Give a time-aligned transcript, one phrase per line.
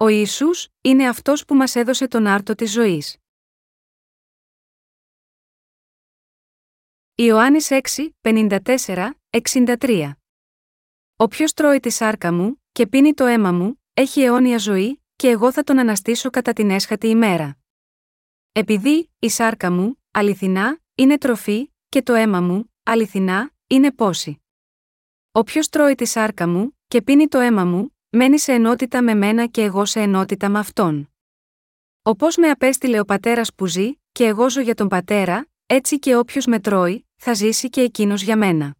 [0.00, 3.16] Ο Ιησούς είναι αυτός που μας έδωσε τον άρτο της ζωής.
[7.14, 10.12] Ιωάννης 6, 54, 63
[11.16, 15.52] Όποιος τρώει τη σάρκα μου και πίνει το αίμα μου, έχει αιώνια ζωή και εγώ
[15.52, 17.58] θα τον αναστήσω κατά την έσχατη ημέρα.
[18.52, 24.42] Επειδή η σάρκα μου, αληθινά, είναι τροφή και το αίμα μου, αληθινά, είναι πόση.
[25.32, 29.46] Όποιο τρώει τη σάρκα μου και πίνει το αίμα μου, μένει σε ενότητα με μένα
[29.46, 31.12] και εγώ σε ενότητα με αυτόν.
[32.02, 36.16] Όπω με απέστειλε ο πατέρας που ζει, και εγώ ζω για τον πατέρα, έτσι και
[36.16, 38.76] όποιος με τρώει, θα ζήσει και εκείνος για μένα.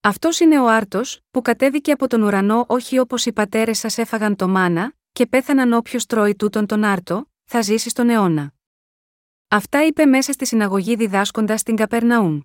[0.00, 4.36] Αυτός είναι ο άρτος, που κατέβηκε από τον ουρανό όχι όπως οι πατέρες σας έφαγαν
[4.36, 8.52] το μάνα, και πέθαναν όποιος τρώει τούτον τον άρτο, θα ζήσει στον αιώνα.
[9.48, 12.40] Αυτά είπε μέσα στη συναγωγή διδάσκοντας στην Καπερναούμ.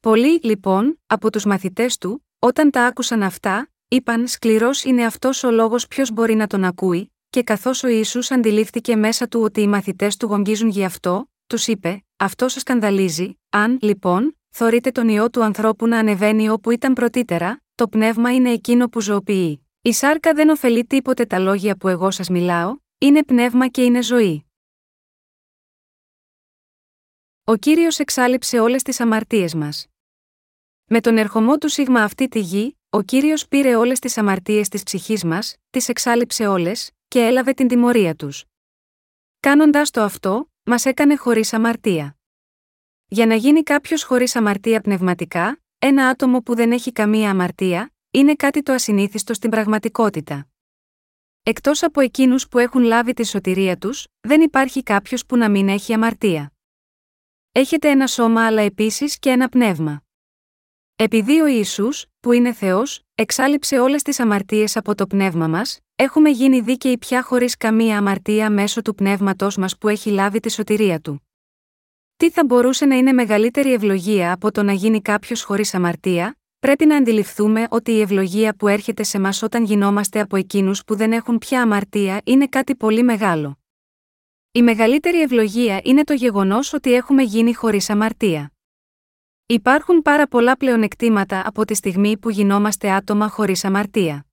[0.00, 5.50] Πολλοί, λοιπόν, από τους μαθητές του, όταν τα άκουσαν αυτά, είπαν σκληρός είναι αυτός ο
[5.50, 9.66] λόγος ποιος μπορεί να τον ακούει, και καθώς ο Ιησούς αντιλήφθηκε μέσα του ότι οι
[9.66, 15.30] μαθητές του γονγίζουν γι' αυτό, τους είπε: Αυτό σας σκανδαλίζει, αν, λοιπόν, θωρείτε τον ιό
[15.30, 19.66] του ανθρώπου να ανεβαίνει όπου ήταν πρωτύτερα, το πνεύμα είναι εκείνο που ζωοποιεί.
[19.82, 24.02] Η σάρκα δεν ωφελεί τίποτε τα λόγια που εγώ σας μιλάω, είναι πνεύμα και είναι
[24.02, 24.44] ζωή.
[27.44, 29.86] Ο Κύριος εξάλληψε όλες τις αμαρτίες μας.
[30.84, 34.82] Με τον ερχομό του σίγμα αυτή τη γη, ο Κύριος πήρε όλες τις αμαρτίες της
[34.82, 38.44] ψυχής μας, τις εξάλληψε όλες, και έλαβε την τιμωρία τους.
[39.40, 42.16] Κάνοντας το αυτό, μας έκανε χωρίς αμαρτία.
[43.06, 48.34] Για να γίνει κάποιος χωρίς αμαρτία πνευματικά, ένα άτομο που δεν έχει καμία αμαρτία, είναι
[48.34, 50.48] κάτι το ασυνήθιστο στην πραγματικότητα.
[51.42, 55.68] Εκτός από εκείνους που έχουν λάβει τη σωτηρία τους, δεν υπάρχει κάποιος που να μην
[55.68, 56.52] έχει αμαρτία.
[57.52, 60.02] Έχετε ένα σώμα αλλά επίσης και ένα πνεύμα.
[60.96, 66.30] Επειδή ο Ιησούς, που είναι Θεός, εξάλληψε όλες τις αμαρτίες από το πνεύμα μας, έχουμε
[66.30, 71.00] γίνει δίκαιοι πια χωρίς καμία αμαρτία μέσω του πνεύματό μας που έχει λάβει τη σωτηρία
[71.00, 71.22] του.
[72.16, 76.86] Τι θα μπορούσε να είναι μεγαλύτερη ευλογία από το να γίνει κάποιος χωρίς αμαρτία, πρέπει
[76.86, 81.12] να αντιληφθούμε ότι η ευλογία που έρχεται σε μας όταν γινόμαστε από εκείνους που δεν
[81.12, 83.58] έχουν πια αμαρτία είναι κάτι πολύ μεγάλο.
[84.52, 88.52] Η μεγαλύτερη ευλογία είναι το γεγονός ότι έχουμε γίνει χωρίς αμαρτία.
[89.50, 94.26] Υπάρχουν πάρα πολλά πλεονεκτήματα από τη στιγμή που γινόμαστε άτομα χωρίς αμαρτία.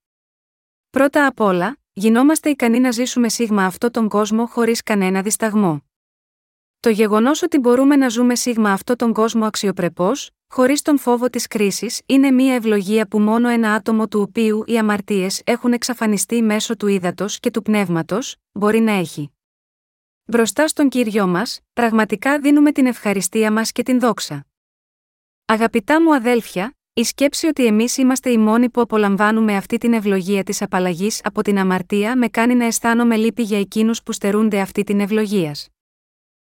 [0.90, 5.84] Πρώτα απ' όλα, γινόμαστε ικανοί να ζήσουμε σίγμα αυτό τον κόσμο χωρίς κανένα δισταγμό.
[6.80, 11.46] Το γεγονός ότι μπορούμε να ζούμε σίγμα αυτό τον κόσμο αξιοπρεπώς, χωρίς τον φόβο της
[11.46, 16.76] κρίσης, είναι μια ευλογία που μόνο ένα άτομο του οποίου οι αμαρτίες έχουν εξαφανιστεί μέσω
[16.76, 19.32] του ύδατος και του πνεύματος, μπορεί να έχει.
[20.24, 24.47] Μπροστά στον κύριο μας, πραγματικά δίνουμε την ευχαριστία μας και την δόξα.
[25.50, 30.42] Αγαπητά μου αδέλφια, η σκέψη ότι εμείς είμαστε οι μόνοι που απολαμβάνουμε αυτή την ευλογία
[30.42, 34.84] της απαλλαγής από την αμαρτία με κάνει να αισθάνομαι λύπη για εκείνους που στερούνται αυτή
[34.84, 35.68] την ευλογίας.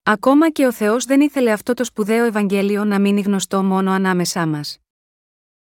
[0.02, 4.46] Ακόμα και ο Θεός δεν ήθελε αυτό το σπουδαίο Ευαγγέλιο να μείνει γνωστό μόνο ανάμεσά
[4.46, 4.78] μας.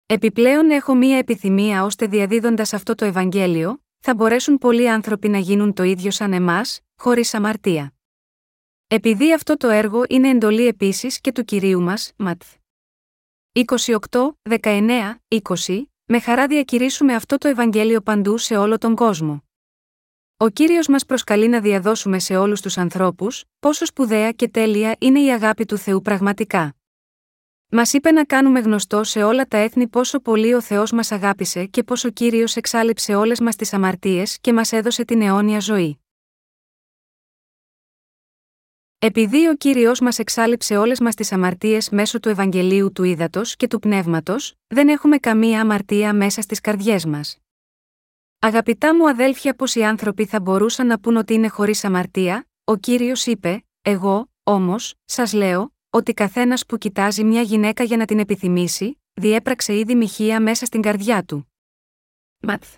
[0.06, 5.72] Επιπλέον έχω μία επιθυμία ώστε διαδίδοντας αυτό το Ευαγγέλιο, θα μπορέσουν πολλοί άνθρωποι να γίνουν
[5.72, 7.94] το ίδιο σαν εμάς, χωρίς αμαρτία.
[8.86, 12.60] Επειδή αυτό το έργο είναι εντολή επίσης και του κυρίου μας, Ματθ.
[13.54, 19.42] 28, 19, 20, με χαρά διακηρύσουμε αυτό το Ευαγγέλιο παντού σε όλο τον κόσμο.
[20.36, 25.20] Ο κύριος μας προσκαλεί να διαδώσουμε σε όλους τους ανθρώπους, πόσο σπουδαία και τέλεια είναι
[25.20, 26.74] η αγάπη του Θεού πραγματικά.
[27.68, 31.64] Μας είπε να κάνουμε γνωστό σε όλα τα έθνη πόσο πολύ ο Θεός μας αγάπησε
[31.64, 36.01] και πόσο ο κύριος εξάλληψε όλες μας τις αμαρτίες και μας έδωσε την αιώνια ζωή.
[39.04, 43.66] Επειδή ο κύριος μας εξάλληψε όλες μας τις αμαρτίες μέσω του Ευαγγελίου του Ήδατος και
[43.66, 47.38] του Πνεύματος, δεν έχουμε καμία αμαρτία μέσα στις καρδιές μας.
[48.38, 52.76] Αγαπητά μου αδέλφια, πω οι άνθρωποι θα μπορούσαν να πούν ότι είναι χωρίς αμαρτία, ο
[52.76, 58.18] κύριος είπε: Εγώ, όμως, σας λέω, ότι καθένας που κοιτάζει μια γυναίκα για να την
[58.18, 61.52] επιθυμήσει, διέπραξε ήδη μοιχεία μέσα στην καρδιά του.
[62.38, 62.76] Ματθ.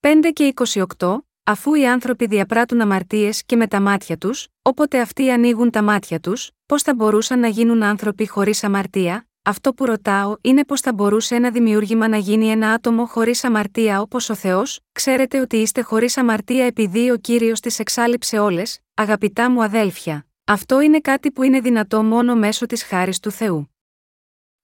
[0.00, 0.54] 5 και
[0.98, 5.82] 28, αφού οι άνθρωποι διαπράττουν αμαρτίες και με τα μάτια τους, όποτε αυτοί ανοίγουν τα
[5.82, 10.80] μάτια τους, πώς θα μπορούσαν να γίνουν άνθρωποι χωρίς αμαρτία, αυτό που ρωτάω είναι πώς
[10.80, 15.56] θα μπορούσε ένα δημιούργημα να γίνει ένα άτομο χωρίς αμαρτία όπως ο Θεός, ξέρετε ότι
[15.56, 20.26] είστε χωρίς αμαρτία επειδή ο κύριος τις εξάλληψε όλες, αγαπητά μου αδέλφια.
[20.44, 23.70] Αυτό είναι κάτι που είναι δυνατό μόνο μέσω της χάρης του Θεού.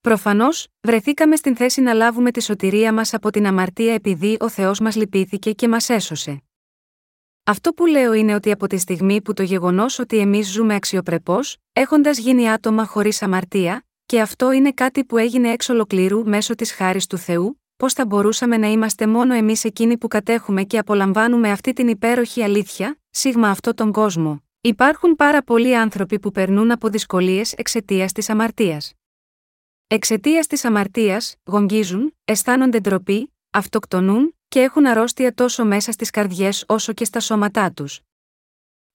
[0.01, 4.81] Προφανώς, βρεθήκαμε στην θέση να λάβουμε τη σωτηρία μας από την αμαρτία επειδή ο Θεός
[4.81, 6.43] μας λυπήθηκε και μας έσωσε.
[7.45, 11.57] Αυτό που λέω είναι ότι από τη στιγμή που το γεγονός ότι εμείς ζούμε αξιοπρεπώς,
[11.73, 16.73] έχοντας γίνει άτομα χωρίς αμαρτία, και αυτό είναι κάτι που έγινε εξ ολοκλήρου μέσω της
[16.73, 21.51] χάρης του Θεού, πώς θα μπορούσαμε να είμαστε μόνο εμείς εκείνοι που κατέχουμε και απολαμβάνουμε
[21.51, 24.43] αυτή την υπέροχη αλήθεια, σίγμα αυτό τον κόσμο.
[24.61, 28.93] Υπάρχουν πάρα πολλοί άνθρωποι που περνούν από δυσκολίες εξαιτίας της αμαρτίας.
[29.87, 36.93] Εξαιτίας της αμαρτίας, γονγίζουν, αισθάνονται ντροπή, αυτοκτονούν και έχουν αρρώστια τόσο μέσα στις καρδιές όσο
[36.93, 38.01] και στα σώματά τους.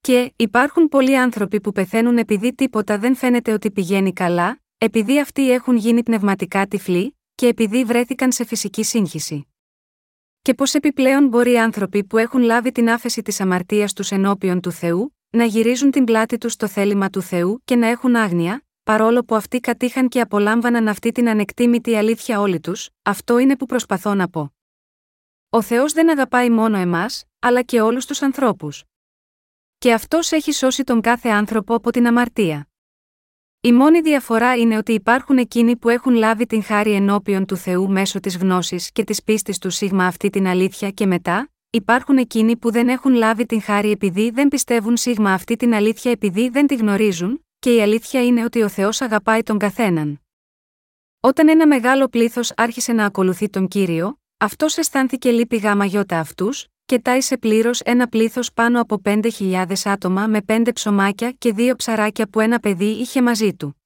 [0.01, 5.51] Και υπάρχουν πολλοί άνθρωποι που πεθαίνουν επειδή τίποτα δεν φαίνεται ότι πηγαίνει καλά, επειδή αυτοί
[5.51, 9.47] έχουν γίνει πνευματικά τυφλοί, και επειδή βρέθηκαν σε φυσική σύγχυση.
[10.41, 14.71] Και πώς επιπλέον μπορεί άνθρωποι που έχουν λάβει την άφεση της αμαρτίας τους ενώπιον του
[14.71, 19.23] Θεού, να γυρίζουν την πλάτη τους στο θέλημα του Θεού και να έχουν άγνοια, παρόλο
[19.23, 24.13] που αυτοί κατήχαν και απολάμβαναν αυτή την ανεκτήμητη αλήθεια όλοι τους, αυτό είναι που προσπαθώ
[24.13, 24.51] να πω.
[25.49, 28.83] Ο Θεός δεν αγαπάει μόνο εμάς, αλλά και όλους τους ανθρώπους.
[29.77, 32.67] Και αυτός έχει σώσει τον κάθε άνθρωπο από την αμαρτία.
[33.61, 37.89] Η μόνη διαφορά είναι ότι υπάρχουν εκείνοι που έχουν λάβει την χάρη ενώπιον του Θεού
[37.89, 42.57] μέσω της γνώσης και της πίστης του σίγμα αυτή την αλήθεια και μετά, υπάρχουν εκείνοι
[42.57, 46.67] που δεν έχουν λάβει την χάρη επειδή δεν πιστεύουν σίγμα αυτή την αλήθεια επειδή δεν
[46.67, 50.21] τη γνωρίζουν, και η αλήθεια είναι ότι ο Θεός αγαπάει τον καθέναν.
[51.19, 56.67] Όταν ένα μεγάλο πλήθος άρχισε να ακολουθεί τον κύριο, αυτός αισθάνθηκε λύπη γάμα γιώτα αυτούς,
[56.85, 62.27] και τάισε πλήρως ένα πλήθος πάνω από 5.000 άτομα με πέντε ψωμάκια και δύο ψαράκια
[62.27, 63.81] που ένα παιδί είχε μαζί του.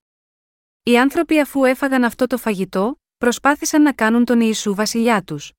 [0.84, 5.52] Οι άνθρωποι αφού έφαγαν αυτό το φαγητό, προσπάθησαν να κάνουν τον Ιησού βασιλιά τους.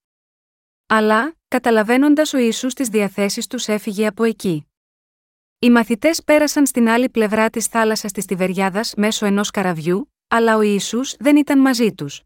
[0.86, 4.66] Αλλά, καταλαβαίνοντας ο Ιησούς τις διαθέσεις τους έφυγε από εκεί.
[5.58, 10.60] Οι μαθητές πέρασαν στην άλλη πλευρά της θάλασσας της Τιβεριάδας μέσω ενός καραβιού, αλλά ο
[10.60, 12.22] Ιησούς δεν ήταν μαζί τους.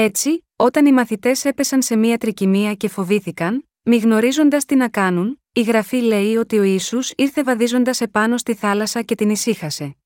[0.00, 5.42] Έτσι, όταν οι μαθητές έπεσαν σε μία τρικυμία και φοβήθηκαν, μη γνωρίζοντας τι να κάνουν,
[5.52, 9.96] η γραφή λέει ότι ο Ισού ήρθε βαδίζοντας επάνω στη θάλασσα και την ησύχασε.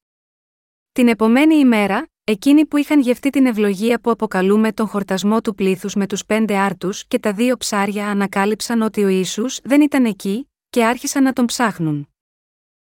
[0.92, 5.94] Την επομένη ημέρα, εκείνοι που είχαν γευτεί την ευλογία που αποκαλούμε τον χορτασμό του πλήθους
[5.94, 10.50] με τους πέντε άρτους και τα δύο ψάρια ανακάλυψαν ότι ο Ισού δεν ήταν εκεί,
[10.70, 12.08] και άρχισαν να τον ψάχνουν.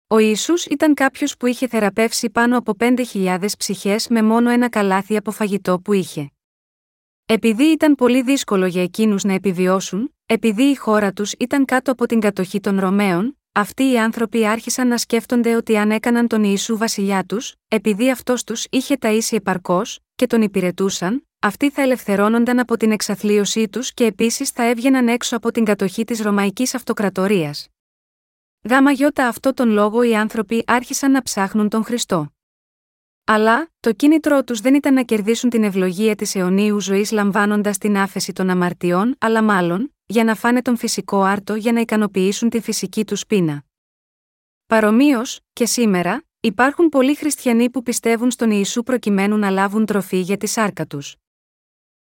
[0.07, 5.17] Ο Ιησούς ήταν κάποιος που είχε θεραπεύσει πάνω από 5.000 ψυχές με μόνο ένα καλάθι
[5.17, 6.31] από φαγητό που είχε.
[7.29, 12.05] Επειδή ήταν πολύ δύσκολο για εκείνους να επιβιώσουν, επειδή η χώρα τους ήταν κάτω από
[12.05, 16.77] την κατοχή των Ρωμαίων, αυτοί οι άνθρωποι άρχισαν να σκέφτονται ότι αν έκαναν τον Ιησού
[16.77, 22.77] βασιλιά τους, επειδή αυτός τους είχε ταΐσει επαρκώς, και τον υπηρετούσαν, αυτοί θα ελευθερώνονταν από
[22.77, 27.67] την εξαθλίωσή τους και επίσης θα έβγαιναν έξω από την κατοχή της Ρωμαϊκής Αυτοκρατορίας.
[28.69, 32.31] Γάμα γιώτα αυτό τον λόγο οι άνθρωποι άρχισαν να ψάχνουν τον Χριστό.
[33.29, 37.97] Αλλά, το κίνητρό τους δεν ήταν να κερδίσουν την ευλογία της αιωνίου ζωής λαμβάνοντας την
[37.97, 42.61] άφεση των αμαρτιών, αλλά μάλλον, για να φάνε τον φυσικό άρτο για να ικανοποιήσουν τη
[42.61, 43.63] φυσική τους πείνα.
[44.65, 50.37] Παρομοίως, και σήμερα, υπάρχουν πολλοί χριστιανοί που πιστεύουν στον Ιησού προκειμένου να λάβουν τροφή για
[50.37, 51.15] τη σάρκα τους.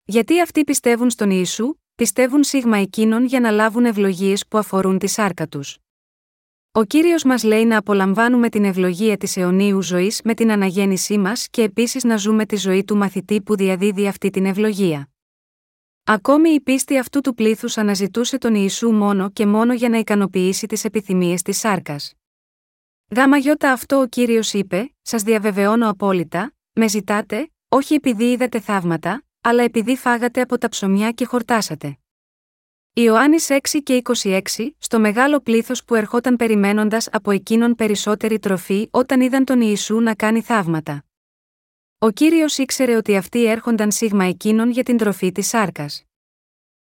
[0.03, 5.07] Γιατί αυτοί πιστεύουν στον Ιησού, πιστεύουν σίγμα εκείνων για να λάβουν ευλογίες που αφορούν τη
[5.07, 5.77] σάρκα τους.
[6.75, 11.47] Ο κύριος μας λέει να απολαμβάνουμε την ευλογία της αιωνίου ζωής με την αναγέννησή μας
[11.49, 15.09] και επίσης να ζούμε τη ζωή του μαθητή που διαδίδει αυτή την ευλογία.
[16.03, 20.67] Ακόμη η πίστη αυτού του πλήθους αναζητούσε τον Ιησού μόνο και μόνο για να ικανοποιήσει
[20.67, 22.13] τις επιθυμίες της σάρκας.
[23.15, 29.23] Γάμα γιώτα αυτό ο κύριος είπε: Σας διαβεβαιώνω απόλυτα, με ζητάτε, όχι επειδή είδατε θαύματα,
[29.41, 31.97] αλλά επειδή φάγατε από τα ψωμιά και χορτάσατε.
[32.95, 34.41] Ιωάννης 6 και 26,
[34.77, 40.15] στο μεγάλο πλήθος που ερχόταν περιμένοντας από εκείνον περισσότερη τροφή όταν είδαν τον Ιησού να
[40.15, 41.03] κάνει θαύματα.
[41.97, 46.03] Ο κύριος ήξερε ότι αυτοί έρχονταν σίγμα εκείνον για την τροφή της σάρκας.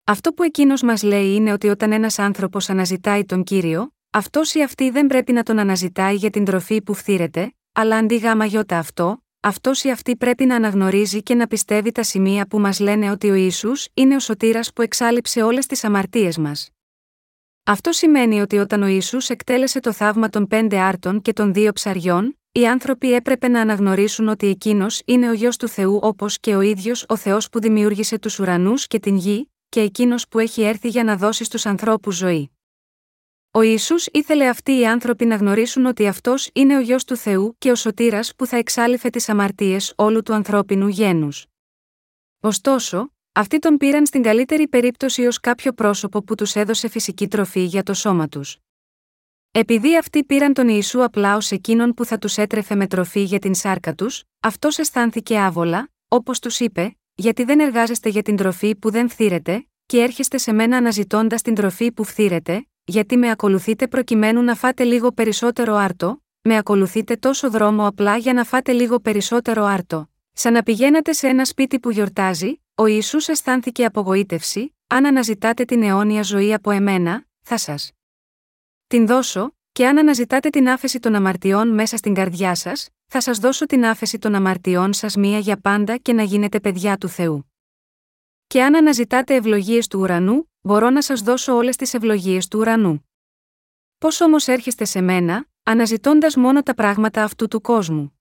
[0.05, 4.63] Αυτό που εκείνος μας λέει είναι ότι όταν ένας άνθρωπος αναζητάει τον κύριο, αυτός ή
[4.63, 8.79] αυτή δεν πρέπει να τον αναζητάει για την τροφή που φθήρεται, αλλά αντί γάμα γιώτα
[8.79, 13.11] αυτό, αυτός ή αυτή πρέπει να αναγνωρίζει και να πιστεύει τα σημεία που μας λένε
[13.11, 16.69] ότι ο ίσου είναι ο σωτήρας που εξάλληψε όλες τις αμαρτίες μας.
[17.65, 21.73] Αυτό σημαίνει ότι όταν ο Ισού εκτέλεσε το θαύμα των πέντε άρτων και των δύο
[21.73, 26.55] ψαριών, οι άνθρωποι έπρεπε να αναγνωρίσουν ότι εκείνος είναι ο γιο του Θεού όπως και
[26.55, 30.63] ο ίδιος ο Θεός που δημιούργησε τους ουρανούς και την γη, και εκείνος που έχει
[30.63, 32.54] έρθει για να δώσει στους ανθρώπους ζωή.
[33.57, 37.55] Ο Ισού ήθελε αυτοί οι άνθρωποι να γνωρίσουν ότι αυτός είναι ο γιος του Θεού
[37.59, 41.47] και ο σωτήρας που θα εξάλληφε τις αμαρτίες όλου του ανθρώπινου γένους.
[42.41, 47.65] Ωστόσο, αυτοί τον πήραν στην καλύτερη περίπτωση ως κάποιο πρόσωπο που τους έδωσε φυσική τροφή
[47.65, 48.57] για το σώμα τους.
[49.51, 53.39] Επειδή αυτοί πήραν τον Ιησού απλά ως εκείνον που θα τους έτρεφε με τροφή για
[53.39, 58.77] την σάρκα τους, αυτός αισθάνθηκε άβολα, όπως τους είπε, γιατί δεν εργάζεστε για την τροφή
[58.77, 63.89] που δεν φθήρεται, και έρχεστε σε μένα αναζητώντας την τροφή που φθήρεται, γιατί με ακολουθείτε
[63.89, 69.01] προκειμένου να φάτε λίγο περισσότερο άρτο, με ακολουθείτε τόσο δρόμο απλά για να φάτε λίγο
[69.01, 70.09] περισσότερο άρτο.
[70.33, 75.83] Σαν να πηγαίνατε σε ένα σπίτι που γιορτάζει, ο Ισού αισθάνθηκε απογοήτευση, αν αναζητάτε την
[75.83, 77.93] αιώνια ζωή από εμένα, θα σας
[78.87, 83.39] την δώσω, και αν αναζητάτε την άφεση των αμαρτιών μέσα στην καρδιά σας, θα σας
[83.39, 87.53] δώσω την άφεση των αμαρτιών σας μία για πάντα και να γίνετε παιδιά του Θεού.
[88.47, 93.09] Και αν αναζητάτε ευλογίες του ουρανού, μπορώ να σας δώσω όλες τις ευλογίες του ουρανού.
[93.99, 98.19] Πώς όμως έρχεστε σε μένα, αναζητώντας μόνο τα πράγματα αυτού του κόσμου;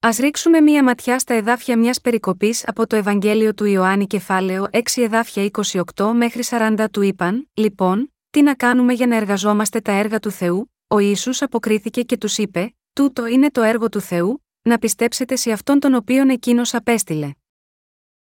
[0.00, 4.80] Α ρίξουμε μία ματιά στα εδάφια μιας περικοπής από το Ευαγγέλιο του Ιωάννη κεφάλαιο 6
[4.94, 5.50] εδάφια
[5.96, 10.30] 28 μέχρι 40 του είπαν, λοιπόν, τι να κάνουμε για να εργαζόμαστε τα έργα του
[10.30, 15.36] Θεού, ο Ιησούς αποκρίθηκε και τους είπε: Τούτο είναι το έργο του Θεού, να πιστέψετε
[15.36, 17.30] σε αυτόν τον οποίον εκείνος απέστειλε.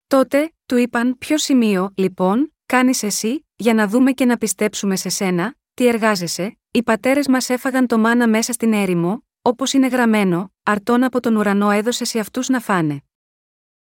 [0.07, 5.09] Τότε, του είπαν: Ποιο σημείο, λοιπόν, κάνεις εσύ, για να δούμε και να πιστέψουμε σε
[5.09, 10.53] σένα, τι εργάζεσαι, οι πατέρες μας έφαγαν το μάνα μέσα στην έρημο, όπως είναι γραμμένο,
[10.63, 13.03] αρτών από τον ουρανό έδωσες σε αυτούς να φάνε.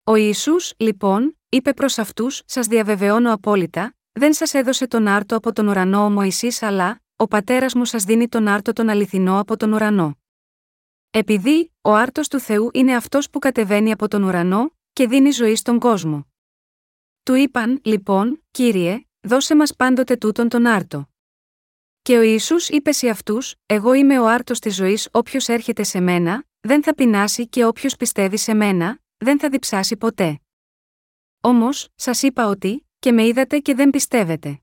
[0.03, 5.53] Ο Ιησούς, λοιπόν, είπε προς αυτούς: Σας διαβεβαιώνω απόλυτα, δεν σας έδωσε τον άρτο από
[5.53, 9.57] τον ουρανό ο Μωυσής, αλλά, ο πατέρας μου σας δίνει τον άρτο τον αληθινό από
[9.57, 10.17] τον ουρανό.
[11.11, 15.55] Επειδή, ο άρτος του Θεού είναι αυτός που κατεβαίνει από τον ουρανό, και δίνει ζωή
[15.55, 16.30] στον κόσμο.
[17.23, 21.09] Του είπαν, λοιπόν, κύριε, δώσε μας πάντοτε τούτον τον άρτο.
[22.01, 25.99] Και ο Ιησούς είπε σε αυτούς: Εγώ είμαι ο άρτος της ζωής, όποιος έρχεται σε
[25.99, 30.41] μένα, δεν θα πεινάσει και όποιος πιστεύει σε μένα, δεν θα διψάσει ποτέ.
[31.41, 34.61] Όμως, σας είπα ότι, και με είδατε και δεν πιστεύετε.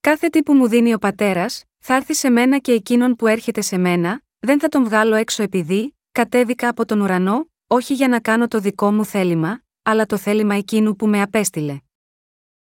[0.00, 3.60] Κάθε τι που μου δίνει ο πατέρας, θα έρθει σε μένα και εκείνον που έρχεται
[3.60, 8.20] σε μένα, δεν θα τον βγάλω έξω επειδή, κατέβηκα από τον ουρανό, όχι για να
[8.20, 11.80] κάνω το δικό μου θέλημα, αλλά το θέλημα εκείνου που με απέστειλε.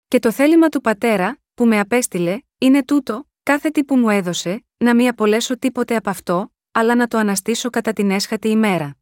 [0.09, 4.65] Και το θέλημα του πατέρα, που με απέστειλε, είναι τούτο, κάθε τι που μου έδωσε,
[4.77, 8.97] να μην απολέσω τίποτε από αυτό, αλλά να το αναστήσω κατά την έσχατη ημέρα.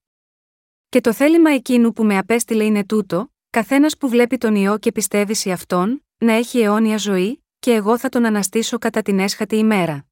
[0.89, 4.93] Και το θέλημα εκείνου που με απέστειλε είναι τούτο, καθένας που βλέπει τον ιό και
[4.93, 9.57] πιστεύει σε αυτόν, να έχει αιώνια ζωή, και εγώ θα τον αναστήσω κατά την έσχατη
[9.57, 10.07] ημέρα.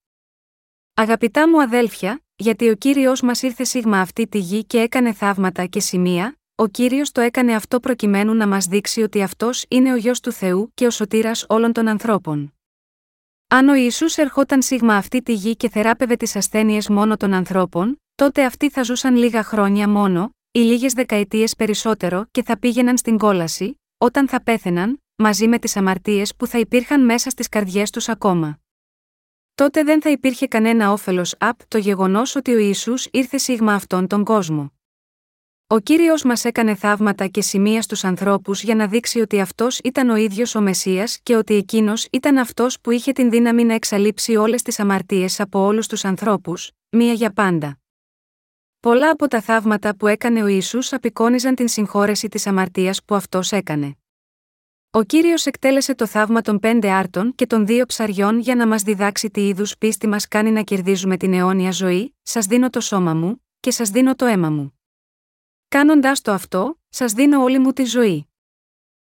[0.94, 5.66] Αγαπητά μου αδέλφια, γιατί ο κύριος μας ήρθε σίγμα αυτή τη γη και έκανε θαύματα
[5.66, 9.96] και σημεία, ο κύριος το έκανε αυτό προκειμένου να μας δείξει ότι αυτός είναι ο
[9.96, 12.54] γιος του Θεού και ο σωτήρας όλων των ανθρώπων.
[13.48, 18.02] Αν ο Ισού ερχόταν σίγμα αυτή τη γη και θεράπευε τις ασθένειες μόνο των ανθρώπων,
[18.14, 23.18] τότε αυτοί θα ζούσαν λίγα χρόνια μόνο, ή λίγες δεκαετίες περισσότερο και θα πήγαιναν στην
[23.18, 28.08] κόλαση, όταν θα πέθαιναν, μαζί με τις αμαρτίες που θα υπήρχαν μέσα στις καρδιές τους
[28.08, 28.58] ακόμα.
[29.54, 34.06] Τότε δεν θα υπήρχε κανένα όφελος απ το γεγονός ότι ο Ισού ήρθε σίγμα αυτόν
[34.06, 34.72] τον κόσμο.
[35.72, 40.08] Ο κύριος μας έκανε θαύματα και σημεία στους ανθρώπους για να δείξει ότι αυτός ήταν
[40.10, 44.36] ο ίδιος ο Μεσία και ότι εκείνος ήταν αυτός που είχε την δύναμη να εξαλείψει
[44.36, 47.78] όλες τις αμαρτίες από όλους τους ανθρώπους, μία για πάντα.
[48.80, 53.52] Πολλά από τα θαύματα που έκανε ο Ιησούς απεικόνιζαν την συγχώρεση της αμαρτίας που αυτός
[53.52, 53.96] έκανε.
[54.90, 58.82] Ο κύριος εκτέλεσε το θαύμα των πέντε άρτων και των δύο ψαριών για να μας
[58.82, 63.14] διδάξει τι είδους πίστη μας κάνει να κερδίζουμε την αιώνια ζωή, σας δίνω το σώμα
[63.14, 64.76] μου, και σας δίνω το αίμα μου.
[65.72, 68.28] Κάνοντάς το αυτό, σας δίνω όλη μου τη ζωή.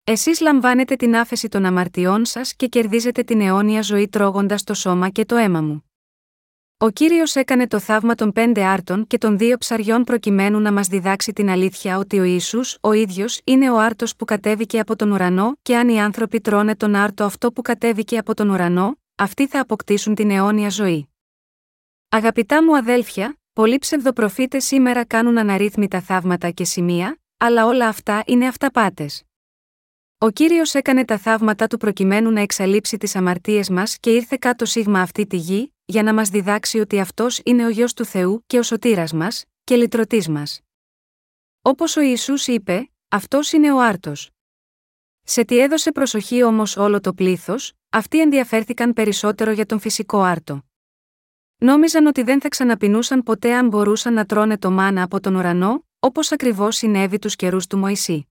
[0.04, 5.08] Εσείς λαμβάνετε την άφεση των αμαρτιών σας και κερδίζετε την αιώνια ζωή τρώγοντας το σώμα
[5.08, 5.90] και το αίμα μου.
[6.76, 10.86] Ο κύριος έκανε το θαύμα των πέντε άρτων και των δύο ψαριών προκειμένου να μας
[10.86, 15.10] διδάξει την αλήθεια ότι ο Ιησούς, ο ίδιος, είναι ο άρτος που κατέβηκε από τον
[15.10, 19.46] ουρανό, και αν οι άνθρωποι τρώνε τον άρτο αυτό που κατέβηκε από τον ουρανό, αυτοί
[19.46, 21.08] θα αποκτήσουν την αιώνια ζωή.
[22.08, 28.46] Αγαπητά μου αδέλφια, πολλοί ψευδοπροφήτες σήμερα κάνουν αναρρύθμιτα θαύματα και σημεία, αλλά όλα αυτά είναι
[28.46, 29.22] αυταπάτες.
[30.18, 34.64] Ο κύριος έκανε τα θαύματα του προκειμένου να εξαλείψει τις αμαρτίες μας και ήρθε κάτω
[34.64, 38.44] σίγμα αυτή τη γη, για να μας διδάξει ότι αυτός είναι ο γιος του Θεού
[38.46, 40.60] και ο σωτήρας μας, και λυτρωτής μας.
[41.62, 44.30] Όπως ο Ιησούς είπε, αυτός είναι ο άρτος.
[45.22, 50.65] Σε τι έδωσε προσοχή όμως όλο το πλήθος, αυτοί ενδιαφέρθηκαν περισσότερο για τον φυσικό άρτο.
[51.58, 55.84] Νόμιζαν ότι δεν θα ξαναπεινούσαν ποτέ αν μπορούσαν να τρώνε το μάνα από τον ουρανό,
[55.98, 58.28] όπως ακριβώς συνέβη τους καιρούς του Μωυσή.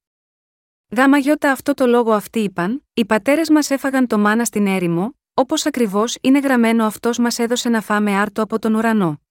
[0.95, 5.15] Γάμα γιώτα αυτό το λόγο αυτοί είπαν, οι πατέρες μας έφαγαν το μάνα στην έρημο,
[5.33, 9.21] όπως ακριβώς είναι γραμμένο αυτός μας έδωσε να φάμε άρτο από τον ουρανό.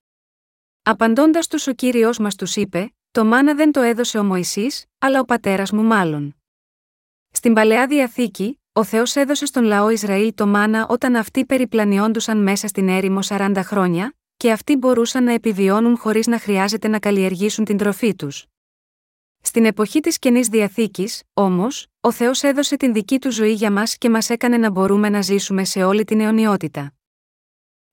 [0.82, 5.20] Απαντώντας τους ο κύριος μας τους είπε: Το μάνα δεν το έδωσε ο Μωυσής, αλλά
[5.20, 6.36] ο πατέρας μου μάλλον.
[7.30, 12.68] Στην παλαιά διαθήκη, ο Θεός έδωσε στον λαό Ισραήλ το μάνα όταν αυτοί περιπλανιόντουσαν μέσα
[12.68, 17.76] στην έρημο 40 χρόνια, και αυτοί μπορούσαν να επιβιώνουν χωρίς να χρειάζεται να καλλιεργήσουν την
[17.76, 18.46] τροφή τους.
[19.40, 23.98] Στην εποχή της καινής διαθήκης, όμως, ο Θεός έδωσε την δική του ζωή για μας
[23.98, 26.94] και μας έκανε να μπορούμε να ζήσουμε σε όλη την αιωνιότητα.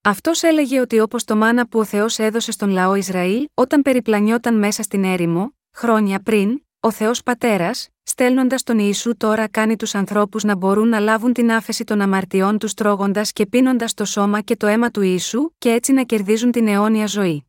[0.01, 4.57] Αυτός έλεγε ότι όπως το μάνα που ο Θεός έδωσε στον λαό Ισραήλ όταν περιπλανιόταν
[4.57, 10.43] μέσα στην έρημο, χρόνια πριν, ο Θεός Πατέρας, στέλνοντας τον Ιησού τώρα κάνει τους ανθρώπους
[10.43, 14.55] να μπορούν να λάβουν την άφεση των αμαρτιών τους τρώγοντας και πίνοντας το σώμα και
[14.55, 17.45] το αίμα του Ιησού και έτσι να κερδίζουν την αιώνια ζωή.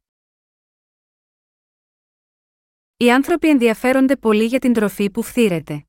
[2.97, 5.87] Οι άνθρωποι ενδιαφέρονται πολύ για την τροφή που φθήρεται.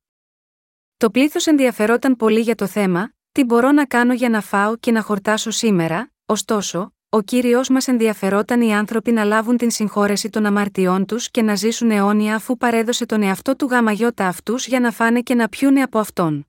[0.96, 4.90] Το πλήθος ενδιαφερόταν πολύ για το θέμα, τι μπορώ να κάνω για να φάω και
[4.90, 10.46] να χορτάσω σήμερα, ωστόσο, ο κύριος μας ενδιαφερόταν οι άνθρωποι να λάβουν την συγχώρεση των
[10.46, 14.90] αμαρτιών τους και να ζήσουν αιώνια αφού παρέδωσε τον εαυτό του γαμαγιώτα αυτού για να
[14.90, 16.46] φάνε και να πιούνε από αυτόν.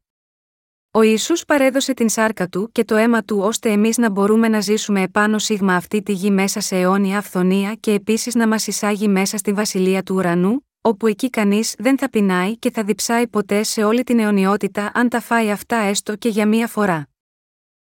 [0.92, 4.60] Ο Ιησούς παρέδωσε την σάρκα του και το αίμα του ώστε εμείς να μπορούμε να
[4.60, 9.08] ζήσουμε επάνω σίγμα αυτή τη γη μέσα σε αιώνια αυθονία και επίσης να μας εισάγει
[9.08, 13.64] μέσα στη βασιλεία του ουρανού, όπου εκεί κανείς δεν θα πεινάει και θα διψάει ποτέ
[13.64, 17.08] σε όλη την αιωνιότητα αν τα φάει αυτά έστω και για μία φορά.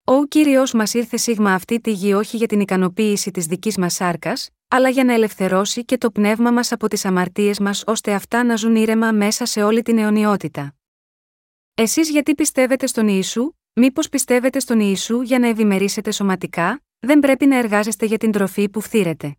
[0.09, 3.93] Ο κύριος μας ήρθε σίγμα αυτή τη γη όχι για την ικανοποίηση της δικής μας
[3.93, 8.43] σάρκας, αλλά για να ελευθερώσει και το πνεύμα μας από τις αμαρτίες μας ώστε αυτά
[8.43, 10.75] να ζουν ήρεμα μέσα σε όλη την αιωνιότητα.
[11.73, 17.45] Εσείς γιατί πιστεύετε στον Ιησού, μήπως πιστεύετε στον Ιησού για να ευημερήσετε σωματικά, δεν πρέπει
[17.45, 19.37] να εργάζεστε για την τροφή που φθήρετε.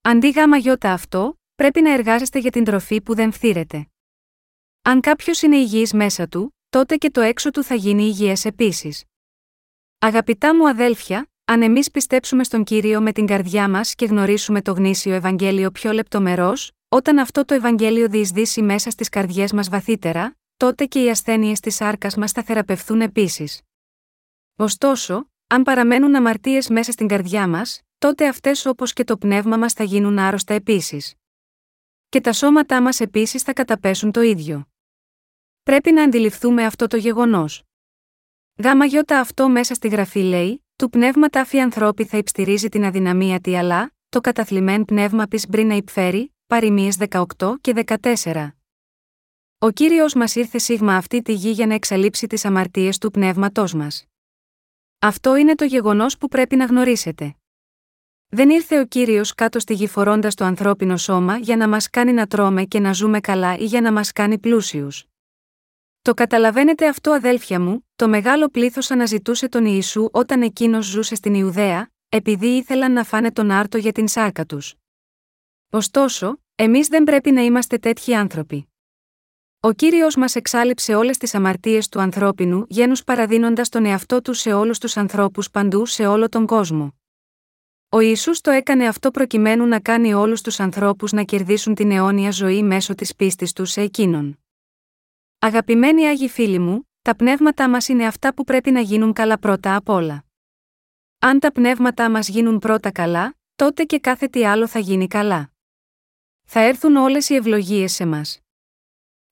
[0.00, 3.88] Αντί γάμα γιώτα αυτό, πρέπει να εργάζεστε για την τροφή που δεν φθήρεται.
[4.82, 9.07] Αν κάποιος είναι υγιής μέσα του, τότε και το έξω του θα γίνει υγιές επίσης.
[10.00, 14.72] Αγαπητά μου αδέλφια, αν εμείς πιστέψουμε στον κύριο με την καρδιά μας και γνωρίσουμε το
[14.72, 16.52] γνήσιο Ευαγγέλιο πιο λεπτομερό,
[16.88, 21.80] όταν αυτό το Ευαγγέλιο διεισδύσει μέσα στις καρδιές μας βαθύτερα, τότε και οι ασθένειες της
[21.80, 23.62] άρκα μας θα θεραπευθούν επίσης.
[24.56, 29.72] Ωστόσο, αν παραμένουν αμαρτίες μέσα στην καρδιά μας, τότε αυτές όπως και το πνεύμα μας
[29.72, 31.14] θα γίνουν άρρωστα επίσης.
[32.08, 34.68] Και τα σώματά μας επίσης θα καταπέσουν το ίδιο.
[35.62, 37.67] Πρέπει να αντιληφθούμε αυτό το γεγονός.
[38.62, 43.40] Γάμα γιώτα αυτό μέσα στη γραφή λέει, του πνεύμα τάφη ανθρώπη θα υψτηρίζει την αδυναμία
[43.40, 47.24] τη αλλά, το καταθλιμέν πνεύμα πι μπρι να υπφέρει, παροιμίε 18
[47.60, 47.84] και
[48.22, 48.48] 14.
[49.58, 53.74] Ο κύριος μας ήρθε σίγμα αυτή τη γη για να εξαλείψει τις αμαρτίες του πνεύματός
[53.74, 54.04] μας.
[54.98, 57.34] Αυτό είναι το γεγονός που πρέπει να γνωρίσετε.
[58.28, 62.12] Δεν ήρθε ο κύριος κάτω στη γη φορώντας το ανθρώπινο σώμα για να μας κάνει
[62.12, 65.07] να τρώμε και να ζούμε καλά ή για να μας κάνει πλούσιους.
[66.02, 71.34] Το καταλαβαίνετε αυτό, αδέλφια μου, το μεγάλο πλήθος αναζητούσε τον Ιησού όταν εκείνος ζούσε στην
[71.34, 74.74] Ιουδαία, επειδή ήθελαν να φάνε τον άρτο για την σάρκα τους.
[75.70, 78.68] Ωστόσο, εμείς δεν πρέπει να είμαστε τέτοιοι άνθρωποι.
[79.60, 84.52] Ο κύριος μας εξάλληψε όλες τις αμαρτίες του ανθρώπινου γένους παραδίνοντας τον εαυτό του σε
[84.52, 86.92] όλους τους ανθρώπους παντού σε όλο τον κόσμο.
[87.88, 92.30] Ο Ισού το έκανε αυτό προκειμένου να κάνει όλους τους ανθρώπους να κερδίσουν την αιώνια
[92.30, 94.38] ζωή μέσω της πίστης τους σε εκείνον.
[95.40, 99.76] Αγαπημένοι Άγιοι φίλοι μου, τα πνεύματά μας είναι αυτά που πρέπει να γίνουν καλά πρώτα
[99.76, 100.24] απ' όλα.
[101.18, 105.52] Αν τα πνεύματά μας γίνουν πρώτα καλά, τότε και κάθε τι άλλο θα γίνει καλά.
[106.44, 108.40] Θα έρθουν όλες οι ευλογίες σε μας.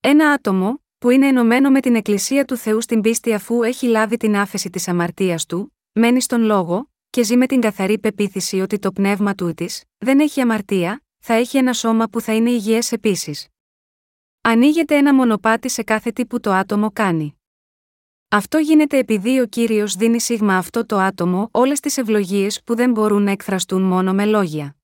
[0.01, 4.17] Ένα άτομο, που είναι ενωμένο με την Εκκλησία του Θεού στην πίστη αφού έχει λάβει
[4.17, 8.79] την άφεση της αμαρτίας του, μένει στον λόγο, και ζει με την καθαρή πεποίθηση ότι
[8.79, 12.93] το πνεύμα του της δεν έχει αμαρτία, θα έχει ένα σώμα που θα είναι υγιές
[12.93, 13.49] επίσης.
[14.49, 17.41] Ανοίγεται ένα μονοπάτι σε κάθε τι που το άτομο κάνει.
[18.29, 22.91] Αυτό γίνεται επειδή ο κύριος δίνει σίγμα αυτό το άτομο όλες τις ευλογίες που δεν
[22.91, 24.77] μπορούν να εκφραστούν μόνο με λόγια.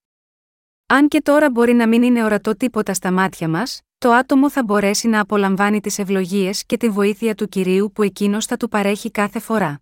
[0.87, 4.65] Αν και τώρα μπορεί να μην είναι ορατό τίποτα στα μάτια μας, το άτομο θα
[4.65, 9.11] μπορέσει να απολαμβάνει τις ευλογίες και τη βοήθεια του κυρίου που εκείνος θα του παρέχει
[9.11, 9.81] κάθε φορά.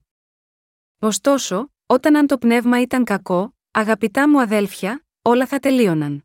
[0.99, 6.25] Ωστόσο, όταν αν το πνεύμα ήταν κακό, αγαπητά μου αδέλφια, όλα θα τελείωναν.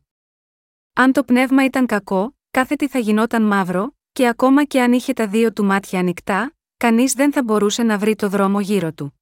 [0.92, 5.12] Αν το πνεύμα ήταν κακό, κάθε τι θα γινόταν μαύρο, και ακόμα και αν είχε
[5.12, 9.20] τα δύο του μάτια ανοιχτά, κανείς δεν θα μπορούσε να βρει το δρόμο γύρω του.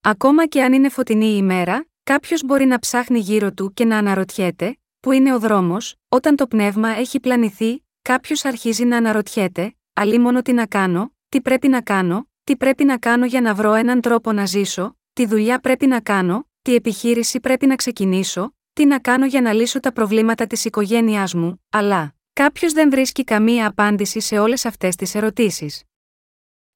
[0.00, 3.98] Ακόμα και αν είναι φωτεινή η ημέρα, κάποιος μπορεί να ψάχνει γύρω του και να
[3.98, 9.74] αναρωτιέται, Πού είναι ο δρόμος, όταν το πνεύμα έχει πλανηθεί, κάποιος αρχίζει να αναρωτιέται,
[10.20, 13.72] μόνο τι να κάνω, τι πρέπει να κάνω, τι πρέπει να κάνω για να βρω
[13.72, 18.84] έναν τρόπο να ζήσω, τι δουλειά πρέπει να κάνω, τι επιχείρηση πρέπει να ξεκινήσω, τι
[18.84, 23.66] να κάνω για να λύσω τα προβλήματα της οικογένειάς μου, αλλά κάποιος δεν βρίσκει καμία
[23.66, 25.82] απάντηση σε όλες αυτές τις ερωτήσεις.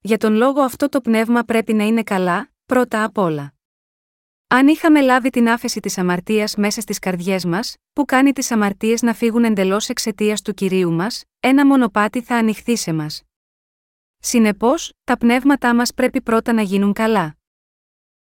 [0.01, 3.55] Για τον λόγο αυτό το πνεύμα πρέπει να είναι καλά, πρώτα απ' όλα.
[4.47, 9.03] Αν είχαμε λάβει την άφεση της αμαρτίας μέσα στις καρδιές μας, που κάνει τις αμαρτίες
[9.03, 13.23] να φύγουν εντελώς εξαιτίας του κυρίου μας, ένα μονοπάτι θα ανοιχθεί σε μας.
[14.19, 17.37] Συνεπώς, τα πνεύματά μας πρέπει πρώτα να γίνουν καλά.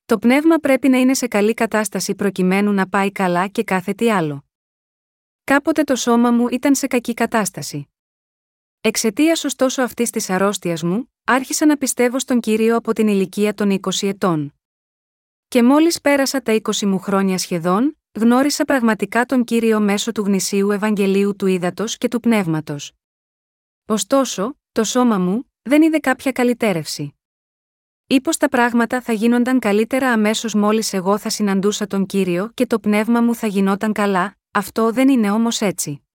[0.06, 4.12] Το πνεύμα πρέπει να είναι σε καλή κατάσταση προκειμένου να πάει καλά και κάθε τι
[4.12, 4.43] άλλο.
[5.46, 7.88] Κάποτε το σώμα μου ήταν σε κακή κατάσταση.
[8.82, 13.80] Εξαιτίας ωστόσο αυτής της αρρώστιας μου, άρχισα να πιστεύω στον κύριο από την ηλικία των
[13.82, 14.54] 20 ετών.
[15.48, 20.72] Και μόλις πέρασα τα 20 μου χρόνια σχεδόν, γνώρισα πραγματικά τον κύριο μέσω του γνησίου
[20.72, 22.92] Ευαγγελίου του Ήδατος και του Πνεύματος.
[23.86, 27.16] Ωστόσο, το σώμα μου δεν είδε κάποια καλυτέρευση.
[28.08, 32.68] Ή πω τα πράγματα θα γίνονταν καλύτερα αμέσως μόλις εγώ θα συναντούσα τον κύριο και
[32.68, 36.08] το πνεύμα μου θα γινόταν καλά, αυτό δεν είναι όμως έτσι.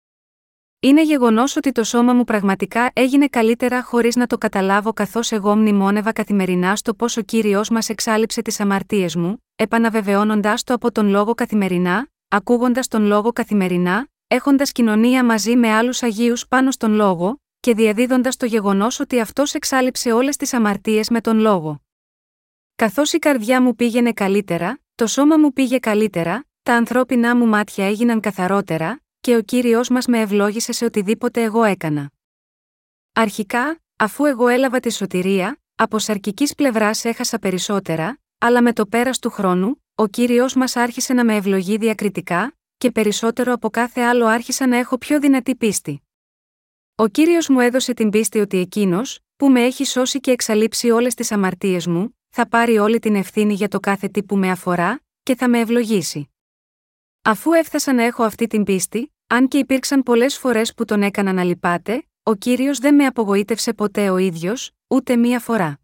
[0.80, 5.56] Είναι γεγονός ότι το σώμα μου πραγματικά έγινε καλύτερα χωρίς να το καταλάβω καθώς εγώ
[5.56, 11.08] μνημόνευα καθημερινά στο πώς ο κύριος μας εξάλληψε τις αμαρτίες μου, επαναβεβαιώνοντα το από τον
[11.08, 17.41] λόγο καθημερινά, ακούγοντας τον λόγο καθημερινά, έχοντας κοινωνία μαζί με άλλους Αγίους πάνω στον λόγο,
[17.60, 21.82] και διαδίδοντας το γεγονός ότι αυτός εξάλληψε όλες τις αμαρτίες με τον λόγο.
[22.76, 27.88] Καθώς η καρδιά μου πήγαινε καλύτερα, το σώμα μου πήγε καλύτερα, τα ανθρώπινά μου μάτια
[27.88, 32.12] έγιναν καθαρότερα, και ο κύριος μας με ευλόγησε σε οτιδήποτε εγώ έκανα.
[33.13, 39.19] Αρχικά, αφού εγώ έλαβα τη σωτηρία, από σαρκικής πλευράς έχασα περισσότερα, αλλά με το πέρας
[39.19, 44.25] του χρόνου, ο κύριος μας άρχισε να με ευλογεί διακριτικά, και περισσότερο από κάθε άλλο
[44.25, 46.01] άρχισα να έχω πιο δυνατή πίστη.
[46.95, 51.13] Ο κύριος μου έδωσε την πίστη ότι εκείνος, που με έχει σώσει και εξαλείψει όλες
[51.13, 55.01] τις αμαρτίες μου, θα πάρει όλη την ευθύνη για το κάθε τι που με αφορά,
[55.23, 56.30] και θα με ευλογήσει.
[57.29, 61.33] Αφού έφτασα να έχω αυτή την πίστη, αν και υπήρξαν πολλές φορές που τον έκανα
[61.33, 65.79] να λυπάται, ο κύριος δεν με απογοήτευσε ποτέ ο ίδιος, ούτε μία φορά.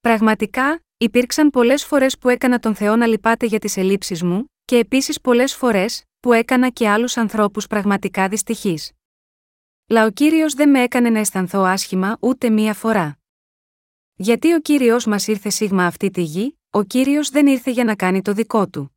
[0.00, 4.76] Πραγματικά, υπήρξαν πολλές φορές που έκανα τον Θεό να λυπάται για τις ελλείψεις μου, και
[4.76, 8.92] επίσης πολλές φορές, που έκανα και άλλους ανθρώπους πραγματικά δυστυχείς.
[9.86, 13.18] Λα ο κύριος δεν με έκανε να αισθανθώ άσχημα ούτε μία φορά.
[14.14, 17.96] Γιατί ο κύριος μας ήρθε σίγμα αυτή τη γη, ο κύριος δεν ήρθε για να
[17.96, 18.96] κάνει το δικό του.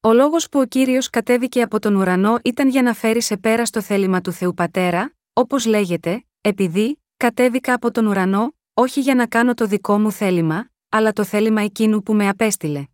[0.00, 3.66] Ο λόγος που ο κύριος κατέβηκε από τον ουρανό ήταν για να φέρει σε πέρα
[3.66, 9.26] στο θέλημα του Θεού Πατέρα, όπως λέγεται, επειδή, κατέβηκα από τον ουρανό, όχι για να
[9.26, 12.84] κάνω το δικό μου θέλημα, αλλά το θέλημα εκείνου που με απέστειλε.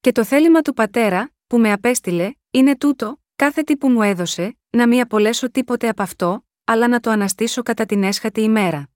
[0.00, 4.56] Και το θέλημα του Πατέρα, που με απέστειλε, είναι τούτο, κάθε τι που μου έδωσε,
[4.70, 8.88] να μην απολέσω τίποτε από αυτό, αλλά να το αναστήσω κατά την έσχατη ημέρα.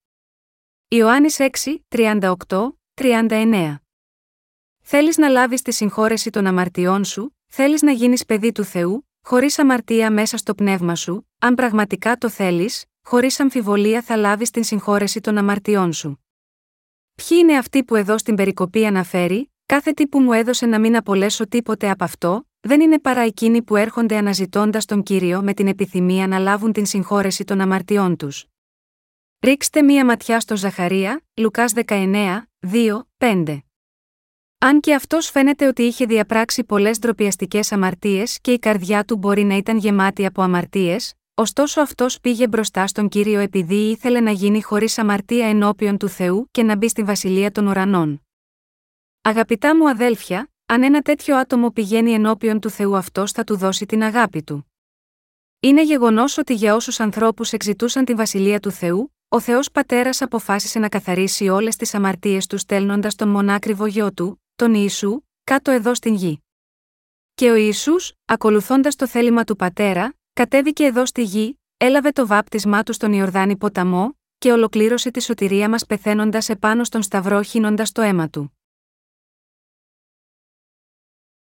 [0.89, 2.37] Ιωάννης 6, 38,
[2.95, 3.75] 39
[4.91, 9.59] Θέλεις να λάβεις τη συγχώρεση των αμαρτιών σου, θέλεις να γίνεις παιδί του Θεού, χωρίς
[9.59, 15.21] αμαρτία μέσα στο πνεύμα σου, αν πραγματικά το θέλεις, χωρίς αμφιβολία θα λάβεις την συγχώρεση
[15.21, 16.25] των αμαρτιών σου.
[17.15, 20.97] Ποιοι είναι αυτοί που εδώ στην περικοπή αναφέρει, κάθε τι που μου έδωσε να μην
[20.97, 25.67] απολέσω τίποτε από αυτό, δεν είναι παρά εκείνοι που έρχονται αναζητώντας τον κύριο με την
[25.67, 28.47] επιθυμία να λάβουν την συγχώρεση των αμαρτιών τους.
[29.41, 33.63] Ρίξτε μία ματιά στο Ζαχαρία, Λουκάς 19, 2, 5.
[34.61, 39.45] Αν και αυτός φαίνεται ότι είχε διαπράξει πολλές ντροπιαστικές αμαρτίες και η καρδιά του μπορεί
[39.45, 44.63] να ήταν γεμάτη από αμαρτίες, ωστόσο αυτός πήγε μπροστά στον κύριο επειδή ήθελε να γίνει
[44.63, 48.27] χωρίς αμαρτία ενώπιον του Θεού και να μπει στη βασιλεία των ουρανών.
[49.23, 53.87] Αγαπητά μου αδέλφια, αν ένα τέτοιο άτομο πηγαίνει ενώπιον του Θεού αυτός θα του δώσει
[53.87, 54.73] την αγάπη του.
[55.61, 60.79] Είναι γεγονός ότι για όσους ανθρώπους εξητούσαν τη βασιλεία του Θεού, ο Θεός Πατέρας αποφάσισε
[60.79, 65.95] να καθαρίσει όλες τις αμαρτίες τους στέλνοντας τον μονάκριβο γιο του, τον Ιησού, κάτω εδώ
[65.95, 66.43] στην γη.
[67.35, 72.83] Και ο Ιησούς, ακολουθώντας το θέλημα του Πατέρα, κατέβηκε εδώ στη γη, έλαβε το βάπτισμά
[72.83, 78.03] του στον Ιορδάνη ποταμό, και ολοκλήρωσε τη σωτηρία μας πεθαίνοντας επάνω στον Σταυρό χύνοντας το
[78.03, 78.59] αίμα του.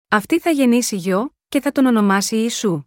[0.08, 2.84] Αυτή θα γεννήσει γιο, και θα τον ονομάσει Ιησού.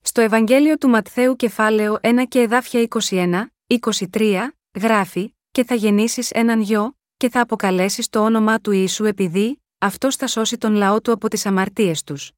[0.00, 6.60] Στο Ευαγγέλιο του Ματθαίου κεφάλαιο 1 και εδάφια 21, 23, γράφει «Και θα γεννήσεις έναν
[6.60, 11.12] γιο, και θα αποκαλέσεις το όνομά του Ιησού επειδή, αυτός θα σώσει τον λαό του
[11.12, 12.30] από τις αμαρτίες τους.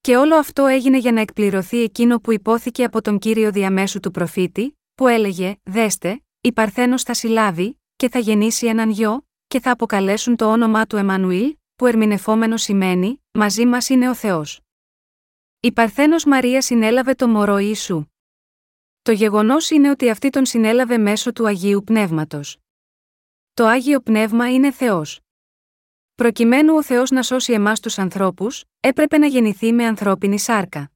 [0.00, 4.10] Και όλο αυτό έγινε για να εκπληρωθεί εκείνο που υπόθηκε από τον κύριο διαμέσου του
[4.10, 9.70] προφήτη, που έλεγε: Δέστε, η Παρθένος θα συλλάβει, και θα γεννήσει έναν γιο, και θα
[9.70, 14.60] αποκαλέσουν το όνομά του Εμμανουήλ, που ερμηνευόμενος σημαίνει: Μαζί μας είναι ο Θεός.
[15.60, 18.04] Η Παρθένος Μαρία συνέλαβε το μωρό Ιησού.
[19.02, 22.56] Το γεγονός είναι ότι αυτή τον συνέλαβε μέσω του Αγίου Πνεύματος.
[23.54, 25.20] Το Άγιο Πνεύμα είναι Θεός.
[26.14, 30.90] Προκειμένου ο Θεός να σώσει εμάς τους ανθρώπους, έπρεπε να γεννηθεί με ανθρώπινη σάρκα.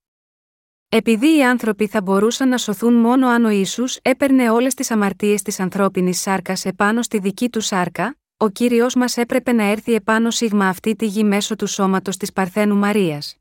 [0.89, 5.43] Επειδή οι άνθρωποι θα μπορούσαν να σωθούν μόνο αν ο Ιησούς έπαιρνε όλες τις αμαρτίες
[5.43, 10.31] της ανθρώπινης σάρκας επάνω στη δική του σάρκα, ο κύριος μας έπρεπε να έρθει επάνω
[10.31, 13.37] σίγμα αυτή τη γη μέσω του σώματος της Παρθένου Μαρίας.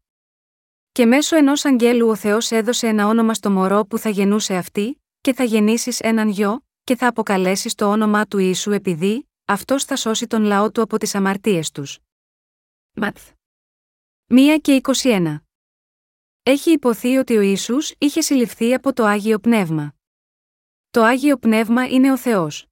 [0.91, 5.01] Και μέσω ενός αγγέλου ο Θεός έδωσε ένα όνομα στο μωρό που θα γεννούσε αυτή,
[5.21, 9.95] και θα γεννήσεις έναν γιο, και θα αποκαλέσεις το όνομά του Ιησού επειδή, αυτός θα
[9.95, 12.00] σώσει τον λαό του από τις αμαρτίες τους.
[12.93, 13.32] Ματθ.
[14.28, 15.39] 1 και 21.
[16.43, 19.95] Έχει υποθεί ότι ο Ιησούς είχε συλληφθεί από το Άγιο Πνεύμα.
[20.91, 22.67] Το Άγιο Πνεύμα είναι ο Θεός.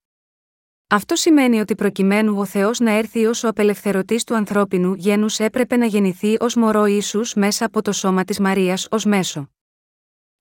[0.88, 5.78] Αυτό σημαίνει ότι προκειμένου ο Θεός να έρθει ως ο απελευθερωτής του ανθρώπινου γένους έπρεπε
[5.78, 9.50] να γεννηθεί ως μωρό Ιησούς μέσα από το σώμα της Μαρίας ως μέσο.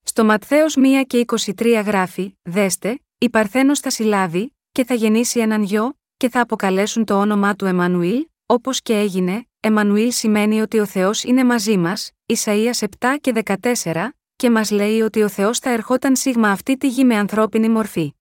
[0.02, 1.24] Στο Ματθαίος 1 και
[1.56, 7.04] 23 γράφει: Δέστε, η Παρθένος θα συλλάβει, και θα γεννήσει έναν γιο, και θα αποκαλέσουν
[7.04, 12.10] το όνομά του Εμμανουήλ, όπως και έγινε, Εμμανουήλ σημαίνει ότι ο Θεός είναι μαζί μας,
[12.26, 16.88] Ισαΐας 7 και 14, και μας λέει ότι ο Θεός θα ερχόταν σίγμα αυτή τη
[16.88, 18.14] γη με ανθρώπινη μορφή.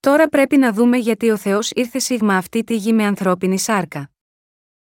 [0.00, 4.10] Τώρα πρέπει να δούμε γιατί ο Θεός ήρθε σίγμα αυτή τη γη με ανθρώπινη σάρκα.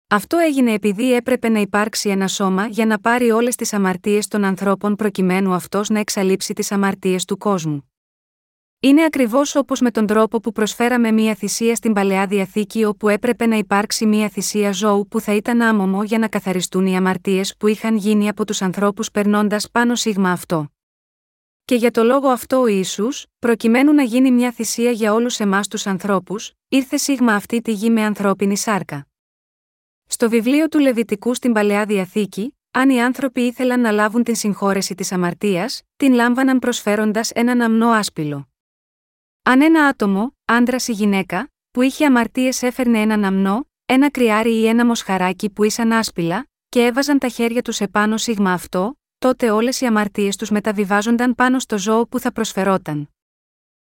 [0.08, 4.44] Αυτό έγινε επειδή έπρεπε να υπάρξει ένα σώμα για να πάρει όλες τις αμαρτίες των
[4.44, 7.91] ανθρώπων προκειμένου αυτός να εξαλείψει τις αμαρτίες του κόσμου.
[8.84, 13.46] Είναι ακριβώς όπως με τον τρόπο που προσφέραμε μία θυσία στην παλαιά διαθήκη όπου έπρεπε
[13.46, 17.66] να υπάρξει μία θυσία ζώου που θα ήταν άμομο για να καθαριστούν οι αμαρτίες που
[17.66, 20.72] είχαν γίνει από τους ανθρώπους περνώντας πάνω σίγμα αυτό.
[21.64, 25.68] Και για το λόγο αυτό ο Ιησούς, προκειμένου να γίνει μια θυσία για όλους εμάς
[25.68, 29.06] τους ανθρώπους, ήρθε σίγμα αυτή τη γη με ανθρώπινη σάρκα.
[30.06, 34.94] Στο βιβλίο του Λεβιτικού στην παλαιά διαθήκη, αν οι άνθρωποι ήθελαν να λάβουν την συγχώρεση
[34.94, 38.51] της αμαρτίας, την λάμβαναν προσφέροντας έναν αμνό άσπυλο.
[39.44, 44.66] Αν ένα άτομο, άντρας ή γυναίκα, που είχε αμαρτίες έφερνε έναν αμνό, ένα κρυάρι ή
[44.66, 49.80] ένα μοσχαράκι που ήσαν άσπυλα, και έβαζαν τα χέρια τους επάνω σίγμα αυτό, τότε όλες
[49.80, 53.08] οι αμαρτίες τους μεταβιβάζονταν πάνω στο ζώο που θα προσφερόταν.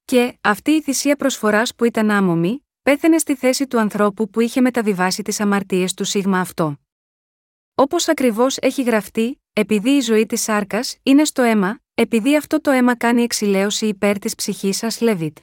[0.05, 4.61] Και, αυτή η θυσία προσφοράς που ήταν άμομη, πέθαινε στη θέση του ανθρώπου που είχε
[4.61, 6.77] μεταβιβάσει τις αμαρτίες του σίγμα αυτό.
[7.75, 12.71] Όπως ακριβώς έχει γραφτεί, επειδή η ζωή της σάρκας είναι στο αίμα, επειδή αυτό το
[12.71, 15.39] αίμα κάνει εξηλαίωση υπέρ της ψυχής σας Λεβίτ.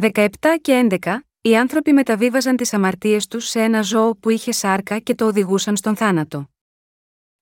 [0.00, 0.26] 17
[0.60, 5.14] και 11 Οι άνθρωποι μεταβίβαζαν τις αμαρτίες τους σε ένα ζώο που είχε σάρκα και
[5.14, 6.50] το οδηγούσαν στον θάνατο.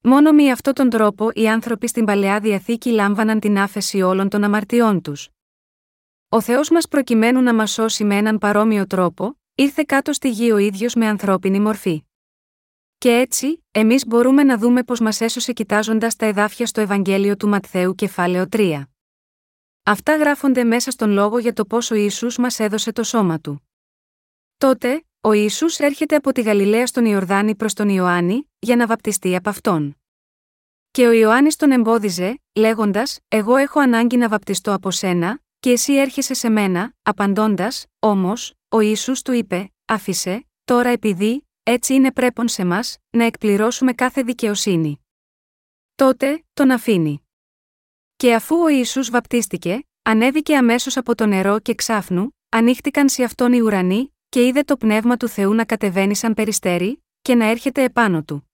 [0.02, 4.44] Μόνο με αυτόν τον τρόπο οι άνθρωποι στην παλαιά διαθήκη λάμβαναν την άφεση όλων των
[4.44, 5.29] αμαρτιών τους.
[6.29, 10.50] Ο Θεός μας προκειμένου να μας σώσει με έναν παρόμοιο τρόπο, ήρθε κάτω στη γη
[10.50, 12.06] ο ίδιος με ανθρώπινη μορφή.
[13.07, 17.49] Και έτσι, εμείς μπορούμε να δούμε πώς μας έσωσε κοιτάζοντας τα εδάφια στο Ευαγγέλιο του
[17.49, 18.83] Ματθαίου κεφάλαιο 3.
[19.83, 23.69] Αυτά γράφονται μέσα στον λόγο για το πόσο Ιησούς μας έδωσε το σώμα του.
[24.57, 29.37] Τότε, ο Ιησούς έρχεται από τη Γαλιλαία στον Ιορδάνη προς τον Ιωάννη, για να βαπτιστεί
[29.37, 29.97] από αυτόν.
[30.90, 35.95] Και ο Ιωάννης τον εμπόδιζε, λέγοντας: Εγώ έχω ανάγκη να βαπτιστώ από σένα, και εσύ
[35.95, 42.48] έρχεσαι σε μένα, απαντώντας, όμως, ο Ιησούς του είπε: Άφησε, τώρα επειδή, έτσι είναι πρέπον
[42.48, 45.00] σε μας, να εκπληρώσουμε κάθε δικαιοσύνη.
[45.94, 47.29] Τότε, τον αφήνει.
[48.16, 53.52] Και αφού ο Ιησούς βαπτίστηκε, ανέβηκε αμέσως από το νερό και ξάφνου, ανοίχτηκαν σε αυτόν
[53.52, 57.83] οι ουρανοί, και είδε το πνεύμα του Θεού να κατεβαίνει σαν περιστέρι, και να έρχεται
[57.83, 58.50] επάνω του.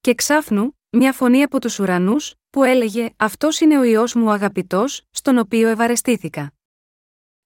[0.00, 4.30] Και ξάφνου, μια φωνή από τους ουρανούς, που έλεγε: Αυτός είναι ο ιό μου ο
[4.30, 6.52] αγαπητός, στον οποίο ευαρεστήθηκα.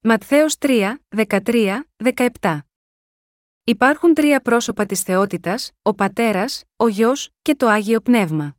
[0.00, 1.82] Ματθαίος 3, 13,
[2.40, 2.58] 17
[3.64, 8.57] Υπάρχουν τρία πρόσωπα της θεότητας, ο Πατέρας, ο Γιος και το Άγιο Πνεύμα.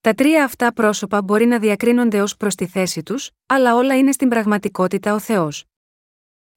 [0.00, 4.12] Τα τρία αυτά πρόσωπα μπορεί να διακρίνονται ως προς τη θέση τους, αλλά όλα είναι
[4.12, 5.64] στην πραγματικότητα ο Θεός.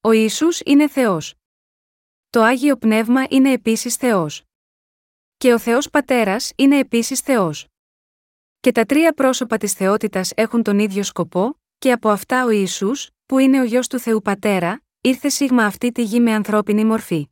[0.01, 1.33] Ο Ιησούς είναι Θεός.
[2.29, 4.43] Το Άγιο Πνεύμα είναι επίσης Θεός.
[5.37, 7.67] Και ο Θεός Πατέρας είναι επίσης Θεός.
[8.59, 13.09] Και τα τρία πρόσωπα της θεότητας έχουν τον ίδιο σκοπό, και από αυτά ο Ιησούς,
[13.25, 17.29] που είναι ο Γιος του Θεού Πατέρα, ήρθε σίγμα αυτή τη γη με ανθρώπινη μορφή.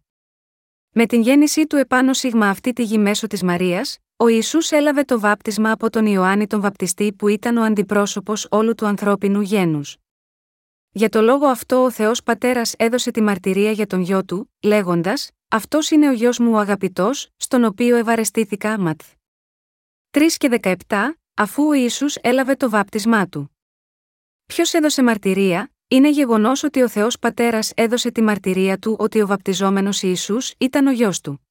[0.95, 5.03] Με την γέννησή του επάνω σίγμα αυτή τη γη μέσω της Μαρίας, ο Ιησούς έλαβε
[5.03, 9.97] το βάπτισμα από τον Ιωάννη τον Βαπτιστή που ήταν ο αντιπρόσωπος όλου του ανθρώπινου γένους.
[10.91, 15.31] Για το λόγο αυτό ο Θεός Πατέρας έδωσε τη μαρτυρία για τον γιο του, λέγοντας:
[15.47, 19.11] Αυτός είναι ο γιος μου ο αγαπητός, στον οποίο ευαρεστήθηκα ματθ.
[20.11, 20.73] 3 και 17,
[21.33, 23.57] αφού ο Ισού έλαβε το βάπτισμά του.
[24.45, 29.27] Ποιος έδωσε μαρτυρία, είναι γεγονός ότι ο Θεός Πατέρας έδωσε τη μαρτυρία του ότι ο
[29.27, 31.47] βαπτιζόμενος Ισού ήταν ο γιος του.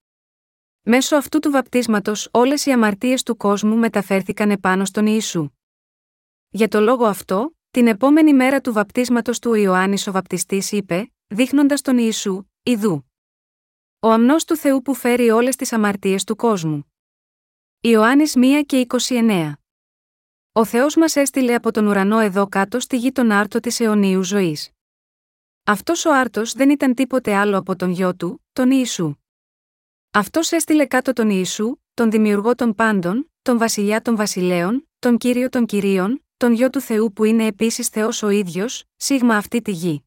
[0.83, 5.49] Μέσω αυτού του βαπτίσματος όλες οι αμαρτίες του κόσμου μεταφέρθηκαν επάνω στον Ιησού.
[6.49, 11.81] Για το λόγο αυτό, την επόμενη μέρα του βαπτίσματος του Ιωάννης ο βαπτιστής είπε, δείχνοντας
[11.81, 13.11] τον Ιησού, Ιδού.
[14.01, 16.93] Ο αμνός του Θεού που φέρει όλες τις αμαρτίες του κόσμου.
[17.81, 19.62] Ιωάννης 1 και 29.
[20.55, 24.25] Ο Θεός μας έστειλε από τον ουρανό εδώ κάτω στη γη τον άρτο της αιωνίου
[24.25, 24.71] ζωής.
[25.65, 29.15] Αυτός ο άρτος δεν ήταν τίποτε άλλο από τον γιο του, τον Ιησού.
[30.11, 35.49] Αυτός έστειλε κάτω τον Ιησού, τον δημιουργό των πάντων, τον βασιλιά των βασιλέων, τον κύριο
[35.49, 39.71] των κυρίων, τον γιο του Θεού που είναι επίσης Θεός ο ίδιος, σίγμα αυτή τη
[39.71, 40.05] γη.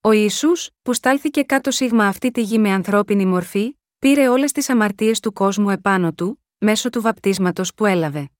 [0.00, 4.68] Ο Ιησούς, που στάλθηκε κάτω σίγμα αυτή τη γη με ανθρώπινη μορφή, πήρε όλες τις
[4.68, 8.30] αμαρτίες του κόσμου επάνω του, μέσω του βαπτίσματος που έλαβε.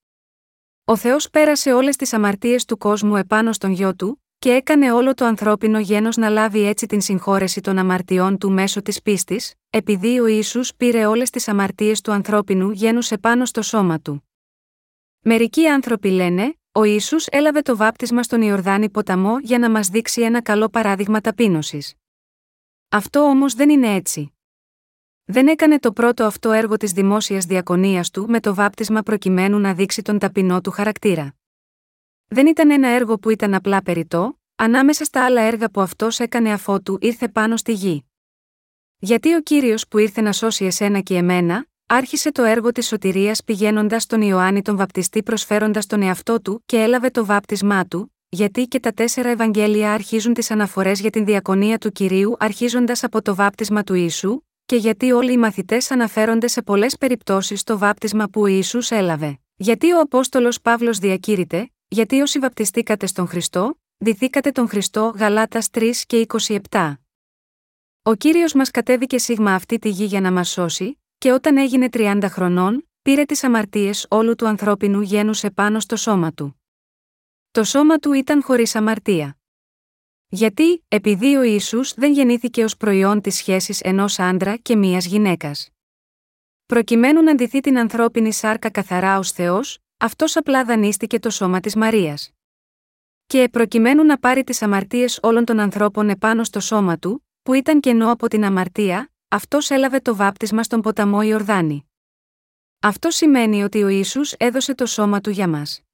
[0.89, 5.15] Ο Θεός πέρασε όλες τις αμαρτίες του κόσμου επάνω στον γιο του, και έκανε όλο
[5.15, 10.21] το ανθρώπινο γένος να λάβει έτσι την συγχώρεση των αμαρτιών του μέσω της πίστης, επειδή
[10.21, 14.29] ο ίσου πήρε όλες τις αμαρτίες του ανθρώπινου γένους επάνω στο σώμα του.
[15.21, 20.21] Μερικοί άνθρωποι λένε ο Ισού έλαβε το βάπτισμα στον Ιορδάνη ποταμό για να μας δείξει
[20.23, 21.95] ένα καλό παράδειγμα ταπείνωσης.
[22.89, 24.36] Αυτό όμως δεν είναι έτσι.
[25.29, 29.75] Δεν έκανε το πρώτο αυτό έργο της δημόσιας διακονίας του με το βάπτισμα προκειμένου να
[29.75, 31.35] δείξει τον ταπεινό του χαρακτήρα.
[32.27, 36.53] Δεν ήταν ένα έργο που ήταν απλά περιττό, ανάμεσα στα άλλα έργα που αυτός έκανε
[36.53, 38.05] αφότου ήρθε πάνω στη γη.
[38.99, 43.45] Γιατί ο κύριος που ήρθε να σώσει εσένα και εμένα, άρχισε το έργο της σωτηρίας
[43.45, 48.67] πηγαίνοντας στον Ιωάννη τον Βαπτιστή προσφέροντας τον εαυτό του και έλαβε το βάπτισμά του, γιατί
[48.67, 53.35] και τα τέσσερα Ευαγγέλια αρχίζουν τις αναφορές για την διακονία του κυρίου αρχίζοντας από το
[53.35, 58.41] βάπτισμα του Ιησού, και γιατί όλοι οι μαθητές αναφέρονται σε πολλές περιπτώσεις στο βάπτισμα που
[58.41, 59.39] ο Ισού έλαβε.
[59.57, 65.91] Γιατί ο Απόστολος Παύλος διακήρυται, γιατί όσοι βαπτιστήκατε στον Χριστό, δηθήκατε τον Χριστό Γαλάτας 3
[66.07, 66.27] και
[66.71, 66.95] 27.
[68.03, 71.89] Ο κύριος μας κατέβηκε σίγμα αυτή τη γη για να μας σώσει, και όταν έγινε
[71.93, 76.61] 30 χρονών, πήρε τις αμαρτίες όλου του ανθρώπινου γένους επάνω στο σώμα του.
[77.51, 79.39] Το σώμα του ήταν χωρίς αμαρτία.
[80.29, 85.71] Γιατί, επειδή ο Ιησούς δεν γεννήθηκε ως προϊόν της σχέσης ενός άντρα και μίας γυναίκας.
[86.67, 91.77] Προκειμένου να αντιθεί την ανθρώπινη σάρκα καθαρά ως Θεός, αυτός απλά δανείστηκε το σώμα της
[91.77, 92.31] Μαρίας.
[93.27, 97.81] Και προκειμένου να πάρει τις αμαρτίες όλων των ανθρώπων επάνω στο σώμα του, που ήταν
[97.81, 101.91] κενό από την αμαρτία, αυτός έλαβε το βάπτισμα στον ποταμό Ιορδάνη.
[102.81, 105.86] Αυτό σημαίνει ότι ο Ιησούς έδωσε το σώμα του για μας.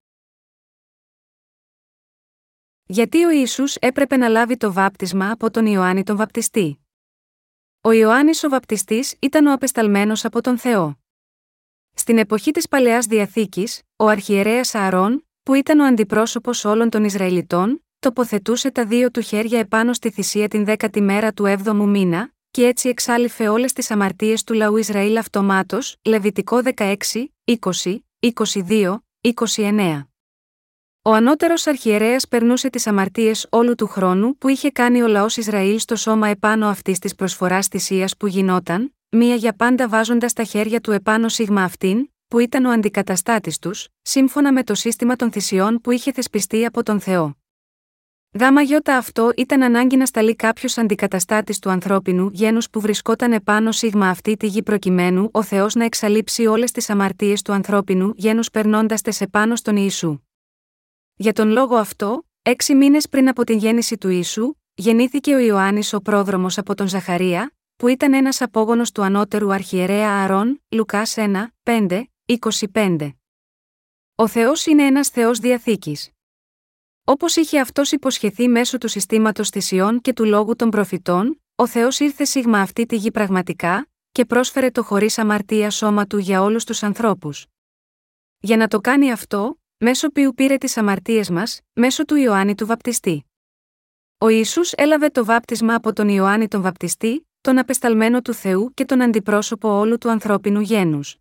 [2.86, 6.86] Γιατί ο Ιησούς έπρεπε να λάβει το βάπτισμα από τον Ιωάννη τον Βαπτιστή;
[7.80, 10.98] Ο Ιωάννης ο Βαπτιστής ήταν ο απεσταλμένος από τον Θεό.
[11.94, 17.84] Στην εποχή της Παλαιάς Διαθήκης, ο αρχιερέας Ααρών, που ήταν ο αντιπρόσωπος όλων των Ισραηλιτών,
[17.98, 22.66] τοποθετούσε τα δύο του χέρια επάνω στη θυσία την δέκατη μέρα του 7ου μήνα, και
[22.66, 26.94] έτσι εξάλληφε όλες τις αμαρτίες του λαού Ισραήλ αυτομάτως, Λεβιτικό 16,
[27.44, 30.11] 20, 22, 29.
[31.04, 35.78] Ο ανώτερος αρχιερέας περνούσε τις αμαρτίες όλου του χρόνου που είχε κάνει ο λαός Ισραήλ
[35.78, 40.80] στο σώμα επάνω αυτής της προσφοράς θυσία που γινόταν, μία για πάντα βάζοντας τα χέρια
[40.80, 45.80] του επάνω σίγμα αυτήν, που ήταν ο αντικαταστάτης τους, σύμφωνα με το σύστημα των θυσιών
[45.80, 47.36] που είχε θεσπιστεί από τον Θεό.
[48.38, 53.72] Γάμα γιώτα αυτό ήταν ανάγκη να σταλεί κάποιος αντικαταστάτης του ανθρώπινου γένους που βρισκόταν επάνω
[53.72, 58.50] σίγμα αυτή τη γη προκειμένου ο Θεός να εξαλείψει όλες τις αμαρτίες του ανθρώπινου γένους
[58.50, 60.20] περνώντας τες επάνω στον Ιησού.
[61.22, 65.92] Για τον λόγο αυτό, έξι μήνες πριν από την γέννηση του Ιησού, γεννήθηκε ο Ιωάννης
[65.92, 71.46] ο πρόδρομος από τον Ζαχαρία, που ήταν ένας απόγονος του ανώτερου αρχιερέα Αρών, Λουκάς 1,
[71.62, 72.02] 5,
[72.72, 73.10] 25.
[74.14, 76.10] Ο Θεός είναι ένας Θεός διαθήκης.
[77.04, 82.00] Όπως είχε αυτός υποσχεθεί μέσω του συστήματος θυσιών και του λόγου των προφητών, ο Θεός
[82.00, 86.64] ήρθε σίγμα αυτή τη γη πραγματικά, και πρόσφερε το χωρίς αμαρτία σώμα του για όλους
[86.64, 87.46] τους ανθρώπους.
[88.38, 92.66] Για να το κάνει αυτό, μέσω ποιου πήρε τις αμαρτίες μας, μέσω του Ιωάννη του
[92.66, 93.24] Βαπτιστή.
[94.18, 98.84] Ο Ιησούς έλαβε το βάπτισμα από τον Ιωάννη τον Βαπτιστή, τον απεσταλμένο του Θεού και
[98.84, 101.16] τον αντιπρόσωπο όλου του ανθρώπινου γένους.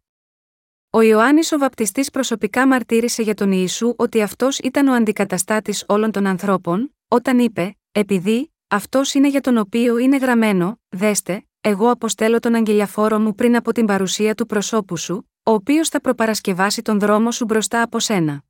[0.90, 6.12] Ο Ιωάννης ο Βαπτιστής προσωπικά μαρτύρησε για τον Ιησού ότι αυτός ήταν ο αντικαταστάτης όλων
[6.12, 12.40] των ανθρώπων, όταν είπε: Επειδή, αυτός είναι για τον οποίο είναι γραμμένο, δέστε, εγώ αποστέλω
[12.40, 17.00] τον αγγελιαφόρο μου πριν από την παρουσία του προσώπου σου, ο οποίος θα προπαρασκευάσει τον
[17.00, 18.44] δρόμο σου μπροστά από σένα.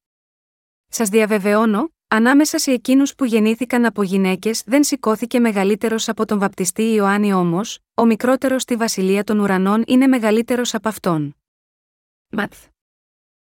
[0.94, 6.84] Σας διαβεβαιώνω, ανάμεσα σε εκείνους που γεννήθηκαν από γυναίκες δεν σηκώθηκε μεγαλύτερος από τον βαπτιστή
[6.84, 11.36] Ιωάννη όμως, ο μικρότερος στη βασιλεία των ουρανών είναι μεγαλύτερος από αυτόν.
[12.30, 12.66] Ματθ.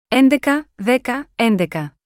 [0.08, 1.96] 11, 10, 11.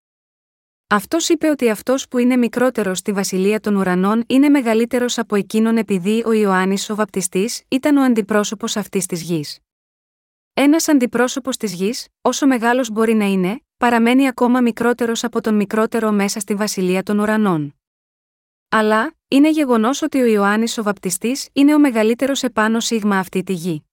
[0.87, 5.77] Αυτός είπε ότι αυτός που είναι μικρότερος στη βασιλεία των ουρανών είναι μεγαλύτερος από εκείνον
[5.77, 9.59] επειδή ο Ιωάννης ο Βαπτιστής ήταν ο αντιπρόσωπος αυτής της γης.
[10.55, 16.13] Ένας αντιπρόσωπος της γης, όσο μεγάλος μπορεί να είναι, παραμένει ακόμα μικρότερος από τον μικρότερο
[16.13, 17.75] μέσα στη βασιλεία των ουρανών.
[18.69, 23.53] Αλλά, είναι γεγονός ότι ο Ιωάννης ο Βαπτιστής είναι ο μεγαλύτερος επάνω σίγμα αυτή τη
[23.53, 23.85] γη.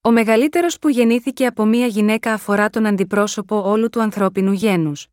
[0.00, 5.08] Ο μεγαλύτερος που γεννήθηκε από μία γυναίκα αφορά τον αντιπρόσωπο όλου του ανθρώπινου γένους.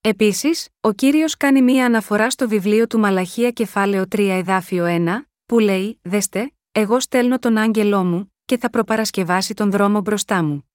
[0.00, 5.58] Επίσης, ο κύριος κάνει μία αναφορά στο βιβλίο του Μαλαχία κεφάλαιο 3 εδάφιο 1, που
[5.58, 10.68] λέει: Δέστε, εγώ στέλνω τον άγγελό μου, και θα προπαρασκευάσει τον δρόμο μπροστά μου.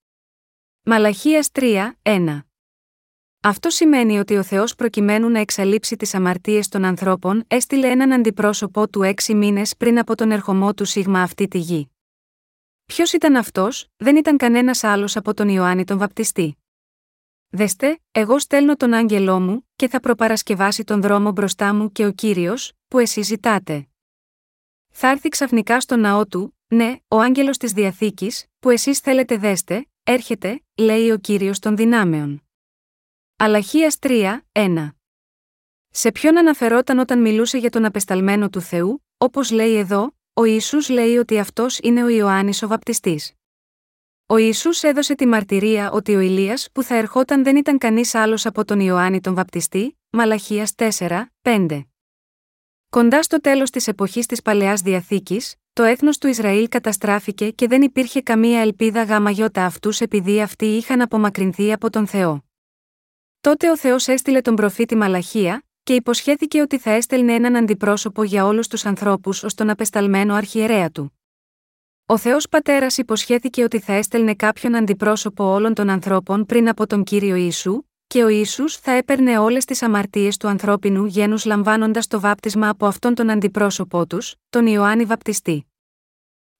[0.91, 2.39] Μαλαχίας 3, 1.
[3.41, 8.89] Αυτό σημαίνει ότι ο Θεός προκειμένου να εξαλείψει τις αμαρτίες των ανθρώπων, έστειλε έναν αντιπρόσωπό
[8.89, 11.91] του έξι μήνες πριν από τον ερχομό του σίγμα αυτή τη γη.
[12.85, 16.57] Ποιος ήταν αυτός, δεν ήταν κανένας άλλος από τον Ιωάννη τον Βαπτιστή.
[17.49, 22.11] Δέστε, εγώ στέλνω τον άγγελό μου, και θα προπαρασκευάσει τον δρόμο μπροστά μου και ο
[22.11, 23.87] κύριος, που εσείς ζητάτε.
[24.89, 29.83] Θα έρθει ξαφνικά στο ναό του, ναι, ο άγγελος της διαθήκης, που εσείς θέλετε δέστε,
[30.03, 32.43] έρχεται, λέει ο κύριος των δυνάμεων.
[33.35, 34.89] Αλαχίας 3, 1.
[35.89, 40.89] Σε ποιον αναφερόταν όταν μιλούσε για τον απεσταλμένο του Θεού, όπως λέει εδώ, ο Ιησούς
[40.89, 43.33] λέει ότι αυτός είναι ο Ιωάννης ο Βαπτιστής.
[44.25, 48.45] Ο Ιησούς έδωσε τη μαρτυρία ότι ο Ηλίας που θα ερχόταν δεν ήταν κανείς άλλος
[48.45, 51.83] από τον Ιωάννη τον Βαπτιστή, Μαλαχίας 4, 5.
[52.89, 57.81] Κοντά στο τέλος της εποχής της Παλαιάς Διαθήκης, το έθνος του Ισραήλ καταστράφηκε και δεν
[57.81, 62.43] υπήρχε καμία ελπίδα γάμα γιώτα αυτούς επειδή αυτοί είχαν απομακρυνθεί από τον Θεό.
[63.41, 68.45] Τότε ο Θεός έστειλε τον προφήτη Μαλαχία, και υποσχέθηκε ότι θα έστελνε έναν αντιπρόσωπο για
[68.45, 71.19] όλους τους ανθρώπους ως τον απεσταλμένο αρχιερέα του.
[72.05, 77.03] Ο Θεός Πατέρας υποσχέθηκε ότι θα έστελνε κάποιον αντιπρόσωπο όλων των ανθρώπων πριν από τον
[77.03, 82.19] κύριο Ιησού, και ο Ιησούς θα έπαιρνε όλες τις αμαρτίες του ανθρώπινου γένους λαμβάνοντας το
[82.19, 85.65] βάπτισμα από αυτόν τον αντιπρόσωπό τους, τον Ιωάννη Βαπτιστή.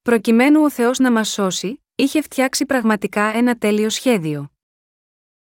[0.01, 4.51] Προκειμένου ο Θεός να μας σώσει, είχε φτιάξει πραγματικά ένα τέλειο σχέδιο.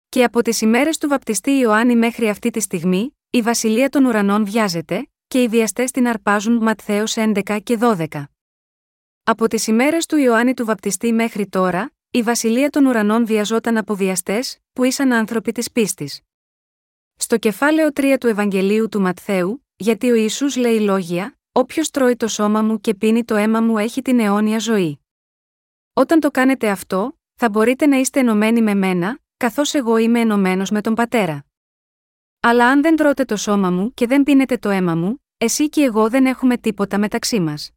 [0.10, 4.46] Και από τις ημέρες του βαπτιστή Ιωάννη μέχρι αυτή τη στιγμή, η βασιλεία των ουρανών
[4.46, 8.24] βιάζεται, και οι βιαστές την αρπάζουν Ματθαίος 11 και 12.
[9.24, 13.96] Από τις ημέρες του Ιωάννη του Βαπτιστή μέχρι τώρα, η βασιλεία των ουρανών βιαζόταν από
[13.96, 16.22] βιαστές, που ήσαν άνθρωποι της πίστης.
[17.16, 22.28] Στο κεφάλαιο 3 του Ευαγγελίου του Ματθαίου, γιατί ο Ιησούς λέει λόγια, Όποιος τρώει το
[22.28, 25.00] σώμα μου και πίνει το αίμα μου έχει την αιώνια ζωή.
[25.94, 30.70] Όταν το κάνετε αυτό, θα μπορείτε να είστε ενωμένοι με μένα, καθώς εγώ είμαι ενωμένος
[30.70, 31.46] με τον πατέρα.
[32.40, 35.82] Αλλά αν δεν τρώτε το σώμα μου και δεν πίνετε το αίμα μου, εσύ και
[35.82, 37.72] εγώ δεν έχουμε τίποτα μεταξύ μας.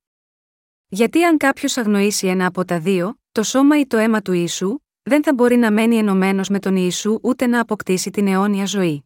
[0.92, 4.78] Γιατί αν κάποιος αγνοήσει ένα από τα δύο, το σώμα ή το αίμα του Ιησού,
[5.02, 9.04] δεν θα μπορεί να μένει ενωμένος με τον Ιησού ούτε να αποκτήσει την αιώνια ζωή.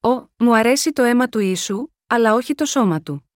[0.00, 3.30] Ω, μου αρέσει το αίμα του Ιησού, αλλά όχι το σώμα του.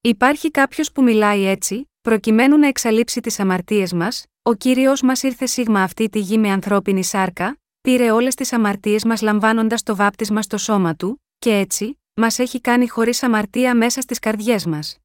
[0.00, 5.46] Υπάρχει κάποιος που μιλάει έτσι, προκειμένου να εξαλείψει τις αμαρτίες μας, ο κύριος μας ήρθε
[5.46, 10.42] σίγμα αυτή τη γη με ανθρώπινη σάρκα, πήρε όλες τις αμαρτίες μας λαμβάνοντας το βάπτισμα
[10.42, 14.98] στο σώμα του, και έτσι, μας έχει κάνει χωρίς αμαρτία μέσα στις καρδιές μας.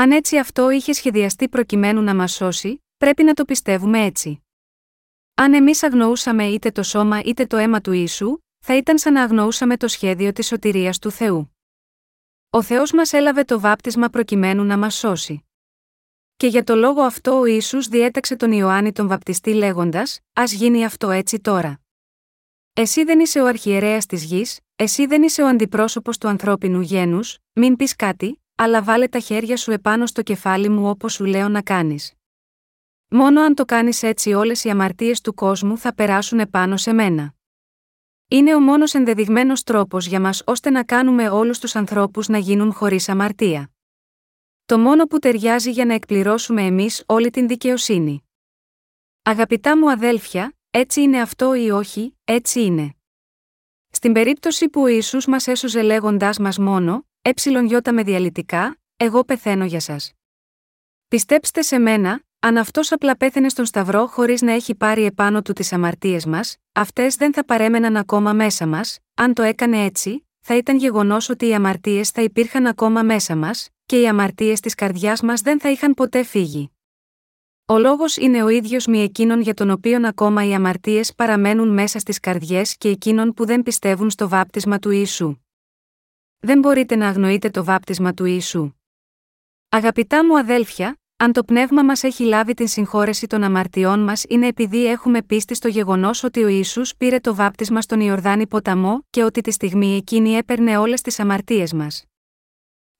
[0.00, 4.42] Αν έτσι αυτό είχε σχεδιαστεί προκειμένου να μας σώσει, πρέπει να το πιστεύουμε έτσι.
[5.34, 9.22] Αν εμείς αγνοούσαμε είτε το σώμα είτε το αίμα του ίσου, θα ήταν σαν να
[9.22, 11.56] αγνοούσαμε το σχέδιο της σωτηρίας του Θεού.
[12.50, 15.44] Ο Θεός μας έλαβε το βάπτισμα προκειμένου να μας σώσει.
[16.36, 20.84] Και για το λόγο αυτό ο Ιησούς διέταξε τον Ιωάννη τον βαπτιστή λέγοντας: Α γίνει
[20.84, 21.80] αυτό έτσι τώρα.
[22.72, 27.38] Εσύ δεν είσαι ο αρχιερέας της γης, εσύ δεν είσαι ο αντιπρόσωπος του ανθρώπινου γένους,
[27.52, 31.48] μην πεις κάτι, αλλά βάλε τα χέρια σου επάνω στο κεφάλι μου όπως σου λέω
[31.48, 32.14] να κάνεις.
[33.08, 37.34] Μόνο αν το κάνεις έτσι όλες οι αμαρτίες του κόσμου θα περάσουν επάνω σε μένα.
[38.28, 42.72] Είναι ο μόνος ενδεδειγμένος τρόπος για μας ώστε να κάνουμε όλους τους ανθρώπους να γίνουν
[42.72, 43.70] χωρίς αμαρτία.
[44.66, 48.28] Το μόνο που ταιριάζει για να εκπληρώσουμε εμείς όλη την δικαιοσύνη.
[49.22, 52.94] Αγαπητά μου αδέλφια, έτσι είναι αυτό ή όχι, έτσι είναι.
[53.90, 59.64] Στην περίπτωση που ο Ιησούς μας έσωζε λέγοντάς μας μόνο, ε με διαλυτικά, εγώ πεθαίνω
[59.64, 60.12] για σας.
[61.08, 65.52] Πιστέψτε σε μένα, αν αυτός απλά πέθαινε στον Σταυρό χωρίς να έχει πάρει επάνω του
[65.52, 70.56] τις αμαρτίες μας, αυτές δεν θα παρέμεναν ακόμα μέσα μας, αν το έκανε έτσι, θα
[70.56, 75.20] ήταν γεγονός ότι οι αμαρτίες θα υπήρχαν ακόμα μέσα μας, και οι αμαρτίες της καρδιάς
[75.20, 76.70] μας δεν θα είχαν ποτέ φύγει.
[77.66, 81.98] Ο λόγος είναι ο ίδιος μη εκείνων για τον οποίον ακόμα οι αμαρτίες παραμένουν μέσα
[81.98, 85.36] στις καρδιές και εκείνων που δεν πιστεύουν στο βάπτισμα του Ιησού.
[86.40, 88.72] Δεν μπορείτε να αγνοείτε το βάπτισμα του Ιησού.
[89.68, 94.46] Αγαπητά μου αδέλφια, αν το πνεύμα μας έχει λάβει την συγχώρεση των αμαρτιών μας είναι
[94.46, 99.22] επειδή έχουμε πίστη στο γεγονός ότι ο Ισού πήρε το βάπτισμα στον Ιορδάνη ποταμό και
[99.22, 102.04] ότι τη στιγμή εκείνη έπαιρνε όλες τις αμαρτίες μας.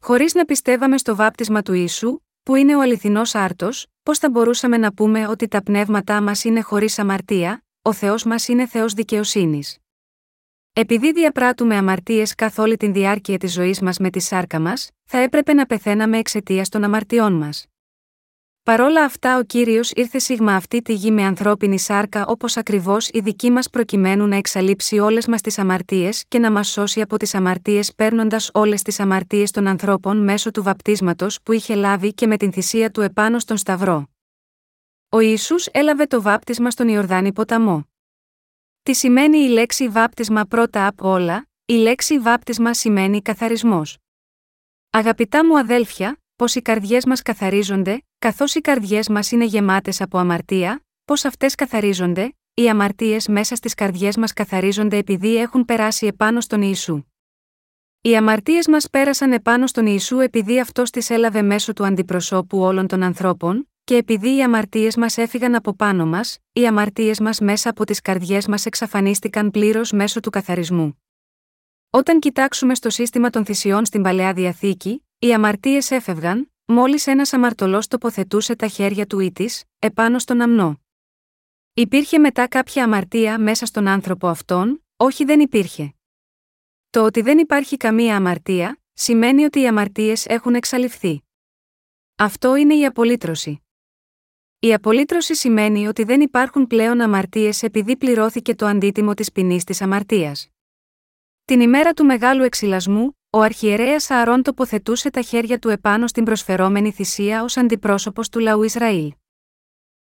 [0.02, 4.76] Χωρίς να πιστεύαμε στο βάπτισμα του Ιησού, που είναι ο αληθινός άρτος, πώς θα μπορούσαμε
[4.76, 9.78] να πούμε ότι τα πνεύματά μας είναι χωρίς αμαρτία, ο Θεός μας είναι Θεός δικαιοσύνης.
[10.72, 15.18] Επειδή διαπράττουμε αμαρτίες καθ' όλη την διάρκεια της ζωής μας με τη σάρκα μας, θα
[15.18, 17.66] έπρεπε να πεθαίναμε εξαιτίας των αμαρτιών μας.
[18.62, 23.20] Παρόλα αυτά, ο κύριος ήρθε σίγμα αυτή τη γη με ανθρώπινη σάρκα όπως ακριβώς η
[23.20, 27.34] δική μας προκειμένου να εξαλείψει όλες μας τις αμαρτίες και να μας σώσει από τις
[27.34, 32.36] αμαρτίες παίρνοντας όλες τις αμαρτίες των ανθρώπων μέσω του βαπτίσματος που είχε λάβει και με
[32.36, 34.06] την θυσία του επάνω στον Σταυρό.
[35.08, 37.89] Ο Ιησούς έλαβε το βάπτισμα στον Ιορδάνη ποταμό.
[38.90, 43.98] Τι σημαίνει η λέξη βάπτισμα πρώτα απ' όλα, η λέξη βάπτισμα σημαίνει καθαρισμός.
[44.90, 50.18] Αγαπητά μου αδέλφια, πω οι καρδιές μας καθαρίζονται, καθώς οι καρδιές μας είναι γεμάτες από
[50.18, 56.40] αμαρτία, πώς αυτές καθαρίζονται, οι αμαρτίες μέσα στις καρδιές μας καθαρίζονται επειδή έχουν περάσει επάνω
[56.40, 57.02] στον Ιησού.
[58.00, 62.86] Οι αμαρτίες μας πέρασαν επάνω στον Ιησού επειδή αυτός τις έλαβε μέσω του αντιπροσώπου όλων
[62.86, 67.70] των ανθρώπων, και επειδή οι αμαρτίες μας έφυγαν από πάνω μας, οι αμαρτίες μας μέσα
[67.70, 71.02] από τις καρδιές μας εξαφανίστηκαν πλήρως μέσω του καθαρισμού.
[71.90, 77.86] Όταν κοιτάξουμε στο σύστημα των θυσιών στην παλαιά διαθήκη, οι αμαρτίες έφευγαν, μόλις ένας αμαρτωλός
[77.86, 80.80] τοποθετούσε τα χέρια του ή της, επάνω στον αμνό.
[81.74, 85.94] Υπήρχε μετά κάποια αμαρτία μέσα στον άνθρωπο αυτόν, όχι δεν υπήρχε.
[86.90, 91.22] Το ότι δεν υπάρχει καμία αμαρτία, σημαίνει ότι οι αμαρτίες έχουν εξαλειφθεί.
[92.16, 93.62] Αυτό είναι η απολύτρωση.
[94.62, 99.82] Η απολύτρωση σημαίνει ότι δεν υπάρχουν πλέον αμαρτίες επειδή πληρώθηκε το αντίτιμο της ποινής της
[99.82, 100.48] αμαρτίας.
[101.44, 106.92] Την ημέρα του μεγάλου εξυλασμού, ο αρχιερέας Ααρών τοποθετούσε τα χέρια του επάνω στην προσφερόμενη
[106.92, 109.12] θυσία ως αντιπρόσωπος του λαού Ισραήλ.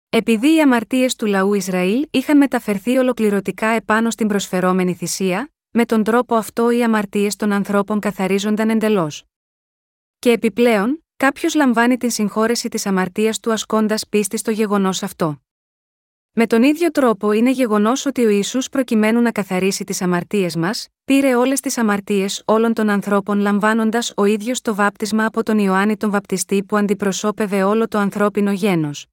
[0.09, 6.03] Επειδή οι αμαρτίες του λαού Ισραήλ είχαν μεταφερθεί ολοκληρωτικά επάνω στην προσφερόμενη θυσία, με τον
[6.03, 9.23] τρόπο αυτό οι αμαρτίες των ανθρώπων καθαρίζονταν εντελώς.
[10.19, 15.41] Και επιπλέον, κάποιος λαμβάνει την συγχώρεση της αμαρτίας του ασκώντας πίστη στο γεγονός αυτό.
[16.31, 20.87] Με τον ίδιο τρόπο είναι γεγονός ότι ο Ιησούς προκειμένου να καθαρίσει τις αμαρτίες μας,
[21.05, 25.97] πήρε όλες τις αμαρτίες όλων των ανθρώπων λαμβάνοντας ο ίδιος το βάπτισμα από τον Ιωάννη
[25.97, 29.05] τον Βαπτιστή που αντιπροσώπευε όλο το ανθρώπινο γένος.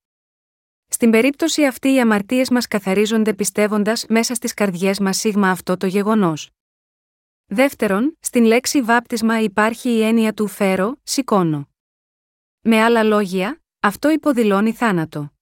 [0.88, 5.86] Στην περίπτωση αυτή οι αμαρτίες μας καθαρίζονται πιστεύοντας μέσα στις καρδιές μας σίγμα αυτό το
[5.86, 6.50] γεγονός.
[7.46, 11.68] Δεύτερον, στην λέξη βάπτισμα υπάρχει η έννοια του φέρω, σηκώνω.
[12.68, 15.32] Με άλλα λόγια, αυτό υποδηλώνει θάνατο.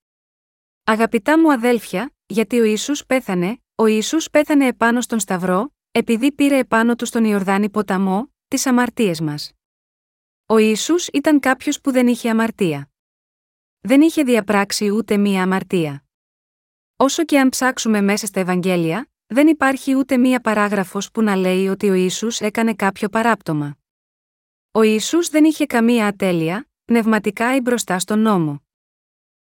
[0.85, 6.59] Αγαπητά μου αδέλφια, γιατί ο Ιησούς πέθανε, ο Ιησούς πέθανε επάνω στον Σταυρό, επειδή πήρε
[6.59, 9.53] επάνω του στον Ιορδάνη ποταμό, τις αμαρτίες μας.
[10.47, 12.89] Ο Ιησούς ήταν κάποιος που δεν είχε αμαρτία
[13.87, 16.05] δεν είχε διαπράξει ούτε μία αμαρτία.
[16.97, 21.68] Όσο και αν ψάξουμε μέσα στα Ευαγγέλια, δεν υπάρχει ούτε μία παράγραφος που να λέει
[21.68, 23.77] ότι ο Ιησούς έκανε κάποιο παράπτωμα.
[24.70, 28.62] Ο Ιησούς δεν είχε καμία ατέλεια, πνευματικά ή μπροστά στον νόμο.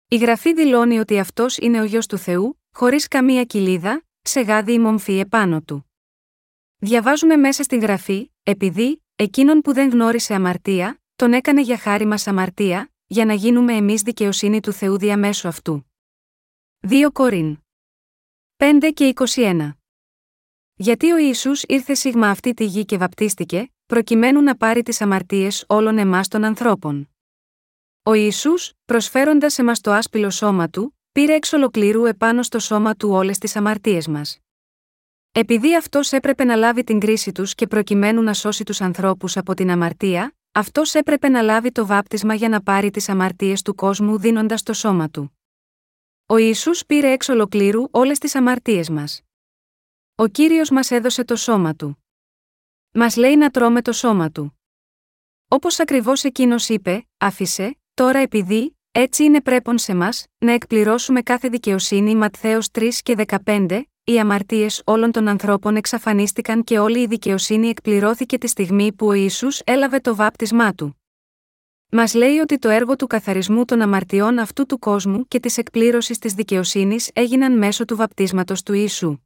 [0.08, 4.74] Η Γραφή δηλώνει ότι αυτός είναι ο γιος του Θεού, χωρίς καμία κοιλίδα, σε γάδι
[4.74, 5.92] ή μομφή επάνω του.
[6.78, 12.28] Διαβάζουμε μέσα στην Γραφή, επειδή, εκείνον που δεν γνώρισε αμαρτία, τον έκανε για χάρη μας
[12.28, 15.92] αμαρτία, για να γίνουμε εμείς δικαιοσύνη του Θεού διαμέσου αυτού.
[16.90, 17.58] 2 Κορίν
[18.58, 19.72] 5 και 21
[20.76, 25.66] Γιατί ο Ισού ήρθε σίγμα αυτή τη γη και βαπτίστηκε, προκειμένου να πάρει τις αμαρτίες
[25.68, 27.10] όλων εμάς των ανθρώπων.
[28.08, 28.54] Ο Ισού,
[28.86, 33.56] προσφέροντας εμάς το άσπυλο σώμα του, πήρε εξ ολοκλήρου επάνω στο σώμα του όλες τις
[33.56, 34.40] αμαρτίες μας.
[35.32, 39.54] Επειδή αυτός έπρεπε να λάβει την κρίση τους και προκειμένου να σώσει τους ανθρώπους από
[39.54, 44.20] την αμαρτία, αυτός έπρεπε να λάβει το βάπτισμα για να πάρει τις αμαρτίες του κόσμου
[44.20, 45.38] δίνοντας το σώμα του.
[46.26, 49.22] Ο Ισού πήρε εξ ολοκλήρου όλες τις αμαρτίες μας.
[50.16, 52.04] Ο κύριος μας έδωσε το σώμα του.
[52.92, 54.60] Μας λέει να τρώμε το σώμα του.
[55.48, 61.50] Όπως ακριβώς εκείνος είπε, άφησε, τώρα επειδή, έτσι είναι πρέπον σε μας, να εκπληρώσουμε κάθε
[61.50, 67.68] δικαιοσύνη Ματθαίος 3 και 15, οι αμαρτίες όλων των ανθρώπων εξαφανίστηκαν και όλη η δικαιοσύνη
[67.68, 71.02] εκπληρώθηκε τη στιγμή που ο Ισού έλαβε το βάπτισμά του.
[71.92, 76.18] Μας λέει ότι το έργο του καθαρισμού των αμαρτιών αυτού του κόσμου και της εκπλήρωσης
[76.18, 79.18] της δικαιοσύνης έγιναν μέσω του βαπτίσματος του Ιησού.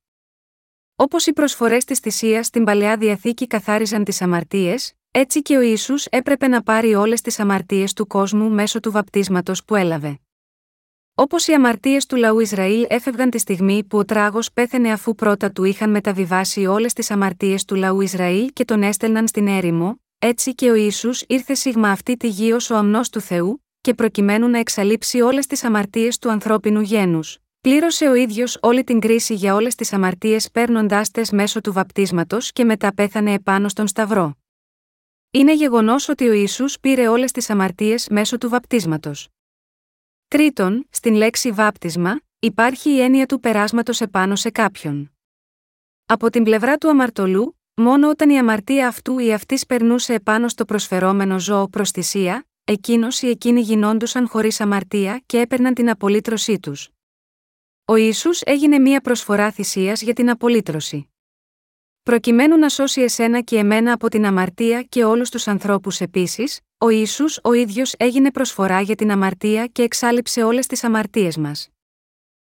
[0.95, 5.93] Όπως οι προσφορές της θυσίας στην παλαιά διαθήκη καθάριζαν τις αμαρτίες, έτσι και ο Ισού
[6.09, 10.19] έπρεπε να πάρει όλες τις αμαρτίες του κόσμου μέσω του βαπτίσματος που έλαβε.
[11.15, 15.51] Όπως οι αμαρτίες του λαού Ισραήλ έφευγαν τη στιγμή που ο τράγος πέθαινε αφού πρώτα
[15.51, 20.55] του είχαν μεταβιβάσει όλες τις αμαρτίες του λαού Ισραήλ και τον έστελναν στην έρημο, έτσι
[20.55, 24.47] και ο Ιησούς ήρθε σίγμα αυτή τη γη ως ο αμνός του Θεού, και προκειμένου
[24.47, 27.37] να εξαλείψει όλες τις αμαρτίες του ανθρώπινου γένους.
[27.61, 32.51] Πλήρωσε ο ίδιος όλη την κρίση για όλες τις αμαρτίες παίρνοντάς τες μέσω του βαπτίσματος
[32.51, 34.40] και μετά πέθανε επάνω στον Σταυρό.
[35.33, 39.27] Είναι γεγονός ότι ο Ιησούς πήρε όλες τις αμαρτίες μέσω του βαπτίσματος.
[40.27, 45.11] Τρίτον, στην λέξη βάπτισμα, υπάρχει η έννοια του περάσματος επάνω σε κάποιον.
[46.05, 50.65] Από την πλευρά του αμαρτωλού, μόνο όταν η αμαρτία αυτού ή αυτής περνούσε επάνω στο
[50.65, 56.89] προσφερόμενο ζώο προς θυσία, εκείνος ή εκείνοι γινόντουσαν χωρίς αμαρτία και έπαιρναν την απολύτρωσή τους.
[57.85, 61.09] Ο Ιησούς έγινε μία προσφορά θυσίας για την απολύτρωση.
[62.11, 66.89] Προκειμένου να σώσει εσένα και εμένα από την αμαρτία και όλους τους ανθρώπους επίσης, ο
[66.89, 71.69] Ισού ο ίδιος έγινε προσφορά για την αμαρτία και εξάλληψε όλες τις αμαρτίες μας.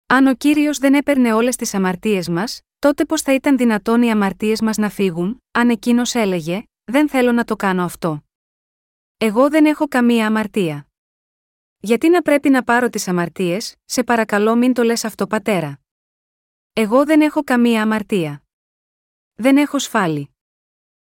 [0.08, 4.12] Αν ο κύριος δεν έπαιρνε όλες τις αμαρτίες μας, τότε πώς θα ήταν δυνατόν οι
[4.12, 8.24] αμαρτίες μας να φύγουν, αν εκείνος έλεγε: Δεν θέλω να το κάνω αυτό.
[9.18, 10.88] Εγώ δεν έχω καμία αμαρτία.
[11.80, 15.80] Γιατί να πρέπει να πάρω τις αμαρτίες, σε παρακαλώ μην το λες αυτό πατέρα.
[16.74, 18.43] Εγώ δεν έχω καμία αμαρτία.
[19.36, 20.36] Δεν έχω σφάλει.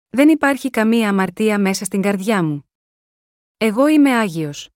[0.09, 2.71] Δεν υπάρχει καμία αμαρτία μέσα στην καρδιά μου.
[3.57, 4.69] Εγώ είμαι Άγιος.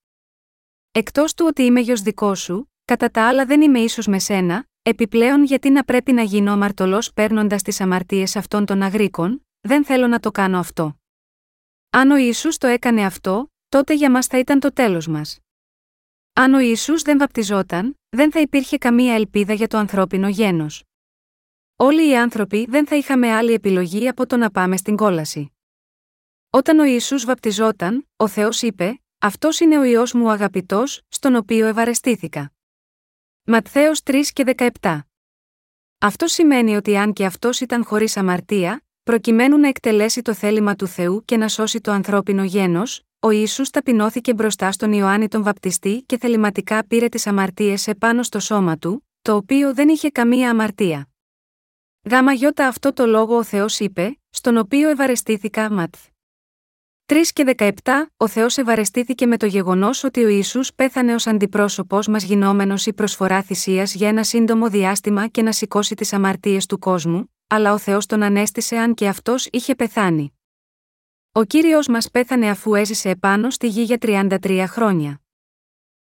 [0.93, 4.67] Εκτός του ότι είμαι γιος δικός σου, κατά τα άλλα δεν είμαι ίσως με σένα,
[4.83, 10.07] επιπλέον γιατί να πρέπει να γίνω αμαρτωλός παίρνοντας τις αμαρτίες αυτών των αγρίκων, δεν θέλω
[10.07, 10.99] να το κάνω αυτό.
[11.91, 15.39] Αν ο Ιησούς το έκανε αυτό, τότε για μας θα ήταν το τέλος μας.
[16.33, 20.85] Αν ο Ιησούς δεν βαπτιζόταν, δεν θα υπήρχε καμία ελπίδα για το ανθρώπινο γένος.
[21.77, 25.53] Όλοι οι άνθρωποι δεν θα είχαμε άλλη επιλογή από το να πάμε στην κόλαση.
[26.51, 31.67] Όταν ο Ιησούς βαπτιζόταν, ο Θεός είπε «Αυτός είναι ο Υιός μου αγαπητός, στον οποίο
[31.67, 32.53] ευαρεστήθηκα».
[33.45, 35.01] Ματθαίος 3 και 17
[35.99, 40.87] Αυτό σημαίνει ότι αν και αυτός ήταν χωρίς αμαρτία, προκειμένου να εκτελέσει το θέλημα του
[40.87, 46.03] Θεού και να σώσει το ανθρώπινο γένος, ο Ιησούς ταπεινώθηκε μπροστά στον Ιωάννη τον Βαπτιστή
[46.07, 51.09] και θεληματικά πήρε τις αμαρτίες επάνω στο σώμα του, το οποίο δεν είχε καμία αμαρτία.
[52.11, 56.07] Γάμα γιώτα αυτό το λόγο ο Θεός είπε, στον οποίο ευαρεστήθηκα ματθ.
[57.07, 57.71] 3 και 17,
[58.17, 62.93] ο Θεός ευαρεστήθηκε με το γεγονός ότι ο Ιησούς πέθανε ως αντιπρόσωπος μας γινόμενος η
[62.93, 67.79] προσφορά θυσίας για ένα σύντομο διάστημα και να σηκώσει τις αμαρτίες του κόσμου, αλλά ο
[67.79, 70.39] Θεός τον ανέστησε αν και αυτός είχε πεθάνει.
[71.33, 75.21] Ο κύριος μας πέθανε αφού έζησε επάνω στη γη για 33 χρόνια.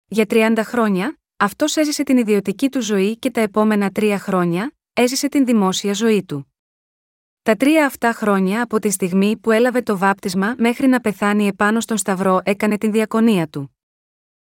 [0.06, 5.28] Για 30 χρόνια, αυτός έζησε την ιδιωτική του ζωή και τα επόμενα τρία χρόνια, έζησε
[5.28, 6.54] την δημόσια ζωή του.
[7.42, 11.80] Τα τρία αυτά χρόνια από τη στιγμή που έλαβε το βάπτισμα μέχρι να πεθάνει επάνω
[11.80, 13.76] στον Σταυρό έκανε την διακονία του.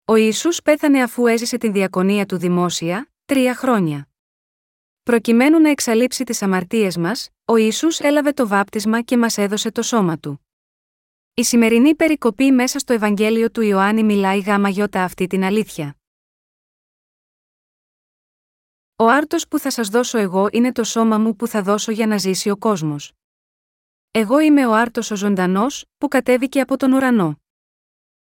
[0.04, 4.08] Ο Ιησούς πέθανε αφού έζησε την διακονία του δημόσια, τρία χρόνια.
[5.02, 9.82] Προκειμένου να εξαλείψει τις αμαρτίες μας, ο Ιησούς έλαβε το βάπτισμα και μας έδωσε το
[9.82, 10.46] σώμα του.
[11.34, 15.96] Η σημερινή περικοπή μέσα στο Ευαγγέλιο του Ιωάννη μιλάει γάμα γιώτα αυτή την αλήθεια.
[19.00, 22.06] Ο άρτος που θα σας δώσω εγώ είναι το σώμα μου που θα δώσω για
[22.06, 23.12] να ζήσει ο κόσμος.
[24.10, 27.40] Εγώ είμαι ο άρτος ο ζωντανός, που κατέβηκε από τον ουρανό.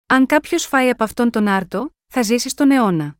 [0.05, 3.17] Αν κάποιος φάει από αυτόν τον άρτο, θα ζήσει στον αιώνα.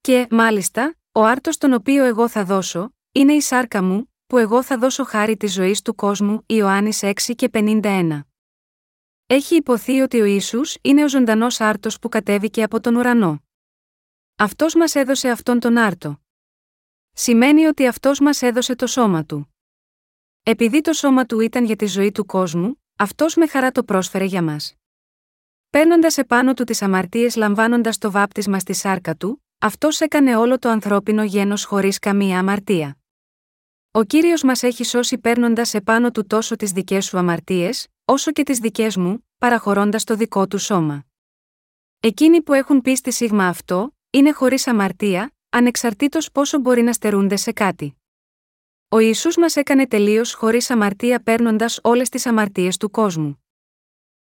[0.00, 4.62] Και, μάλιστα, ο άρτος τον οποίο εγώ θα δώσω, είναι η σάρκα μου, που εγώ
[4.62, 8.20] θα δώσω χάρη της ζωής του κόσμου, Ιωάννης 6 και 51.
[9.26, 13.42] Έχει υποθεί ότι ο Ιησούς είναι ο ζωντανός άρτος που κατέβηκε από τον ουρανό.
[14.36, 16.21] Αυτός μας έδωσε αυτόν τον άρτο.
[17.12, 19.54] Σημαίνει ότι αυτός μας έδωσε το σώμα του.
[20.42, 24.24] Επειδή το σώμα του ήταν για τη ζωή του κόσμου, αυτός με χαρά το πρόσφερε
[24.24, 24.74] για μας.
[25.70, 30.68] Παίρνοντας επάνω του τις αμαρτίες λαμβάνοντας το βάπτισμα στη σάρκα του, αυτός έκανε όλο το
[30.68, 32.96] ανθρώπινο γένος χωρίς καμία αμαρτία.
[33.90, 38.42] Ο κύριος μας έχει σώσει παίρνοντας επάνω του τόσο τις δικές σου αμαρτίες, όσο και
[38.42, 41.04] τις δικές μου, παραχωρώντας το δικό του σώμα.
[42.00, 47.36] Εκείνοι που έχουν πει στη σίγμα αυτό, είναι χωρίς αμαρτία, ανεξαρτήτως πόσο μπορεί να στερούνται
[47.36, 47.96] σε κάτι.
[48.88, 53.44] Ο Ιησούς μας έκανε τελείως χωρίς αμαρτία παίρνοντας όλες τις αμαρτίες του κόσμου.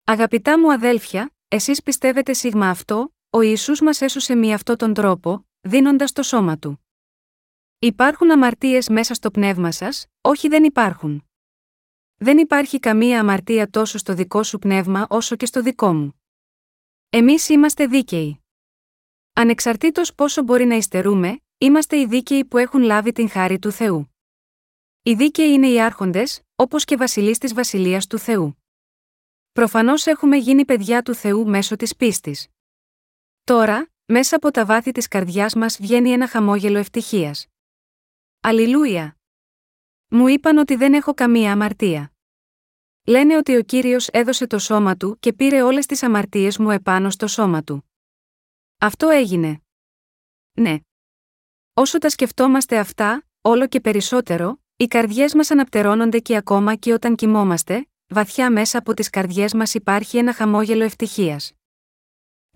[0.05, 5.47] Αγαπητά μου αδέλφια, εσείς πιστεύετε σίγμα αυτό, ο Ιησούς μας έσωσε με αυτόν τον τρόπο,
[5.61, 6.85] δίνοντας το σώμα του.
[7.79, 11.25] Υπάρχουν αμαρτίες μέσα στο πνεύμα σας, όχι δεν υπάρχουν.
[12.17, 16.21] Δεν υπάρχει καμία αμαρτία τόσο στο δικό σου πνεύμα όσο και στο δικό μου.
[17.11, 18.44] Εμείς είμαστε δίκαιοι.
[19.37, 24.15] Ανεξαρτήτως πόσο μπορεί να υστερούμε, είμαστε οι δίκαιοι που έχουν λάβει την χάρη του Θεού.
[25.03, 28.63] Οι δίκαιοι είναι οι άρχοντες, όπως και βασιλείς της βασιλείας του Θεού.
[29.53, 32.49] Προφανώς έχουμε γίνει παιδιά του Θεού μέσω της πίστης.
[33.45, 37.47] Τώρα, μέσα από τα βάθη της καρδιάς μας βγαίνει ένα χαμόγελο ευτυχίας.
[38.41, 39.17] Αλληλούια!
[40.09, 42.13] Μου είπαν ότι δεν έχω καμία αμαρτία.
[43.05, 47.11] Λένε ότι ο κύριος έδωσε το σώμα του και πήρε όλες τις αμαρτίες μου επάνω
[47.11, 47.89] στο σώμα του.
[48.79, 49.63] Αυτό έγινε.
[50.53, 50.79] Ναι.
[51.75, 57.15] Όσο τα σκεφτόμαστε αυτά, όλο και περισσότερο, οι καρδιές μας αναπτερώνονται και ακόμα και όταν
[57.15, 61.53] κοιμόμαστε, βαθιά μέσα από τις καρδιές μας υπάρχει ένα χαμόγελο ευτυχίας.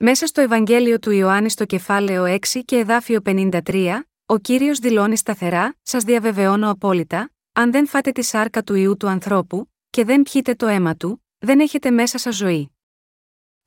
[0.01, 5.77] Μέσα στο Ευαγγέλιο του Ιωάννη στο κεφάλαιο 6 και εδάφιο 53, ο Κύριος δηλώνει σταθερά,
[5.83, 10.55] σας διαβεβαιώνω απόλυτα, αν δεν φάτε τη σάρκα του Ιού του ανθρώπου, και δεν πιείτε
[10.55, 12.78] το αίμα του, δεν έχετε μέσα σας ζωή.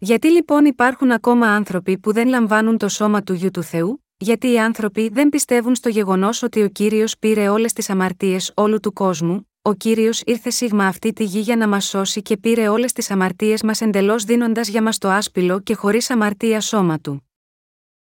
[0.03, 4.51] Γιατί λοιπόν υπάρχουν ακόμα άνθρωποι που δεν λαμβάνουν το σώμα του γιου του Θεού, γιατί
[4.51, 8.93] οι άνθρωποι δεν πιστεύουν στο γεγονός ότι ο κύριος πήρε όλες τις αμαρτίες όλου του
[8.93, 12.91] κόσμου, ο κύριος ήρθε σίγμα αυτή τη γη για να μας σώσει και πήρε όλες
[12.91, 17.29] τις αμαρτίες μας εντελώς δίνοντας για μας το άσπυλο και χωρίς αμαρτία σώμα του.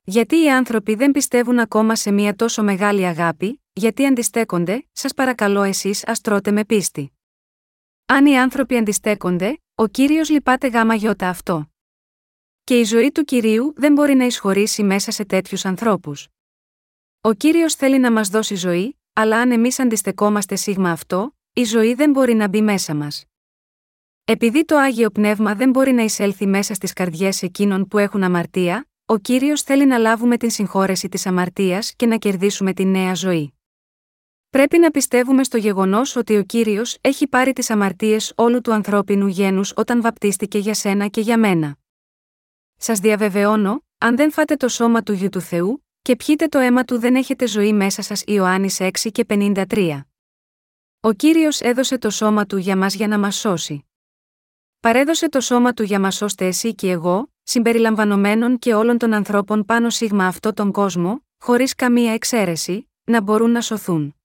[0.03, 5.63] Γιατί οι άνθρωποι δεν πιστεύουν ακόμα σε μια τόσο μεγάλη αγάπη, γιατί αντιστέκονται, σας παρακαλώ
[5.63, 7.11] εσείς ας τρώτε με πίστη.
[8.05, 11.71] Αν οι άνθρωποι αντιστέκονται, ο κύριος λυπάται γάμα γιώτα αυτό.
[12.67, 16.27] Και η ζωή του κυρίου δεν μπορεί να εισχωρήσει μέσα σε τέτοιους ανθρώπους.
[17.21, 21.93] Ο κύριος θέλει να μας δώσει ζωή, αλλά αν εμείς αντιστεκόμαστε σίγμα αυτό, η ζωή
[21.93, 23.25] δεν μπορεί να μπει μέσα μας.
[24.25, 28.87] Επειδή το άγιο πνεύμα δεν μπορεί να εισέλθει μέσα στις καρδιές εκείνων που έχουν αμαρτία,
[29.05, 33.53] ο κύριος θέλει να λάβουμε την συγχώρεση της αμαρτίας και να κερδίσουμε τη νέα ζωή.
[34.49, 39.27] Πρέπει να πιστεύουμε στο γεγονός ότι ο κύριος έχει πάρει τις αμαρτίες όλου του ανθρώπινου
[39.27, 41.77] γένους όταν βαπτίστηκε για σένα και για μένα.
[42.77, 46.83] Σας διαβεβαιώνω, αν δεν φάτε το σώμα του γιου του Θεού, και πιείτε το αίμα
[46.83, 50.01] του δεν έχετε ζωή μέσα σας Ιωάννης 6 και 53.
[50.99, 53.85] Ο κύριος έδωσε το σώμα του για μας για να μας σώσει.
[54.79, 59.65] Παρέδωσε το σώμα του για μας ώστε εσύ και εγώ, συμπεριλαμβανομένων και όλων των ανθρώπων
[59.65, 64.15] πάνω σίγμα αυτό τον κόσμο, χωρίς καμία εξαίρεση, να μπορούν να σωθούν.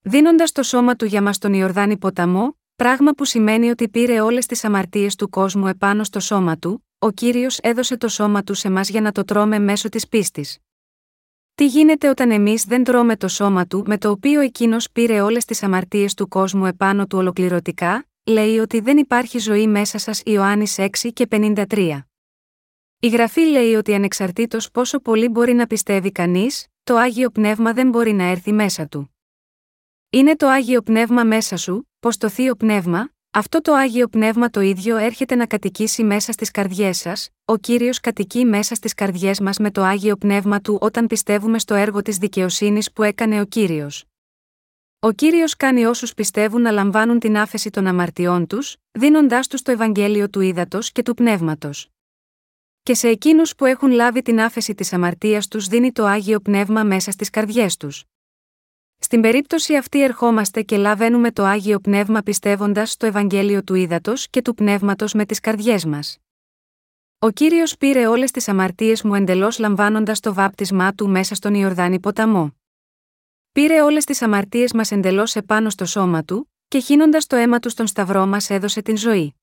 [0.00, 4.46] Δίνοντας το σώμα του για μας τον Ιορδάνη ποταμό, πράγμα που σημαίνει ότι πήρε όλες
[4.46, 8.70] τις αμαρτίες του κόσμου επάνω στο σώμα του, ο κύριος έδωσε το σώμα του σε
[8.70, 10.58] μας για να το τρώμε μέσω της πίστης.
[11.54, 15.44] Τι γίνεται όταν εμείς δεν τρώμε το σώμα του με το οποίο εκείνος πήρε όλες
[15.44, 20.76] τις αμαρτίες του κόσμου επάνω του ολοκληρωτικά, λέει ότι δεν υπάρχει ζωή μέσα σας Ιωάννης
[20.78, 21.98] 6 και 53.
[23.00, 27.88] Η γραφή λέει ότι ανεξαρτήτως πόσο πολύ μπορεί να πιστεύει κανείς, το άγιο πνεύμα δεν
[27.88, 29.16] μπορεί να έρθει μέσα του.
[30.10, 34.60] Είναι το άγιο πνεύμα μέσα σου, πως το θείο πνεύμα, αυτό το άγιο πνεύμα το
[34.60, 39.58] ίδιο έρχεται να κατοικήσει μέσα στις καρδιές σας, ο κύριος κατοικεί μέσα στις καρδιές μας
[39.58, 44.04] με το άγιο πνεύμα του όταν πιστεύουμε στο έργο της δικαιοσύνης που έκανε ο κύριος.
[44.98, 49.70] Ο κύριος κάνει όσους πιστεύουν να λαμβάνουν την άφεση των αμαρτιών τους, δίνοντάς τους το
[49.70, 51.88] Ευαγγέλιο του ύδατο και του πνεύματος.
[52.82, 56.84] Και σε εκείνους που έχουν λάβει την άφεση της αμαρτίας τους δίνει το άγιο πνεύμα
[56.84, 58.09] μέσα στις καρδιές τους.
[59.02, 64.42] Στην περίπτωση αυτή ερχόμαστε και λαβαίνουμε το άγιο πνεύμα πιστεύοντας στο Ευαγγέλιο του ύδατο και
[64.42, 66.18] του πνεύματος με τις καρδιές μας.
[67.18, 72.00] Ο κύριος πήρε όλες τις αμαρτίες μου εντελώς λαμβάνοντας το βάπτισμά του μέσα στον Ιορδάνη
[72.00, 72.56] ποταμό.
[73.52, 77.68] Πήρε όλες τις αμαρτίες μας εντελώς επάνω στο σώμα του, και χύνοντας το αίμα του
[77.68, 79.34] στον Σταυρό μας έδωσε την ζωή.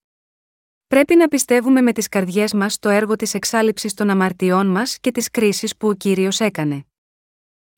[0.88, 5.12] Πρέπει να πιστεύουμε με τις καρδιές μας το έργο της εξάλληψης των αμαρτιών μας και
[5.12, 6.86] της κρίσης που ο κύριος έκανε.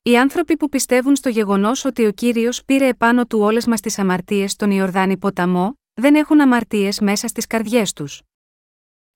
[0.02, 3.94] Οι άνθρωποι που πιστεύουν στο γεγονός ότι ο κύριος πήρε επάνω του όλε μα τι
[3.96, 8.22] αμαρτίες στον Ιορδάνη ποταμό, δεν έχουν αμαρτίες μέσα στις καρδιές τους.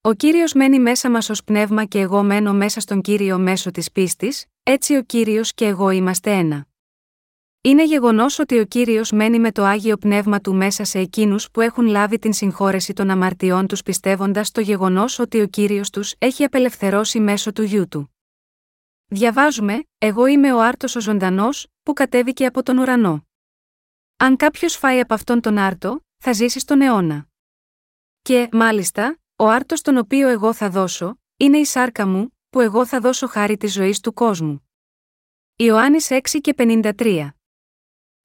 [0.01, 3.91] Ο κύριος μένει μέσα μας ως πνεύμα και εγώ μένω μέσα στον κύριο μέσω της
[3.91, 6.67] πίστης, έτσι ο κύριος και εγώ είμαστε ένα.
[7.61, 11.61] Είναι γεγονός ότι ο κύριος μένει με το άγιο πνεύμα του μέσα σε εκείνους που
[11.61, 16.43] έχουν λάβει την συγχώρεση των αμαρτιών τους πιστεύοντας το γεγονός ότι ο κύριος τους έχει
[16.43, 18.14] απελευθερώσει μέσω του γιού του.
[19.07, 23.27] Διαβάζουμε, Εγώ είμαι ο άρτος ο ζωντανός, που κατέβηκε από τον ουρανό.
[24.17, 27.27] Αν κάποιος φάει από αυτόν τον άρτο, θα ζήσει στον αιώνα.
[28.21, 32.85] Και, μάλιστα, ο άρτος τον οποίο εγώ θα δώσω, είναι η σάρκα μου, που εγώ
[32.85, 34.69] θα δώσω χάρη της ζωής του κόσμου.
[35.55, 37.29] Ιωάννης 6 και 53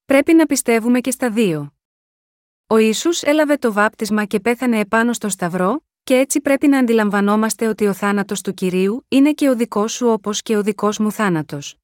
[0.05, 1.75] Πρέπει να πιστεύουμε και στα δύο.
[2.67, 7.67] Ο Ιησούς έλαβε το βάπτισμα και πέθανε επάνω στο Σταυρό, και έτσι πρέπει να αντιλαμβανόμαστε
[7.67, 11.13] ότι ο θάνατος του κυρίου είναι και ο δικός σου όπως και ο δικός μου
[11.13, 11.77] θάνατος.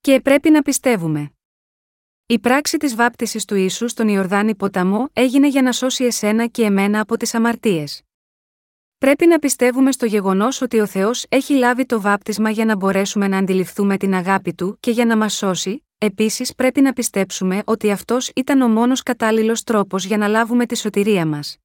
[0.00, 1.32] Και πρέπει να πιστεύουμε.
[2.26, 6.62] Η πράξη της βάπτισης του ίσου στον Ιορδάνη ποταμό έγινε για να σώσει εσένα και
[6.64, 8.02] εμένα από τις αμαρτίες.
[8.98, 13.28] Πρέπει να πιστεύουμε στο γεγονός ότι ο Θεός έχει λάβει το βάπτισμα για να μπορέσουμε
[13.28, 17.90] να αντιληφθούμε την αγάπη του και για να μας σώσει, επίσης πρέπει να πιστέψουμε ότι
[17.90, 21.56] αυτός ήταν ο μόνος κατάλληλος τρόπος για να λάβουμε τη σωτηρία μας.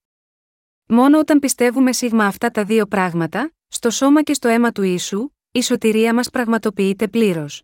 [0.88, 5.30] Μόνο όταν πιστεύουμε σίγμα αυτά τα δύο πράγματα, στο σώμα και στο αίμα του ίσου,
[5.52, 7.64] η σωτηρία μας πραγματοποιείται πλήρως.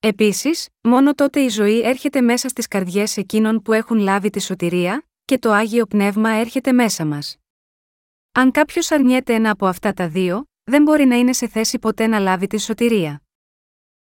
[0.00, 5.06] Επίσης, μόνο τότε η ζωή έρχεται μέσα στις καρδιές εκείνων που έχουν λάβει τη σωτηρία,
[5.24, 7.36] και το άγιο πνεύμα έρχεται μέσα μας.
[8.32, 12.06] Αν κάποιος αρνιέται ένα από αυτά τα δύο, δεν μπορεί να είναι σε θέση ποτέ
[12.06, 13.22] να λάβει τη σωτηρία.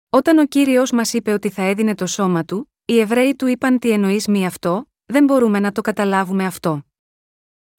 [0.09, 3.79] Όταν ο κύριος μας είπε ότι θα έδινε το σώμα του, οι Εβραίοι του είπαν
[3.79, 6.85] τι εννοείς μη αυτό, δεν μπορούμε να το καταλάβουμε αυτό.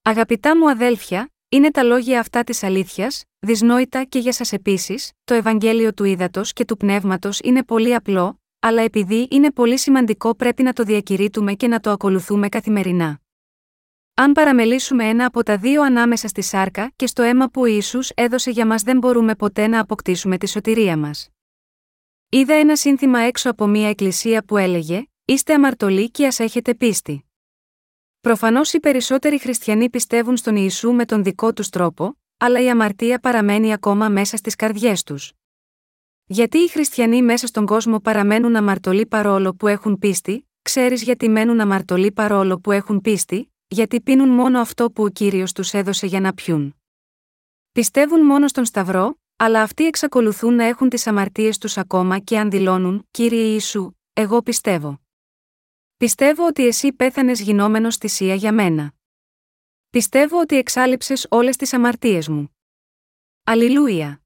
[0.09, 5.35] Αγαπητά μου αδέλφια, είναι τα λόγια αυτά της αλήθειας, δυσνόητα και για σας επίσης, το
[5.35, 10.63] Ευαγγέλιο του Ήδατος και του Πνεύματος είναι πολύ απλό, αλλά επειδή είναι πολύ σημαντικό πρέπει
[10.63, 13.21] να το διακηρύττουμε και να το ακολουθούμε καθημερινά.
[14.15, 18.11] Αν παραμελήσουμε ένα από τα δύο ανάμεσα στη σάρκα και στο αίμα που ο Ιησούς
[18.15, 21.29] έδωσε για μας δεν μπορούμε ποτέ να αποκτήσουμε τη σωτηρία μας.
[22.29, 27.21] Είδα ένα σύνθημα έξω από μια εκκλησία που έλεγε «Είστε αμαρτωλοί και ας έχετε πίστη».
[28.27, 33.19] Προφανώς οι περισσότεροι χριστιανοί πιστεύουν στον Ιησού με τον δικό τους τρόπο, αλλά η αμαρτία
[33.19, 35.33] παραμένει ακόμα μέσα στις καρδιές τους.
[36.25, 41.61] Γιατί οι χριστιανοί μέσα στον κόσμο παραμένουν αμαρτωλοί παρόλο που έχουν πίστη, ξέρεις γιατί μένουν
[41.61, 46.21] αμαρτωλοί παρόλο που έχουν πίστη, γιατί πίνουν μόνο αυτό που ο κύριος τους έδωσε για
[46.21, 46.77] να πιούν.
[47.73, 52.51] Πιστεύουν μόνο στον Σταυρό, αλλά αυτοί εξακολουθούν να έχουν τις αμαρτίες τους ακόμα και αν
[52.51, 55.06] δηλώνουν, κύριε Ιησού, εγώ πιστεύω.
[55.97, 58.93] Πιστεύω ότι εσύ πέθανες γινόμενος θυσία για μένα.
[59.91, 62.57] Πιστεύω ότι εξάλληψες όλες τις αμαρτίες μου.
[63.45, 64.23] Αλληλούια.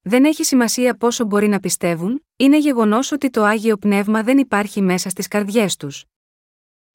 [0.00, 4.80] Δεν έχει σημασία πόσο μπορεί να πιστεύουν, είναι γεγονός ότι το άγιο πνεύμα δεν υπάρχει
[4.80, 6.04] μέσα στις καρδιές τους.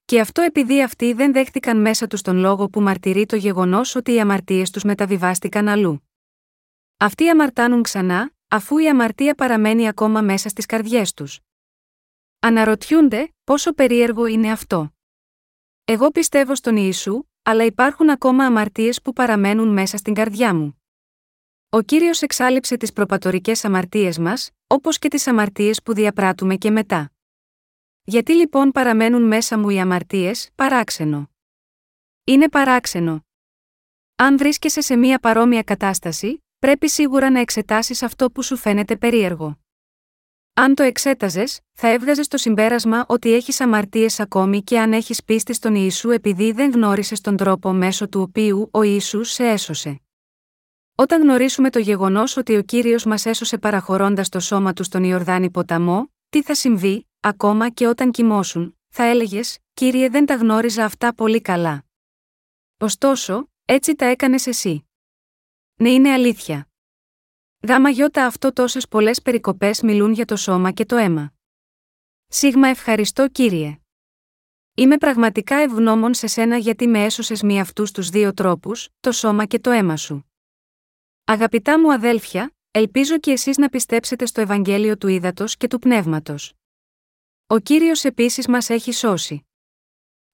[0.04, 4.12] Και αυτό επειδή αυτοί δεν δέχτηκαν μέσα τους τον λόγο που μαρτυρεί το γεγονός ότι
[4.12, 6.08] οι αμαρτίες τους μεταβιβάστηκαν αλλού.
[6.96, 11.40] Αυτοί αμαρτάνουν ξανά, αφού η αμαρτία παραμένει ακόμα μέσα στις καρδιές τους.
[12.42, 14.94] Αναρωτιούνται πόσο περίεργο είναι αυτό.
[15.84, 20.82] Εγώ πιστεύω στον Ιησού, αλλά υπάρχουν ακόμα αμαρτίες που παραμένουν μέσα στην καρδιά μου.
[21.68, 27.12] Ο κύριος εξάλληψε τις προπατορικές αμαρτίες μας, όπως και τις αμαρτίες που διαπράττουμε και μετά.
[28.02, 31.30] Γιατί λοιπόν παραμένουν μέσα μου οι αμαρτίες, παράξενο.
[32.24, 33.26] Είναι παράξενο.
[34.16, 39.58] Αν βρίσκεσαι σε μία παρόμοια κατάσταση, πρέπει σίγουρα να εξετάσεις αυτό που σου φαίνεται περίεργο.
[40.60, 45.54] Αν το εξέταζες, θα έβγαζες το συμπέρασμα ότι έχεις αμαρτίες ακόμη και αν έχεις πίστη
[45.54, 50.00] στον Ιησού επειδή δεν γνώρισες τον τρόπο μέσω του οποίου ο Ιησούς σε έσωσε.
[50.94, 55.50] Όταν γνωρίσουμε το γεγονός ότι ο κύριος μας έσωσε παραχωρώντας το σώμα του στον Ιορδάνη
[55.50, 61.14] ποταμό, τι θα συμβεί, ακόμα και όταν κοιμώσουν, θα έλεγες, κύριε δεν τα γνώριζα αυτά
[61.14, 61.84] πολύ καλά.
[62.78, 64.88] Ωστόσο, έτσι τα έκανες εσύ.
[65.74, 66.69] Ναι, είναι αλήθεια.
[67.68, 71.32] Γάμα γιώτα αυτό τόσες πολλές περικοπές μιλούν για το σώμα και το αίμα.
[72.26, 73.78] Σίγμα ευχαριστώ κύριε.
[74.74, 79.44] Είμαι πραγματικά ευγνώμων σε σένα γιατί με έσωσες με αυτούς τους δύο τρόπους, το σώμα
[79.44, 80.30] και το αίμα σου.
[81.24, 86.52] Αγαπητά μου αδέλφια, ελπίζω και εσείς να πιστέψετε στο Ευαγγέλιο του Ήδατος και του Πνεύματος.
[87.46, 89.46] Ο κύριος επίσης μας έχει σώσει.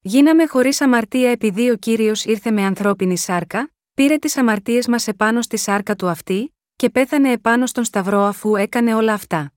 [0.00, 5.42] Γίναμε χωρίς αμαρτία επειδή ο κύριος ήρθε με ανθρώπινη σάρκα, πήρε τις αμαρτίες μας επάνω
[5.42, 9.52] στη σάρκα του αυτή, και πέθανε επάνω στον Σταυρό αφού έκανε όλα αυτά.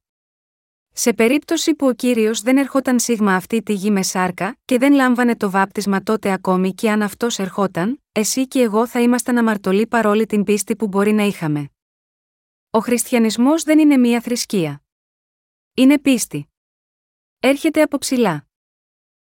[0.93, 4.93] Σε περίπτωση που ο κύριος δεν ερχόταν σίγμα αυτή τη γη με σάρκα και δεν
[4.93, 9.87] λάμβανε το βάπτισμα τότε ακόμη και αν αυτός ερχόταν, εσύ και εγώ θα ήμασταν αμαρτωλοί
[9.87, 11.69] παρόλη την πίστη που μπορεί να είχαμε.
[12.69, 14.83] Ο χριστιανισμός δεν είναι μία θρησκεία.
[15.73, 16.49] Είναι πίστη.
[17.39, 18.47] Έρχεται από ψηλά.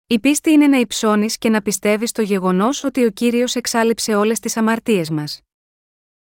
[0.06, 4.40] Η πίστη είναι να υψώνεις και να πιστεύεις στο γεγονός ότι ο κύριος εξάλληψε όλες
[4.40, 5.42] τις αμαρτίες μας.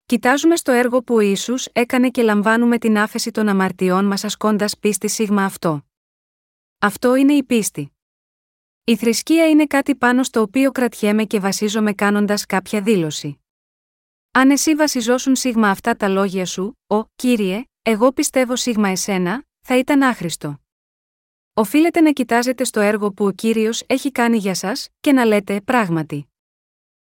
[0.08, 4.78] Κοιτάζουμε στο έργο που ο Ιησούς έκανε και λαμβάνουμε την άφεση των αμαρτιών μας ασκώντας
[4.78, 5.86] πίστη σίγμα αυτό.
[6.78, 7.92] Αυτό είναι η πίστη.
[8.84, 13.40] Η θρησκεία είναι κάτι πάνω στο οποίο κρατιέμαι και βασίζομαι κάνοντας κάποια δήλωση.
[14.30, 19.78] Αν εσύ βασιζόσουν σίγμα αυτά τα λόγια σου, ο κύριε, εγώ πιστεύω σίγμα εσένα, θα
[19.78, 20.60] ήταν άχρηστο.
[21.54, 25.60] Οφείλετε να κοιτάζετε στο έργο που ο κύριος έχει κάνει για σας και να λέτε
[25.60, 26.28] πράγματι.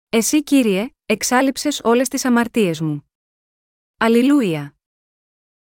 [0.10, 3.12] Εσύ κύριε, εξάλληψες όλες τις αμαρτίες μου.
[3.98, 4.76] Αλληλούια.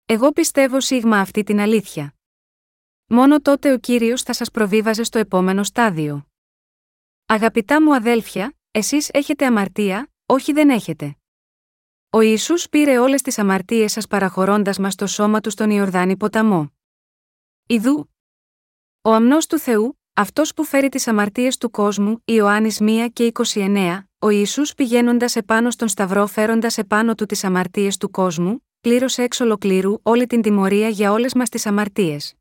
[0.05, 2.15] Εγώ πιστεύω σίγμα αυτή την αλήθεια.
[3.05, 6.27] Μόνο τότε ο κύριος θα σας προβίβαζε στο επόμενο στάδιο.
[7.25, 11.17] Αγαπητά μου αδέλφια, εσείς έχετε αμαρτία, όχι δεν έχετε.
[12.09, 16.73] Ο Ιησούς πήρε όλες τις αμαρτίες σας παραχωρώντας μας το σώμα του στον Ιορδάνη ποταμό.
[17.67, 18.09] Ιδού.
[19.01, 24.09] Ο αμνός του Θεού, αυτός που φέρει τις αμαρτίες του κόσμου, Ιωάννης 1 και 29,
[24.25, 29.39] ο Ιησούς πηγαίνοντας επάνω στον Σταυρό φέροντας επάνω του τις αμαρτίες του κόσμου, πλήρωσε εξ
[29.39, 32.33] ολοκλήρου όλη την τιμωρία για όλες μας τις αμαρτίες.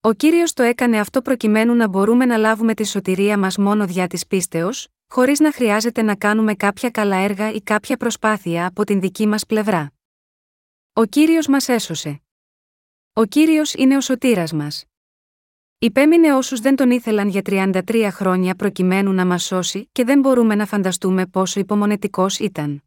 [0.00, 4.06] Ο κύριος το έκανε αυτό προκειμένου να μπορούμε να λάβουμε τη σωτηρία μας μόνο δια
[4.06, 9.00] της πίστεως, χωρίς να χρειάζεται να κάνουμε κάποια καλά έργα ή κάποια προσπάθεια από την
[9.00, 9.92] δική μας πλευρά.
[10.92, 12.22] Ο κύριος μας έσωσε.
[13.12, 14.84] Ο κύριος είναι ο σωτήρας μας.
[15.86, 20.54] Υπέμεινε όσους δεν τον ήθελαν για 33 χρόνια προκειμένου να μας σώσει και δεν μπορούμε
[20.54, 22.82] να φανταστούμε πόσο υπομονετικός ήταν.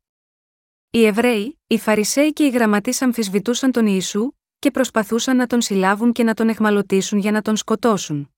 [0.89, 6.11] Οι Εβραίοι, οι Φαρισαίοι και οι γραμματείς αμφισβητούσαν τον Ιησού και προσπαθούσαν να τον συλλάβουν
[6.11, 8.29] και να τον εχμαλωτήσουν για να τον σκοτώσουν.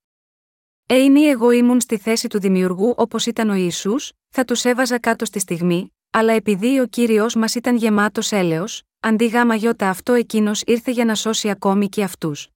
[0.86, 3.95] Έινι εγώ ήμουν στη θέση του δημιουργού όπως ήταν ο Ισού,
[4.30, 9.26] θα τους έβαζα κάτω στη στιγμή, αλλά επειδή ο κύριος μας ήταν γεμάτος έλεος, αντί
[9.26, 12.51] γάμα γιώτα αυτό εκείνος ήρθε για να σώσει ακόμη και αυτούς.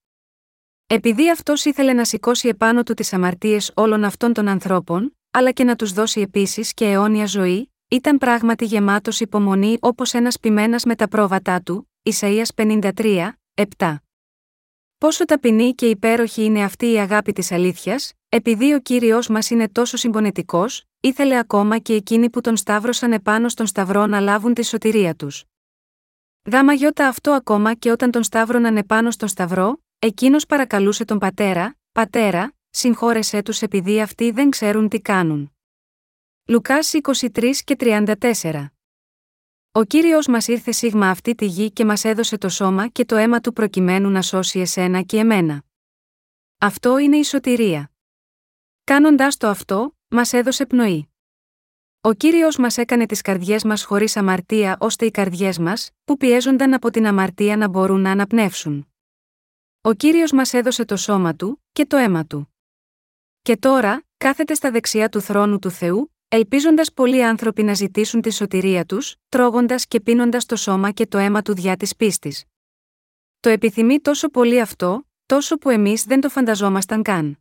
[0.87, 5.63] Επειδή αυτός ήθελε να σηκώσει επάνω του τις αμαρτίες όλων αυτών των ανθρώπων, αλλά και
[5.63, 10.95] να τους δώσει επίσης και αιώνια ζωή, ήταν πράγματι γεμάτος υπομονή όπως ένας πειμένας με
[10.95, 13.37] τα πρόβατά του, Ισαΐας 53,
[13.77, 13.95] 7.
[14.97, 19.69] Πόσο ταπεινή και υπέροχη είναι αυτή η αγάπη της αλήθειας, επειδή ο κύριος μας είναι
[19.69, 24.65] τόσο συμπονετικός, ήθελε ακόμα και εκείνοι που τον σταύρωσαν επάνω στον Σταυρό να λάβουν τη
[24.65, 25.43] σωτηρία τους.
[26.51, 32.55] Γι' αυτό ακόμα και όταν τον σταύρωναν επάνω στον Σταυρό, Εκείνος παρακαλούσε τον πατέρα, Πατέρα,
[32.69, 35.55] συγχώρεσέ τους επειδή αυτοί δεν ξέρουν τι κάνουν.
[36.45, 38.65] Λουκάς 23 και 34
[39.71, 43.15] Ο κύριος μας ήρθε σ' αυτή τη γη και μας έδωσε το σώμα και το
[43.15, 45.63] αίμα του προκειμένου να σώσει εσένα και εμένα.
[46.57, 47.91] Αυτό είναι η σωτηρία.
[48.83, 51.09] Κάνοντάς το αυτό, μας έδωσε πνοή.
[52.01, 56.73] Ο κύριος μας έκανε τις καρδιές μας χωρίς αμαρτία, ώστε οι καρδιές μας, που πιέζονταν
[56.73, 58.94] από την αμαρτία να μπορούν να αναπνεύσουν.
[59.85, 62.55] Ο κύριος μας έδωσε το σώμα του, και το αίμα του.
[63.41, 68.33] Και τώρα, κάθεται στα δεξιά του θρόνου του Θεού, ελπίζοντας πολλοί άνθρωποι να ζητήσουν τη
[68.33, 72.43] σωτηρία τους, τρώγοντας και πίνοντας το σώμα και το αίμα του διά της πίστης.
[73.39, 77.39] Το επιθυμεί τόσο πολύ αυτό, τόσο που εμείς δεν το φανταζόμασταν καν.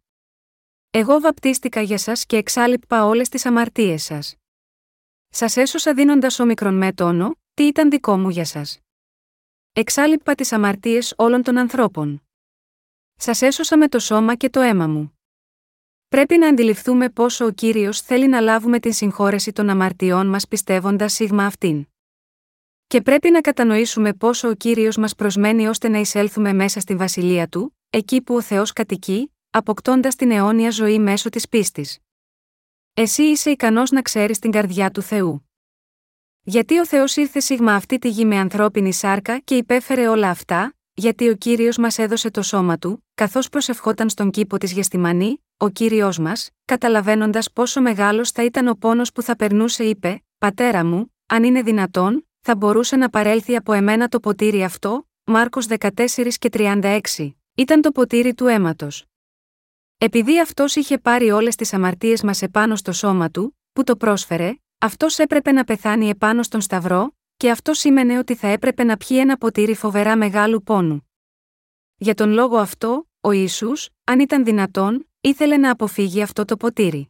[0.90, 4.36] Εγώ βαπτίστηκα για σας και εξάλληπα όλες τις αμαρτίες σας.
[5.28, 8.78] Σας έσωσα δίνοντας όμικρον με τόνο, τι ήταν δικό μου για σας.
[9.72, 12.24] Εξάλληπα τις αμαρτίες όλων των ανθρώπων.
[13.16, 15.18] Σας έσωσα με το σώμα και το αίμα μου.
[16.08, 21.12] Πρέπει να αντιληφθούμε πόσο ο κύριος θέλει να λάβουμε την συγχώρεση των αμαρτιών μας πιστεύοντας
[21.12, 21.86] σίγμα αυτήν.
[22.86, 27.48] Και πρέπει να κατανοήσουμε πόσο ο κύριος μας προσμένει ώστε να εισέλθουμε μέσα στη βασιλεία
[27.48, 31.98] του, εκεί που ο Θεός κατοικεί, αποκτώντας την αιώνια ζωή μέσω της πίστης.
[32.94, 35.48] Εσύ είσαι ικανός να ξέρεις την καρδιά του Θεού.
[36.42, 40.74] Γιατί ο Θεός ήρθε σίγμα αυτή τη γη με ανθρώπινη σάρκα και υπέφερε όλα αυτά,
[40.95, 45.68] γιατί ο κύριος μας έδωσε το σώμα του, καθώς προσευχόταν στον κήπο της Γεστημανή, ο
[45.68, 51.14] κύριος μας, καταλαβαίνοντας πόσο μεγάλος θα ήταν ο πόνος που θα περνούσε, είπε: Πατέρα μου,
[51.26, 56.49] αν είναι δυνατόν, θα μπορούσε να παρέλθει από εμένα το ποτήρι αυτό, Μάρκος 14 και
[56.53, 57.01] 36.
[57.55, 59.05] Ήταν το ποτήρι του αίματος.
[59.99, 64.55] Επειδή αυτός είχε πάρει όλες τις αμαρτίες μας επάνω στο σώμα του, που το πρόσφερε,
[64.78, 69.16] αυτός έπρεπε να πεθάνει επάνω στον Σταυρό, και αυτό σήμαινε ότι θα έπρεπε να πιει
[69.20, 71.09] ένα ποτήρι φοβερά μεγάλου πόνου.
[71.97, 77.09] Για τον λόγο αυτό, ο Ιησούς, αν ήταν δυνατόν, ήθελε να αποφύγει αυτό το ποτήρι.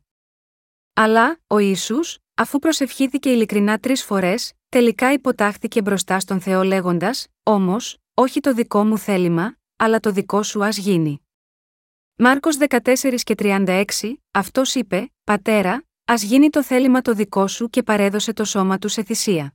[0.92, 7.96] Αλλά, ο Ιησούς, αφού προσευχήθηκε ειλικρινά τρεις φορές, τελικά υποτάχθηκε μπροστά στον Θεό λέγοντας: Όμως,
[8.14, 11.26] όχι το δικό μου θέλημα, αλλά το δικό σου ας γίνει.
[12.16, 13.84] Μάρκος 14 και 36,
[14.30, 18.88] αυτός είπε: Πατέρα, ας γίνει το θέλημα το δικό σου και παρέδωσε το σώμα του
[18.88, 19.54] σε θυσία.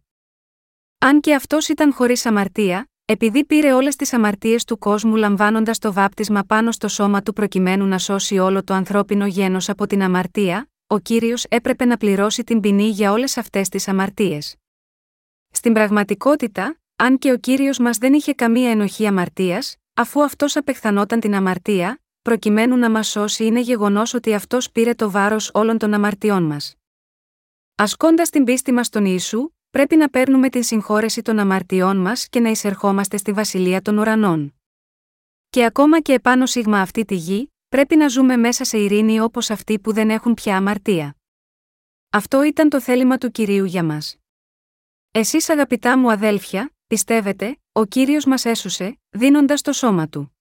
[1.01, 5.93] Αν και αυτός ήταν χωρίς αμαρτία, επειδή πήρε όλες τις αμαρτίες του κόσμου λαμβάνοντας το
[5.93, 10.69] βάπτισμα πάνω στο σώμα του προκειμένου να σώσει όλο το ανθρώπινο γένος από την αμαρτία,
[10.87, 14.55] ο κύριος έπρεπε να πληρώσει την ποινή για όλες αυτές τις αμαρτίες.
[15.51, 21.19] Στην πραγματικότητα, αν και ο κύριος μας δεν είχε καμία ενοχή αμαρτίας, αφού αυτός απεχθανόταν
[21.19, 25.93] την αμαρτία, προκειμένου να μας σώσει είναι γεγονός ότι αυτός πήρε το βάρος όλων των
[25.93, 26.75] αμαρτιών μας.
[27.75, 32.39] Ασκώντας την πίστη μας στον Ιησού, πρέπει να παίρνουμε την συγχώρεση των αμαρτιών μας και
[32.39, 34.53] να εισερχόμαστε στη βασιλεία των ουρανών.
[35.49, 39.49] Και ακόμα και επάνω σίγμα αυτή τη γη, πρέπει να ζούμε μέσα σε ειρήνη όπως
[39.49, 41.15] αυτοί που δεν έχουν πια αμαρτία.
[42.09, 44.17] Αυτό ήταν το θέλημα του κυρίου για μας.
[45.11, 50.37] Εσείς αγαπητά μου αδέλφια, πιστεύετε, ο κύριος μας έσωσε, δίνοντας το σώμα του.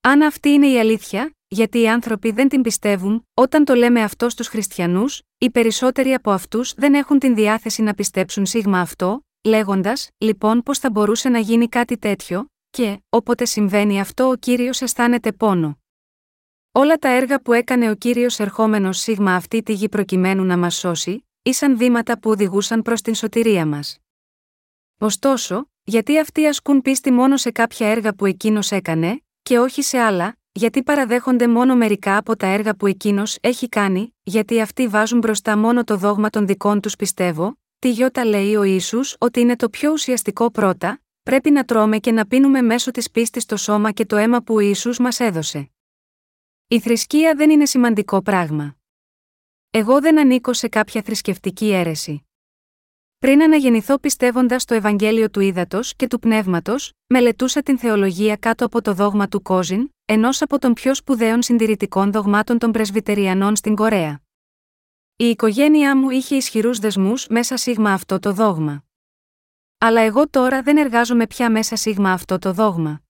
[0.00, 4.28] Αν αυτή είναι η αλήθεια, γιατί οι άνθρωποι δεν την πιστεύουν, όταν το λέμε αυτό
[4.28, 10.08] στους χριστιανούς, οι περισσότεροι από αυτούς δεν έχουν την διάθεση να πιστέψουν σίγμα αυτό, λέγοντας,
[10.18, 15.32] λοιπόν, πώς θα μπορούσε να γίνει κάτι τέτοιο, και, όποτε συμβαίνει αυτό, ο κύριος αισθάνεται
[15.32, 15.78] πόνο.
[16.72, 20.76] Όλα τα έργα που έκανε ο κύριος ερχόμενος σίγμα αυτή τη γη προκειμένου να μας
[20.76, 23.98] σώσει, ήσαν βήματα που οδηγούσαν προς την σωτηρία μας.
[24.98, 29.98] Ωστόσο, γιατί αυτοί ασκούν πίστη μόνο σε κάποια έργα που εκείνος έκανε, και όχι σε
[29.98, 35.18] άλλα, γιατί παραδέχονται μόνο μερικά από τα έργα που εκείνος έχει κάνει, γιατί αυτοί βάζουν
[35.18, 39.56] μπροστά μόνο το δόγμα των δικών τους πιστεύω, τι γιώτα λέει ο Ισού ότι είναι
[39.56, 43.90] το πιο ουσιαστικό πρώτα, πρέπει να τρώμε και να πίνουμε μέσω της πίστης το σώμα
[43.90, 45.70] και το αίμα που ο Ισού μας έδωσε.
[46.68, 48.76] Η θρησκεία δεν είναι σημαντικό πράγμα.
[49.70, 52.26] Εγώ δεν ανήκω σε κάποια θρησκευτική αίρεση.
[53.18, 58.82] Πριν αναγεννηθώ πιστεύοντας το Ευαγγέλιο του Ήδατος και του Πνεύματος, μελετούσα την θεολογία κάτω από
[58.82, 64.20] το δόγμα του Κόζιν, ενός από των πιο σπουδαίων συντηρητικών δογμάτων των Πρεσβυτεριανών στην Κορέα.
[65.16, 68.84] Η οικογένειά μου είχε ισχυρούς δεσμούς μέσα σίγμα αυτό το δόγμα.
[69.78, 73.02] Αλλά εγώ τώρα δεν εργάζομαι πια μέσα σίγμα αυτό το δόγμα.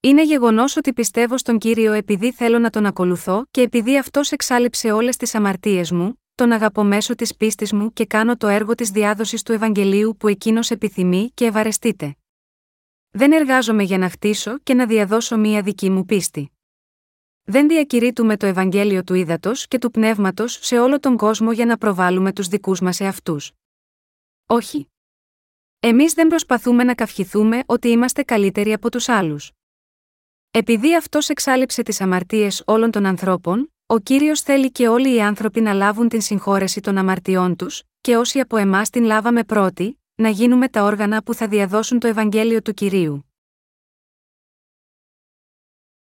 [0.00, 4.90] Είναι γεγονός ότι πιστεύω στον κύριο επειδή θέλω να τον ακολουθώ και επειδή αυτός εξάλληψε
[4.90, 8.90] όλες τις αμαρτίες μου, τον αγαπώ μέσω της πίστης μου και κάνω το έργο της
[8.90, 12.14] διάδοσης του Ευαγγελίου που εκείνος επιθυμεί και ευαρεστείται.
[13.10, 16.50] Δεν εργάζομαι για να χτίσω και να διαδώσω μία δική μου πίστη.
[17.42, 21.78] Δεν διακηρύττουμε το Ευαγγέλιο του ύδατο και του πνεύματος σε όλο τον κόσμο για να
[21.78, 23.36] προβάλλουμε τους δικούς μας εαυτού.
[24.46, 24.88] Όχι.
[25.80, 29.50] Εμείς δεν προσπαθούμε να καυχηθούμε ότι είμαστε καλύτεροι από τους άλλους.
[30.50, 35.60] Επειδή αυτός εξάλληψε τις αμαρτίες όλων των ανθρώπων, ο κύριος θέλει και όλοι οι άνθρωποι
[35.60, 40.28] να λάβουν την συγχώρεση των αμαρτιών τους, και όσοι από εμάς την λάβαμε πρώτοι, να
[40.28, 43.24] γίνουμε τα όργανα που θα διαδώσουν το Ευαγγέλιο του κυρίου.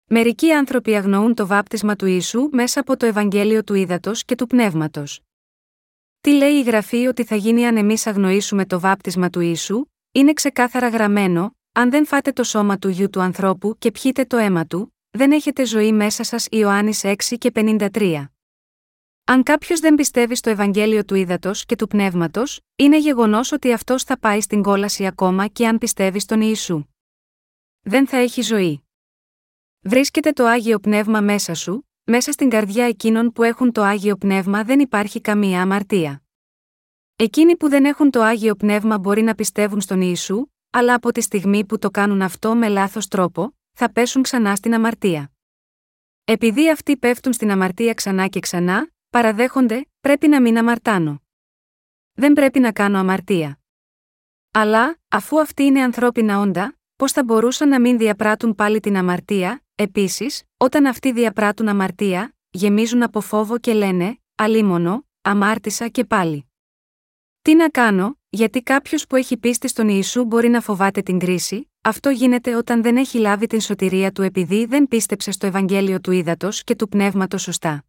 [0.05, 4.46] Μερικοί άνθρωποι αγνοούν το βάπτισμα του Ιησού μέσα από το Ευαγγέλιο του Ήδατος και του
[4.46, 5.20] Πνεύματος.
[6.20, 10.32] τι λέει η γραφή ότι θα γίνει αν εμείς αγνοήσουμε το βάπτισμα του Ιησού, είναι
[10.32, 14.66] ξεκάθαρα γραμμένο, αν δεν φάτε το σώμα του γιου του ανθρώπου και πιείτε το αίμα
[14.66, 18.24] του, δεν έχετε ζωή μέσα σας Ιωάννης 6 και 53.
[19.33, 24.03] Αν κάποιος δεν πιστεύει στο Ευαγγέλιο του ύδατο και του πνεύματος, είναι γεγονός ότι αυτός
[24.03, 26.85] θα πάει στην κόλαση ακόμα και αν πιστεύει στον Ιησού.
[27.80, 28.83] Δεν θα έχει ζωή.
[29.80, 34.64] Βρίσκεται το άγιο πνεύμα μέσα σου, μέσα στην καρδιά εκείνων που έχουν το άγιο πνεύμα
[34.64, 36.22] δεν υπάρχει καμία αμαρτία.
[37.16, 41.20] Εκείνοι που δεν έχουν το άγιο πνεύμα μπορεί να πιστεύουν στον Ιησού, αλλά από τη
[41.20, 45.33] στιγμή που το κάνουν αυτό με λάθος τρόπο, θα πέσουν ξανά στην αμαρτία.
[46.24, 51.22] Επειδή αυτοί πέφτουν στην αμαρτία ξανά και ξανά, παραδέχονται, πρέπει να μην αμαρτάνω.
[52.12, 53.58] Δεν πρέπει να κάνω αμαρτία.
[54.52, 59.62] Αλλά, αφού αυτοί είναι ανθρώπινα όντα, πώς θα μπορούσαν να μην διαπράττουν πάλι την αμαρτία,
[59.74, 66.50] επίσης, όταν αυτοί διαπράττουν αμαρτία, γεμίζουν από φόβο και λένε, αλίμονο, αμάρτησα και πάλι.
[67.42, 71.70] Τι να κάνω, γιατί κάποιος που έχει πίστη στον Ιησού μπορεί να φοβάται την κρίση,
[71.80, 76.10] αυτό γίνεται όταν δεν έχει λάβει την σωτηρία του επειδή δεν πίστεψε στο Ευαγγέλιο του
[76.10, 77.84] ύδατο και του πνεύματος σωστά.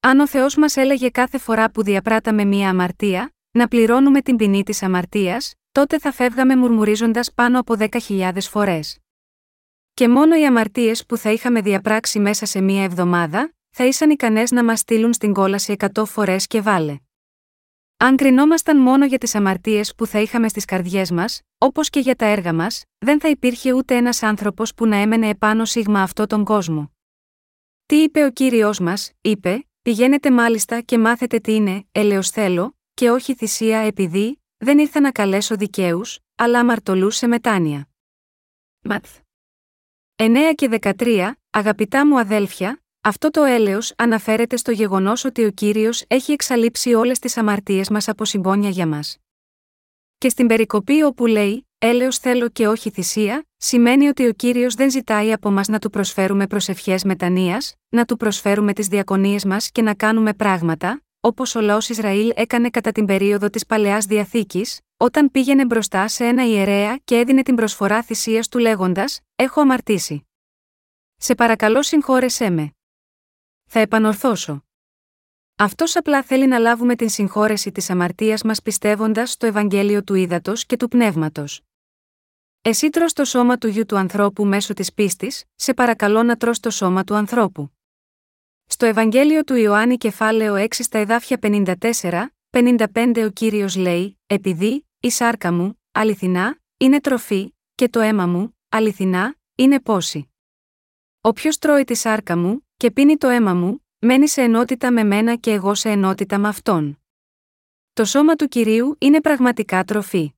[0.00, 4.62] Αν ο Θεός μας έλεγε κάθε φορά που διαπράταμε μία αμαρτία, να πληρώνουμε την ποινή
[4.62, 8.98] της αμαρτίας, τότε θα φεύγαμε μουρμουρίζοντας πάνω από 10.000 φορές.
[9.94, 14.50] Και μόνο οι αμαρτίες που θα είχαμε διαπράξει μέσα σε μία εβδομάδα, θα ήσαν ικανές
[14.50, 16.96] να μας στείλουν στην κόλαση 100 φορές και βάλε.
[17.96, 22.14] Αν κρινόμασταν μόνο για τις αμαρτίες που θα είχαμε στις καρδιές μας, όπως και για
[22.14, 26.26] τα έργα μας, δεν θα υπήρχε ούτε ένας άνθρωπος που να έμενε επάνω σίγμα αυτό
[26.26, 26.92] τον κόσμο.
[27.86, 33.34] Τι είπε ο κύριος μας, είπε, Πηγαίνετε μάλιστα και μάθετε τι είναι, ελεοσθέλω, και όχι
[33.34, 37.88] θυσία επειδή, δεν ήρθα να καλέσω δικαίους, αλλά αμαρτωλούς σε μετάνοια.
[38.80, 39.18] Μαθ.
[40.16, 46.04] 9 και 13, αγαπητά μου αδέλφια, αυτό το έλεος αναφέρεται στο γεγονός ότι ο κύριος
[46.06, 49.18] έχει εξαλείψει όλες τις αμαρτίες μας από συμπόνια για μας.
[50.18, 54.90] Και στην περικοπή όπου λέει, έλεος θέλω και όχι θυσία, σημαίνει ότι ο κύριος δεν
[54.90, 57.58] ζητάει από μας να του προσφέρουμε προσευχές μετανία,
[57.88, 62.70] να του προσφέρουμε τις διακονίες μας και να κάνουμε πράγματα, όπως ο λαός Ισραήλ έκανε
[62.70, 67.54] κατά την περίοδο της παλαιάς διαθήκης, όταν πήγαινε μπροστά σε ένα ιερέα και έδινε την
[67.54, 70.26] προσφορά θυσίας του λέγοντας: Έχω αμαρτήσει.
[71.16, 72.72] Σε παρακαλώ συγχώρεσέ με.
[73.64, 74.62] Θα επανορθώσω.
[75.56, 80.66] Αυτός απλά θέλει να λάβουμε την συγχώρεση της αμαρτίας μας πιστεύοντας στο Ευαγγέλιο του Ήδατος
[80.66, 81.67] και του Πνεύματος.
[82.68, 86.60] Εσύ τρως το σώμα του γιου του ανθρώπου μέσω της πίστης, σε παρακαλώ να τρως
[86.60, 87.70] το σώμα του ανθρώπου.
[88.66, 95.10] Στο Ευαγγέλιο του Ιωάννη κεφάλαιο 6 στα εδάφια 54, 55 ο Κύριος λέει «Επειδή, η
[95.10, 100.32] σάρκα μου, αληθινά, είναι τροφή, και το αίμα μου, αληθινά, είναι πόση.
[101.20, 105.34] Όποιος τρώει τη σάρκα μου, και πίνει το αίμα μου, μένει σε ενότητα με μένα
[105.36, 107.02] και εγώ σε ενότητα με αυτόν.
[107.92, 110.32] Το σώμα του Κυρίου είναι πραγματικά τροφή.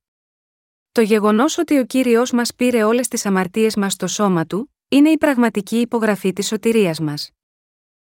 [0.93, 5.09] Το γεγονός ότι ο κύριος μας πήρε όλες τις αμαρτίες μας στο σώμα του, είναι
[5.09, 7.31] η πραγματική υπογραφή της σωτηρίας μας.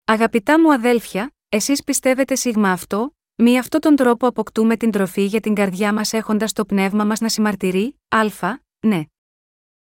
[0.06, 5.40] Αγαπητά μου αδέλφια, εσείς πιστεύετε σίγμα αυτό, μη αυτό τον τρόπο αποκτούμε την τροφή για
[5.40, 9.04] την καρδιά μας έχοντας το πνεύμα μας να συμμαρτυρεί, α, ναι.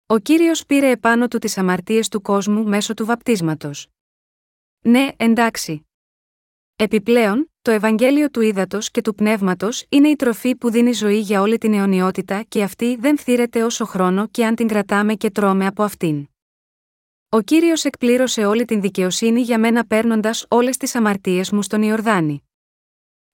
[0.06, 3.88] Ο κύριος πήρε επάνω του τις αμαρτίες του κόσμου μέσω του βαπτίσματος.
[4.84, 5.88] Ναι, εντάξει.
[6.76, 11.42] Επιπλέον, το Ευαγγέλιο του Ήδατος και του Πνεύματος είναι η τροφή που δίνει ζωή για
[11.42, 15.66] όλη την αιωνιότητα και αυτή δεν φθήρεται όσο χρόνο και αν την κρατάμε και τρώμε
[15.66, 16.28] από αυτήν.
[17.30, 22.44] Ο κύριος εκπλήρωσε όλη την δικαιοσύνη για μένα παίρνοντας όλες τις αμαρτίες μου στον Ιορδάνη.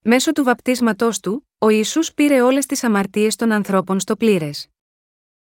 [0.02, 4.70] Μέσω του βαπτίσματός του, ο Ιησούς πήρε όλες τις αμαρτίες των ανθρώπων στο πλήρες.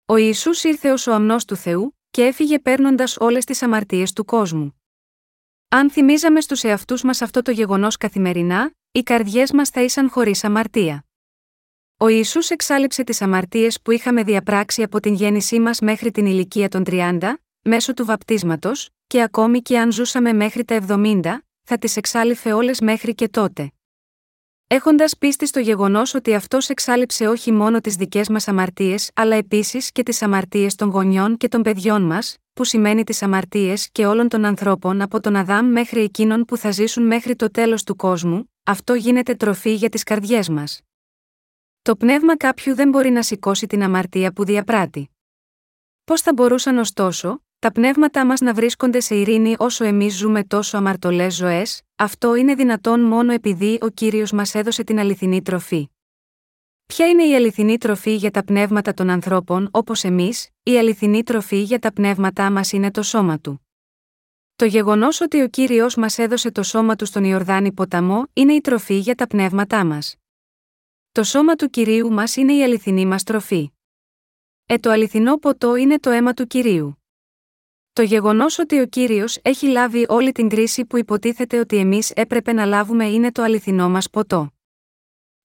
[0.06, 4.26] Ο Ιησούς ήρθε ως ο αμνός του Θεού και έφυγε παίρνοντας όλες τις αμαρτίες του
[4.26, 4.77] κόσμου.
[5.70, 10.44] Αν θυμίζαμε στους εαυτούς μας αυτό το γεγονός καθημερινά, οι καρδιές μας θα ήσαν χωρίς
[10.44, 11.06] αμαρτία.
[11.98, 16.70] Ο Ισού εξάλληψε τις αμαρτίες που είχαμε διαπράξει από την γέννησή μας μέχρι την ηλικία
[16.70, 21.98] των 30, μέσω του βαπτίσματος, και ακόμη και αν ζούσαμε μέχρι τα 70, θα τις
[21.98, 23.72] εξάλληφε όλες μέχρι και τότε.
[24.68, 29.92] Έχοντας πίστη στο γεγονός ότι αυτός εξάλληψε όχι μόνο τις δικές μας αμαρτίες αλλά επίσης
[29.92, 34.28] και τις αμαρτίες των γονιών και των παιδιών μας, που σημαίνει τις αμαρτίες και όλων
[34.28, 38.52] των ανθρώπων από τον Αδάμ μέχρι εκείνων που θα ζήσουν μέχρι το τέλος του κόσμου,
[38.64, 40.82] αυτό γίνεται τροφή για τις καρδιές μας.
[41.82, 45.10] Το πνεύμα κάποιου δεν μπορεί να σηκώσει την αμαρτία που διαπράττει.
[46.04, 50.78] Πώς θα μπορούσαν ωστόσο, τα πνεύματά μας να βρίσκονται σε ειρήνη όσο εμείς ζούμε τόσο
[50.78, 55.90] αμαρτωλές ζωές, αυτό είναι δυνατόν μόνο επειδή ο κύριος μας έδωσε την αληθινή τροφή.
[56.88, 61.62] Ποια είναι η αληθινή τροφή για τα πνεύματα των ανθρώπων όπως εμείς, η αληθινή τροφή
[61.62, 63.68] για τα πνεύματά μας είναι το σώμα του.
[64.56, 68.62] Το γεγονός ότι ο κύριος μας έδωσε το σώμα του στον Ιορδάνη ποταμό είναι η
[68.62, 70.16] τροφή για τα πνεύματά μας.
[71.12, 73.72] Το σώμα του κυρίου μας είναι η αληθινή μας τροφή.
[74.66, 77.02] Ε, το αληθινό ποτό είναι το αίμα του κυρίου.
[77.94, 82.54] Το γεγονός ότι ο κύριος έχει λάβει όλη την κρίση που υποτίθεται ότι εμείς έπρεπε
[82.54, 84.57] να λάβουμε είναι το αληθινό μας ποτό.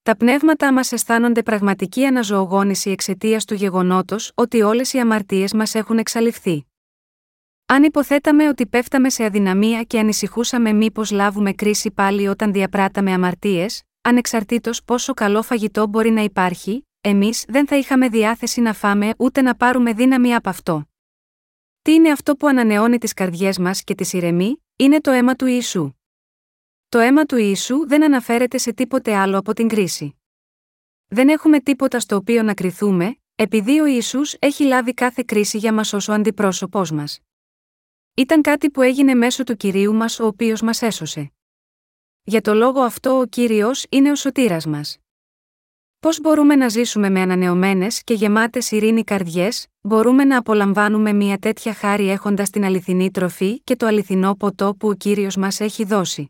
[0.05, 5.99] Τα πνεύματά μας αισθάνονται πραγματική αναζωογόνηση εξαιτίας του γεγονότος ότι όλες οι αμαρτίες μας έχουν
[5.99, 6.67] εξαλειφθεί.
[7.67, 13.83] Αν υποθέταμε ότι πέφταμε σε αδυναμία και ανησυχούσαμε μήπως λάβουμε κρίση πάλι όταν διαπράταμε αμαρτίες,
[14.03, 19.43] ανεξαρτήτως πόσο καλό φαγητό μπορεί να υπάρχει, εμείς δεν θα είχαμε διάθεση να φάμε ούτε
[19.43, 20.89] να πάρουμε δύναμη από αυτό.
[21.83, 25.47] Τι είναι αυτό που ανανεώνει τις καρδιές μας και τις ηρεμεί, είναι το αίμα του
[25.47, 25.93] Ιησού.
[26.93, 30.17] Το αίμα του Ιησού δεν αναφέρεται σε τίποτε άλλο από την κρίση.
[31.07, 35.73] Δεν έχουμε τίποτα στο οποίο να κριθούμε, επειδή ο Ιησούς έχει λάβει κάθε κρίση για
[35.73, 37.21] μας ως ο αντιπρόσωπός μας.
[38.17, 41.33] Ήταν κάτι που έγινε μέσω του Κυρίου μας ο οποίος μας έσωσε.
[42.23, 44.99] Για το λόγο αυτό ο Κύριος είναι ο σωτήρας μας.
[46.01, 51.75] Πώς μπορούμε να ζήσουμε με ανανεωμένες και γεμάτες ειρήνη καρδιές, μπορούμε να απολαμβάνουμε μια τέτοια
[51.75, 56.27] χάρη έχοντας την αληθινή τροφή και το αληθινό ποτό που ο κύριος μας έχει δώσει.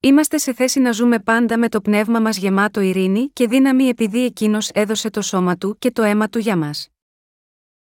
[0.00, 4.24] Είμαστε σε θέση να ζούμε πάντα με το πνεύμα μας γεμάτο ειρήνη και δύναμη επειδή
[4.24, 6.88] εκείνος έδωσε το σώμα του και το αίμα του για μας.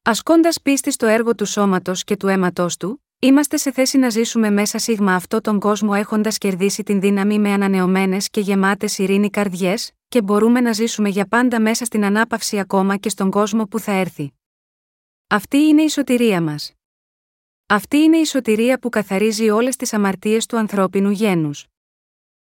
[0.01, 4.49] Ασκώντας πίστη στο έργο του σώματος και του αίματός του, είμαστε σε θέση να ζήσουμε
[4.49, 9.91] μέσα σίγμα αυτό τον κόσμο έχοντας κερδίσει την δύναμη με ανανεωμένες και γεμάτες ειρήνη καρδιές,
[10.07, 13.91] και μπορούμε να ζήσουμε για πάντα μέσα στην ανάπαυση ακόμα και στον κόσμο που θα
[13.91, 14.33] έρθει.
[15.27, 16.73] Αυτή είναι η σωτηρία μας.
[17.65, 21.67] Αυτή είναι η σωτηρία που καθαρίζει όλες τις αμαρτίες του ανθρώπινου γένους.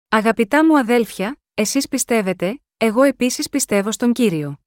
[0.08, 4.60] Αγαπητά μου αδέλφια, εσείς πιστεύετε, εγώ επίσης πιστεύω στον κύριο.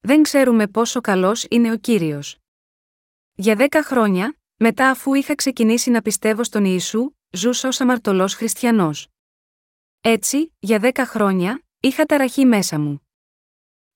[0.00, 2.38] Δεν ξέρουμε πόσο καλός είναι ο κύριος.
[3.34, 9.08] Για δέκα χρόνια, μετά αφού είχα ξεκινήσει να πιστεύω στον Ιησού, ζούσα ως αμαρτωλός χριστιανός.
[10.00, 13.08] Έτσι, για δέκα χρόνια, είχα ταραχή μέσα μου.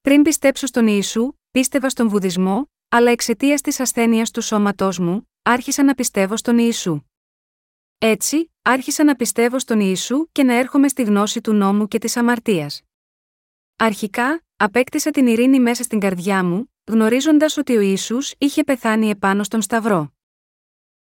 [0.01, 5.83] Πριν πιστέψω στον Ιησού, πίστευα στον Βουδισμό, αλλά εξαιτίας της ασθένειας του σώματός μου, άρχισα
[5.83, 7.03] να πιστεύω στον Ιησού.
[7.99, 12.17] Έτσι, άρχισα να πιστεύω στον Ιησού και να έρχομαι στη γνώση του νόμου και της
[12.17, 12.83] αμαρτίας.
[13.77, 19.43] Αρχικά, απέκτησα την ειρήνη μέσα στην καρδιά μου, γνωρίζοντας ότι ο Ιησούς είχε πεθάνει επάνω
[19.43, 20.13] στον Σταυρό.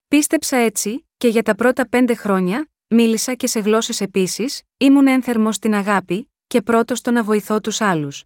[0.07, 5.55] Πίστεψα έτσι, και για τα πρώτα πέντε χρόνια, μίλησα και σε γλώσσες επίσης, ήμουν ένθερμος
[5.55, 8.23] στην αγάπη, και πρώτος στο να βοηθώ τους άλλους.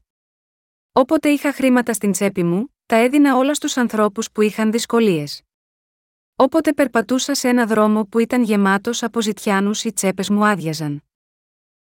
[0.91, 5.41] Όποτε είχα χρήματα στην τσέπη μου, τα έδινα όλα στους ανθρώπους που είχαν δυσκολίες.
[6.41, 11.03] Όποτε περπατούσα σε ένα δρόμο που ήταν γεμάτος από ζητιάνους, οι τσέπες μου άδειαζαν.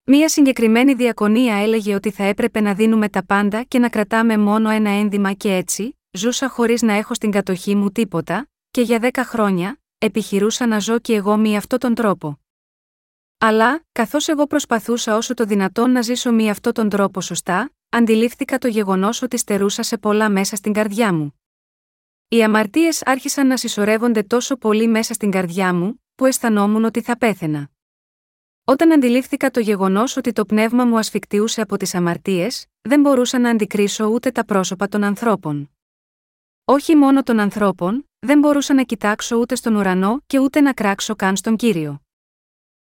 [0.03, 4.69] Μία συγκεκριμένη διακονία έλεγε ότι θα έπρεπε να δίνουμε τα πάντα και να κρατάμε μόνο
[4.69, 9.26] ένα ένδυμα και έτσι, ζούσα χωρίς να έχω στην κατοχή μου τίποτα, και για δέκα
[9.26, 12.39] χρόνια, επιχειρούσα να ζω και εγώ με αυτόν τον τρόπο.
[13.38, 18.57] Αλλά, καθώς εγώ προσπαθούσα όσο το δυνατόν να ζήσω με αυτόν τον τρόπο σωστά, αντιλήφθηκα
[18.57, 21.38] το γεγονός ότι στερούσα σε πολλά μέσα στην καρδιά μου.
[22.31, 27.18] Οι αμαρτίες άρχισαν να συσσωρεύονται τόσο πολύ μέσα στην καρδιά μου, που αισθανόμουν ότι θα
[27.18, 27.69] πέθαινα.
[28.64, 33.49] Όταν αντιλήφθηκα το γεγονός ότι το πνεύμα μου ασφικτιούσε από τις αμαρτίες, δεν μπορούσα να
[33.49, 35.72] αντικρίσω ούτε τα πρόσωπα των ανθρώπων.
[36.65, 41.15] Όχι μόνο των ανθρώπων, δεν μπορούσα να κοιτάξω ούτε στον ουρανό και ούτε να κράξω
[41.15, 42.01] καν στον κύριο.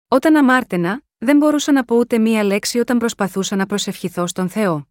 [0.09, 4.87] Όταν αμάρτενα, δεν μπορούσα να πω ούτε μία λέξη όταν προσπαθούσα να προσευχηθώ στον Θεό.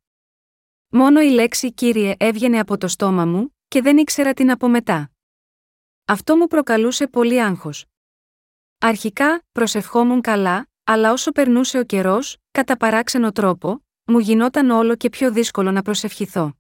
[0.90, 4.68] Μόνο η λέξη κύριε έβγαινε από το στόμα μου, και δεν ήξερα τι να πω
[4.68, 5.12] μετά.
[6.06, 7.86] Αυτό μου προκαλούσε πολύ άγχος.
[8.78, 15.10] Αρχικά, προσευχόμουν καλά, αλλά όσο περνούσε ο καιρός, κατά παράξενο τρόπο, μου γινόταν όλο και
[15.10, 16.54] πιο δύσκολο να προσευχηθώ.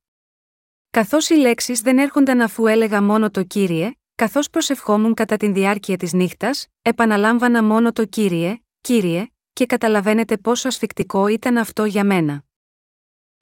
[0.89, 5.97] Καθώς οι λέξεις δεν έρχονταν αφού έλεγα μόνο το κύριε, καθώς προσευχόμουν κατά τη διάρκεια
[5.97, 12.43] της νύχτας, επαναλάμβανα μόνο το κύριε, κύριε, και καταλαβαίνετε πόσο ασφικτικό ήταν αυτό για μένα.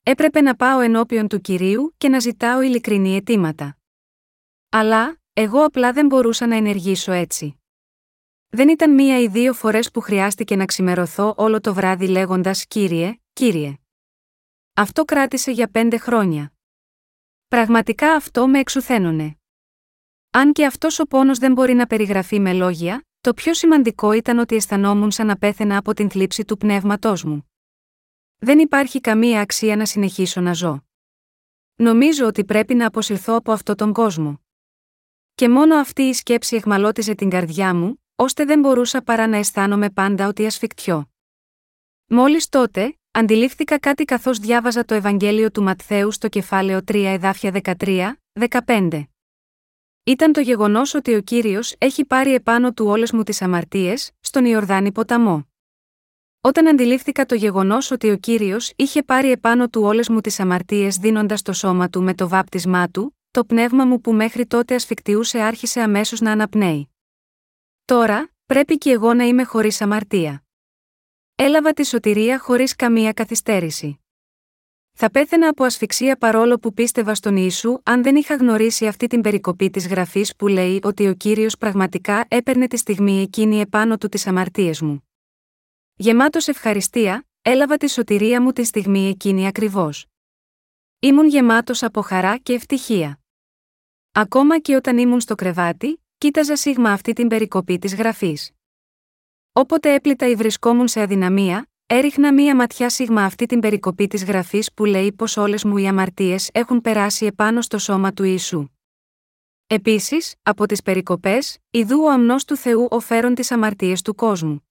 [0.02, 3.76] Έπρεπε να πάω ενώπιον του κυρίου και να ζητάω ειλικρινή αιτήματα.
[4.68, 7.60] Αλλά, εγώ απλά δεν μπορούσα να ενεργήσω έτσι.
[8.48, 13.20] Δεν ήταν μία ή δύο φορές που χρειάστηκε να ξημερωθώ όλο το βράδυ λέγοντας Κύριε,
[13.32, 13.74] Κύριε.
[14.74, 16.52] Αυτό κράτησε για πέντε χρόνια.
[17.48, 19.38] Πραγματικά αυτό με εξουθένωνε.
[20.30, 24.38] Αν και αυτός ο πόνος δεν μπορεί να περιγραφεί με λόγια, το πιο σημαντικό ήταν
[24.38, 27.49] ότι αισθανόμουν σαν να πέθαινα από την θλίψη του πνεύματός μου.
[28.42, 30.84] Δεν υπάρχει καμία αξία να συνεχίσω να ζω.
[31.74, 34.40] Νομίζω ότι πρέπει να αποσυρθώ από αυτόν τον κόσμο.
[35.34, 39.90] Και μόνο αυτή η σκέψη εχμαλώτιζε την καρδιά μου, ώστε δεν μπορούσα παρά να αισθάνομαι
[39.90, 41.10] πάντα ότι ασφικτιώ.
[42.06, 48.12] Μόλις τότε, αντιλήφθηκα κάτι καθώς διάβαζα το Ευαγγέλιο του Ματθαίου στο κεφάλαιο 3 εδάφια 13,
[48.66, 49.02] 15.
[50.04, 54.44] Ήταν το γεγονός ότι ο κύριος έχει πάρει επάνω του όλες μου τις αμαρτίες, στον
[54.44, 55.49] Ιορδάνη ποταμό.
[56.42, 60.96] Όταν αντιλήφθηκα το γεγονός ότι ο κύριος είχε πάρει επάνω του όλες μου τις αμαρτίες
[60.96, 65.40] δίνοντας το σώμα του με το βάπτισμά του, το πνεύμα μου που μέχρι τότε ασφικτιούσε
[65.40, 66.94] άρχισε αμέσως να αναπνέει.
[67.84, 70.44] Τώρα, πρέπει και εγώ να είμαι χωρίς αμαρτία.
[71.34, 74.00] Έλαβα τη σωτηρία χωρίς καμία καθυστέρηση.
[74.92, 79.20] Θα πέθαινα από ασφυξία παρόλο που πίστευα στον Ιησού αν δεν είχα γνωρίσει αυτή την
[79.20, 84.08] περικοπή της γραφής που λέει ότι ο κύριος πραγματικά έπαιρνε τη στιγμή εκείνη επάνω του
[84.08, 85.09] τις αμαρτίες μου.
[86.02, 90.06] Γεμάτος ευχαριστία, έλαβα τη σωτηρία μου τη στιγμή εκείνη ακριβώς.
[91.00, 93.20] Ήμουν γεμάτος από χαρά και ευτυχία.
[94.12, 98.50] Ακόμα και όταν ήμουν στο κρεβάτι, κοίταζα σίγμα αυτή την περικοπή της γραφής.
[99.52, 104.72] Όποτε έπλητα ή βρισκόμουν σε αδυναμία, έριχνα μία ματιά σίγμα αυτή την περικοπή της γραφής
[104.74, 108.68] που λέει πως όλες μου οι αμαρτίες έχουν περάσει επάνω στο σώμα του Ιησού.
[109.66, 114.64] Επίσης, από τις περικοπές, ιδού ο αμνός του Θεού οφέρον τις αμαρτίες του κόσμου.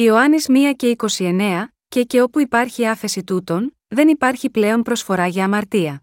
[0.00, 5.44] Ιωάννης 1 και 29, και και όπου υπάρχει άφεση τούτων, δεν υπάρχει πλέον προσφορά για
[5.44, 6.02] αμαρτία.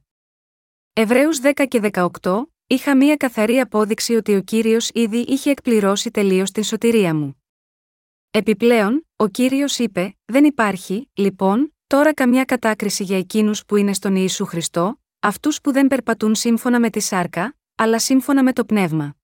[0.94, 1.80] Εβραίους 10 και
[2.22, 7.44] 18, είχα μία καθαρή απόδειξη ότι ο Κύριος ήδη είχε εκπληρώσει τελείως την σωτηρία μου.
[8.32, 14.16] Επιπλέον, ο Κύριος είπε, δεν υπάρχει, λοιπόν, τώρα καμιά κατάκριση για εκείνους που είναι στον
[14.16, 19.16] Ιησού Χριστό, αυτούς που δεν περπατούν σύμφωνα με τη σάρκα, αλλά σύμφωνα με το πνεύμα.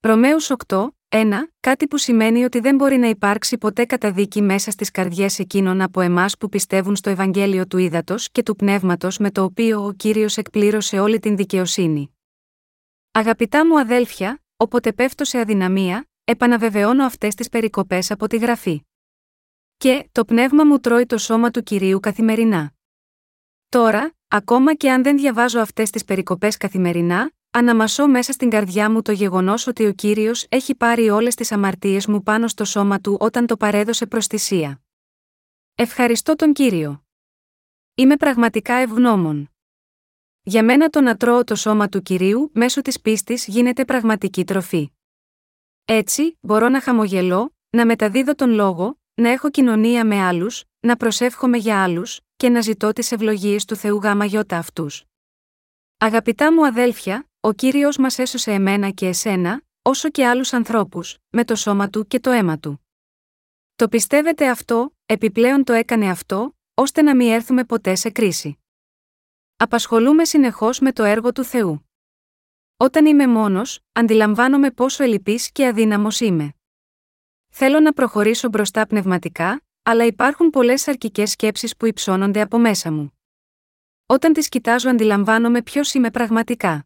[0.00, 1.32] Ρωμαίους 8, 1.
[1.60, 6.00] Κάτι που σημαίνει ότι δεν μπορεί να υπάρξει ποτέ καταδίκη μέσα στις καρδιές εκείνων από
[6.00, 10.36] εμάς που πιστεύουν στο Ευαγγέλιο του Ήδατος και του Πνεύματος με το οποίο ο κύριος
[10.36, 12.16] εκπλήρωσε όλη την δικαιοσύνη.
[13.12, 18.82] Αγαπητά μου αδέλφια, όποτε πέφτω σε αδυναμία, επαναβεβαιώνω αυτές τις περικοπές από τη γραφή.
[19.76, 22.72] Και το πνεύμα μου τρώει το σώμα του κυρίου καθημερινά.
[23.68, 29.02] Τώρα, ακόμα και αν δεν διαβάζω αυτές τις περικοπές καθημερινά, αναμασώ μέσα στην καρδιά μου
[29.02, 33.16] το γεγονός ότι ο κύριος έχει πάρει όλες τις αμαρτίες μου πάνω στο σώμα του
[33.20, 34.80] όταν το παρέδωσε προς θυσία.
[35.74, 37.04] Ευχαριστώ τον κύριο.
[37.94, 39.50] Είμαι πραγματικά ευγνώμων.
[40.42, 44.90] Για μένα το να τρώω το σώμα του κυρίου μέσω της πίστης γίνεται πραγματική τροφή.
[45.84, 51.56] Έτσι, μπορώ να χαμογελώ, να μεταδίδω τον λόγο, να έχω κοινωνία με άλλους, να προσεύχομαι
[51.56, 55.04] για άλλους, και να ζητώ τις ευλογίες του Θεού γάμα γιώτα αυτούς.
[55.98, 61.44] Αγαπητά μου αδέλφια, ο κύριος μας έσωσε εμένα και εσένα, όσο και άλλους ανθρώπους, με
[61.44, 62.86] το σώμα του και το αίμα του.
[63.76, 68.58] Το πιστεύετε αυτό, επιπλέον το έκανε αυτό, ώστε να μην έρθουμε ποτέ σε κρίση.
[69.56, 71.90] Απασχολούμε συνεχώς με το έργο του Θεού.
[72.76, 76.54] Όταν είμαι μόνος, αντιλαμβάνομαι πόσο ελλειπής και αδύναμος είμαι.
[77.52, 83.18] Θέλω να προχωρήσω μπροστά πνευματικά, αλλά υπάρχουν πολλές αρκικές σκέψεις που υψώνονται από μέσα μου.
[84.06, 86.85] Όταν τις κοιτάζω, αντιλαμβάνομαι ποιος είμαι πραγματικά.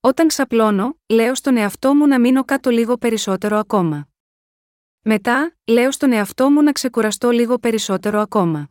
[0.00, 4.08] Όταν ξαπλώνω, λέω στον εαυτό μου να μείνω κάτω λίγο περισσότερο ακόμα.
[5.04, 8.70] Μετά, λέω στον εαυτό μου να ξεκουραστώ λίγο περισσότερο ακόμα.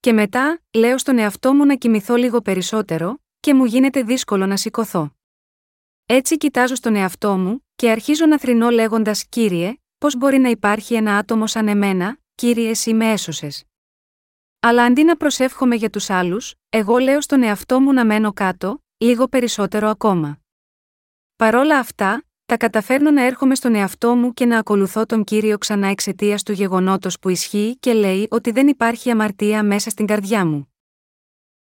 [0.00, 4.56] Και μετά, λέω στον εαυτό μου να κοιμηθώ λίγο περισσότερο, και μου γίνεται δύσκολο να
[4.56, 5.10] σηκωθώ.
[6.06, 10.94] Έτσι κοιτάζω στον εαυτό μου, και αρχίζω να θρυνώ λέγοντας: Κύριε, πώς μπορεί να υπάρχει
[10.94, 13.64] ένα άτομο σαν εμένα, κύριε, εσύ με έσωσες.
[14.60, 18.81] Αλλά αντί να προσεύχομαι για τους άλλους, εγώ λέω στον εαυτό μου να μένω κάτω,
[19.02, 20.38] λίγο περισσότερο ακόμα.
[21.36, 25.86] Παρόλα αυτά, τα καταφέρνω να έρχομαι στον εαυτό μου και να ακολουθώ τον κύριο ξανά
[25.86, 30.72] εξαιτίας του γεγονότος που ισχύει και λέει ότι δεν υπάρχει αμαρτία μέσα στην καρδιά μου.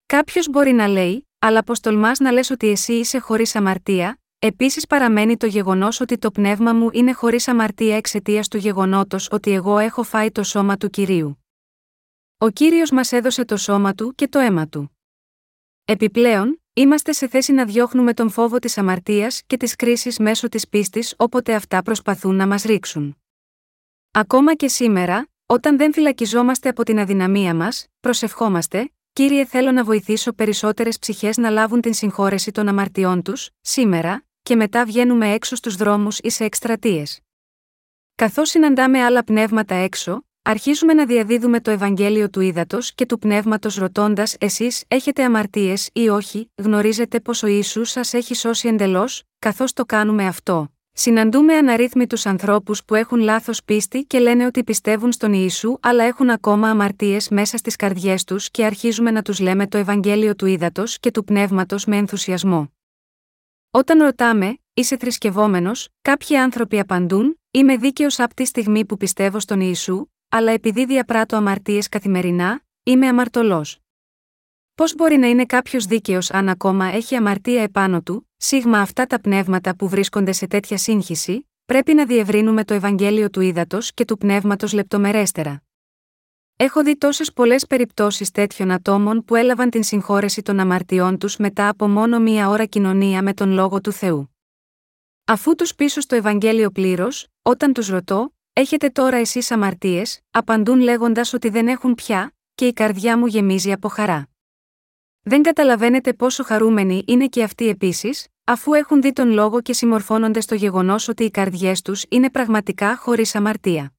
[0.06, 4.88] Κάποιος μπορεί να λέει, αλλά πως τολμάς να λες ότι εσύ είσαι χωρίς αμαρτία, επίσης
[4.88, 9.78] παραμένει το γεγονός ότι το πνεύμα μου είναι χωρίς αμαρτία εξαιτίας του γεγονότος ότι εγώ
[9.78, 11.44] έχω φάει το σώμα του κυρίου.
[12.38, 14.98] Ο κύριος μας έδωσε το σώμα του και το αίμα του.
[15.86, 20.68] Επιπλέον, είμαστε σε θέση να διώχνουμε τον φόβο της αμαρτίας και της κρίσης μέσω της
[20.68, 23.18] πίστης όποτε αυτά προσπαθούν να μας ρίξουν.
[24.12, 30.34] Ακόμα και σήμερα, όταν δεν φυλακιζόμαστε από την αδυναμία μας, προσευχόμαστε, Κύριε, θέλω να βοηθήσω
[30.34, 35.76] περισσότερες ψυχές να λάβουν την συγχώρεση των αμαρτιών τους, σήμερα, και μετά βγαίνουμε έξω στους
[35.76, 37.20] δρόμους ή σε εκστρατείες.
[38.16, 43.76] Καθώς συναντάμε άλλα πνεύματα έξω, αρχίζουμε να διαδίδουμε το Ευαγγέλιο του ύδατο και του πνεύματος
[43.76, 49.74] ρωτώντας: Εσείς έχετε αμαρτίες ή όχι, γνωρίζετε πως ο Ισού σας έχει σώσει εντελώς, καθώς
[49.74, 50.74] το κάνουμε αυτό.
[50.92, 56.30] Συναντούμε αναρρύθμιτους ανθρώπους που έχουν λάθος πίστη και λένε ότι πιστεύουν στον Ιησού αλλά έχουν
[56.30, 60.84] ακόμα αμαρτίες μέσα στις καρδιές τους και αρχίζουμε να τους λέμε το Ευαγγέλιο του ύδατο
[61.00, 62.74] και του πνεύματος με ενθουσιασμό.
[63.72, 69.60] Όταν ρωτάμε, είσαι θρησκευόμενος, κάποιοι άνθρωποι απαντούν, Είμαι δίκαιος από τη στιγμή που πιστεύω στον
[69.62, 73.80] Ιησού, αλλά επειδή διαπράττω αμαρτίες καθημερινά, είμαι αμαρτωλός.
[74.76, 79.22] Πώς μπορεί να είναι κάποιος δίκαιος αν ακόμα έχει αμαρτία επάνω του, σίγμα αυτά τα
[79.22, 84.18] πνεύματα που βρίσκονται σε τέτοια σύγχυση, πρέπει να διευρύνουμε το Ευαγγέλιο του ύδατο και του
[84.18, 85.64] πνεύματος λεπτομερέστερα.
[86.56, 91.68] Έχω δει τόσες πολλές περιπτώσεις τέτοιων ατόμων που έλαβαν την συγχώρεση των αμαρτιών τους μετά
[91.70, 94.36] από μόνο μία ώρα κοινωνία με τον λόγο του Θεού.
[95.26, 101.34] Αφού τους πίσω στο Ευαγγέλιο πλήρως, όταν τους ρωτώ, Έχετε τώρα εσείς αμαρτίες, απαντούν λέγοντας
[101.34, 104.30] ότι δεν έχουν πια, και η καρδιά μου γεμίζει από χαρά.
[105.22, 110.42] Δεν καταλαβαίνετε πόσο χαρούμενοι είναι και αυτοί επίσης, αφού έχουν δει τον λόγο και συμμορφώνονται
[110.42, 113.94] στο γεγονός ότι οι καρδιές τους είναι πραγματικά χωρίς αμαρτία.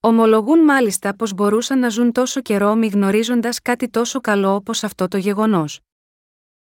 [0.00, 5.08] Ομολογούν μάλιστα πως μπορούσαν να ζουν τόσο καιρό μη γνωρίζοντας κάτι τόσο καλό όπως αυτό
[5.08, 5.80] το γεγονός.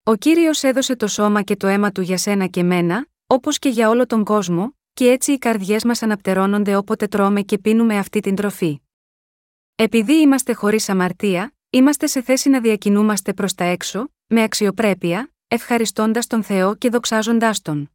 [0.02, 3.68] Ο κύριος έδωσε το σώμα και το αίμα του για σένα και μένα, όπως και
[3.68, 8.20] για όλο τον κόσμο, και έτσι οι καρδιές μας αναπτερώνονται όποτε τρώμε και πίνουμε αυτή
[8.20, 8.80] την τροφή.
[9.74, 16.26] Επειδή είμαστε χωρίς αμαρτία, είμαστε σε θέση να διακινούμαστε προς τα έξω, με αξιοπρέπεια, ευχαριστώντας
[16.26, 17.90] τον Θεό και δοξάζοντάς τον.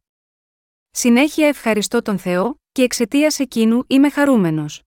[0.90, 4.82] Συνέχεια ευχαριστώ τον Θεό, και εξαιτίας εκείνου είμαι χαρούμενος.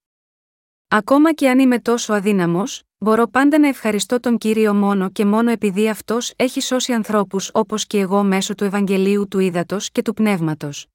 [0.87, 5.51] Ακόμα και αν είμαι τόσο αδύναμος, μπορώ πάντα να ευχαριστώ τον κύριο μόνο και μόνο
[5.51, 10.13] επειδή αυτός έχει σώσει ανθρώπους όπως και εγώ μέσω του Ευαγγελίου του Ήδατος και του
[10.13, 10.87] Πνεύματος.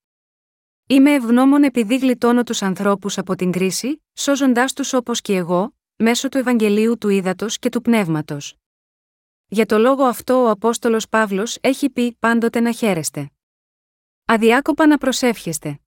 [0.90, 6.28] Είμαι ευγνώμων επειδή γλιτώνω τους ανθρώπους από την κρίση, σώζοντάς τους όπως και εγώ, μέσω
[6.28, 8.56] του Ευαγγελίου του Ήδατος και του Πνεύματος.
[9.46, 13.30] Για το λόγο αυτό ο Απόστολος Παύλος έχει πει πάντοτε να χαίρεστε.
[14.24, 15.80] Αδιάκοπα να προσεύχεστε.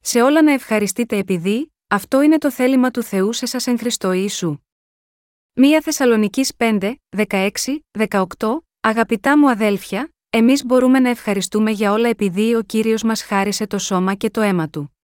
[0.00, 4.12] Σε όλα να ευχαριστείτε επειδή, αυτό είναι το θέλημα του Θεού σε σας εν Χριστώ
[4.12, 4.58] Ιησού.
[5.54, 7.50] 1 Θεσσαλονικής 5, 16,
[8.08, 8.26] 18
[8.80, 13.78] Αγαπητά μου αδέλφια, εμείς μπορούμε να ευχαριστούμε για όλα επειδή ο κύριος μας χάρισε το
[13.78, 14.96] σώμα και το αίμα του.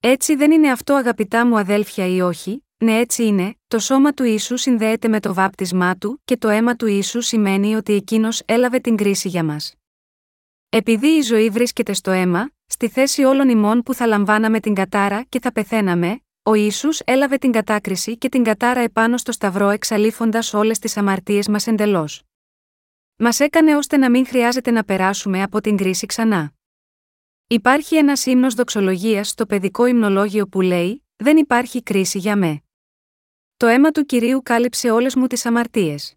[0.00, 4.24] Έτσι δεν είναι αυτό αγαπητά μου αδέλφια ή όχι, ναι έτσι είναι, το σώμα του
[4.24, 8.78] ίσου συνδέεται με το βάπτισμά του και το αίμα του ίσου σημαίνει ότι εκείνος έλαβε
[8.78, 9.74] την κρίση για μας.
[10.68, 15.22] Επειδή η ζωή βρίσκεται στο αίμα, στη θέση όλων ημών που θα λαμβάναμε την κατάρα
[15.28, 20.54] και θα πεθαίναμε, ο ίσου έλαβε την κατάκριση και την κατάρα επάνω στο σταυρό εξαλείφοντας
[20.54, 22.25] όλες τις αμαρτίες μας εντελώς.
[23.18, 26.52] Μας έκανε ώστε να μην χρειάζεται να περάσουμε από την κρίση ξανά.
[27.46, 32.62] Υπάρχει ένας ύμνος δοξολογίας στο παιδικό υμνολόγιο που λέει: Δεν υπάρχει κρίση για με.
[33.56, 36.14] Το αίμα του κυρίου κάλυψε όλες μου τις αμαρτίες.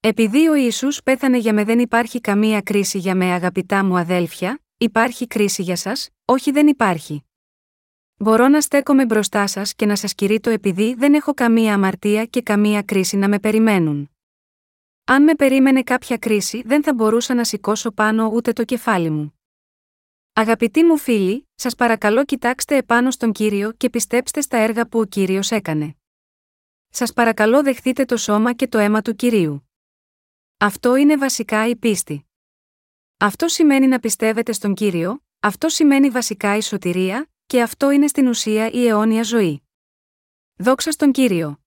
[0.00, 4.60] Επειδή ο Ιησούς πέθανε για με δεν υπάρχει καμία κρίση για με αγαπητά μου αδέλφια,
[4.78, 7.24] υπάρχει κρίση για σας, όχι δεν υπάρχει.
[8.16, 12.42] Μπορώ να στέκομαι μπροστά σας και να σας κηρύττω επειδή δεν έχω καμία αμαρτία και
[12.42, 14.10] καμία κρίση να με περιμένουν.
[15.10, 19.38] Αν με περίμενε κάποια κρίση, δεν θα μπορούσα να σηκώσω πάνω ούτε το κεφάλι μου.
[20.32, 25.04] Αγαπητοί μου φίλοι, σας παρακαλώ κοιτάξτε επάνω στον κύριο και πιστέψτε στα έργα που ο
[25.04, 25.96] κύριος έκανε.
[26.88, 29.68] Σας παρακαλώ δεχτείτε το σώμα και το αίμα του κυρίου.
[30.58, 32.26] Αυτό είναι βασικά η πίστη.
[33.18, 38.26] Αυτό σημαίνει να πιστεύετε στον κύριο, αυτό σημαίνει βασικά η σωτηρία, και αυτό είναι στην
[38.26, 39.62] ουσία η αιώνια ζωή.
[40.56, 41.60] Δόξα στον κύριο.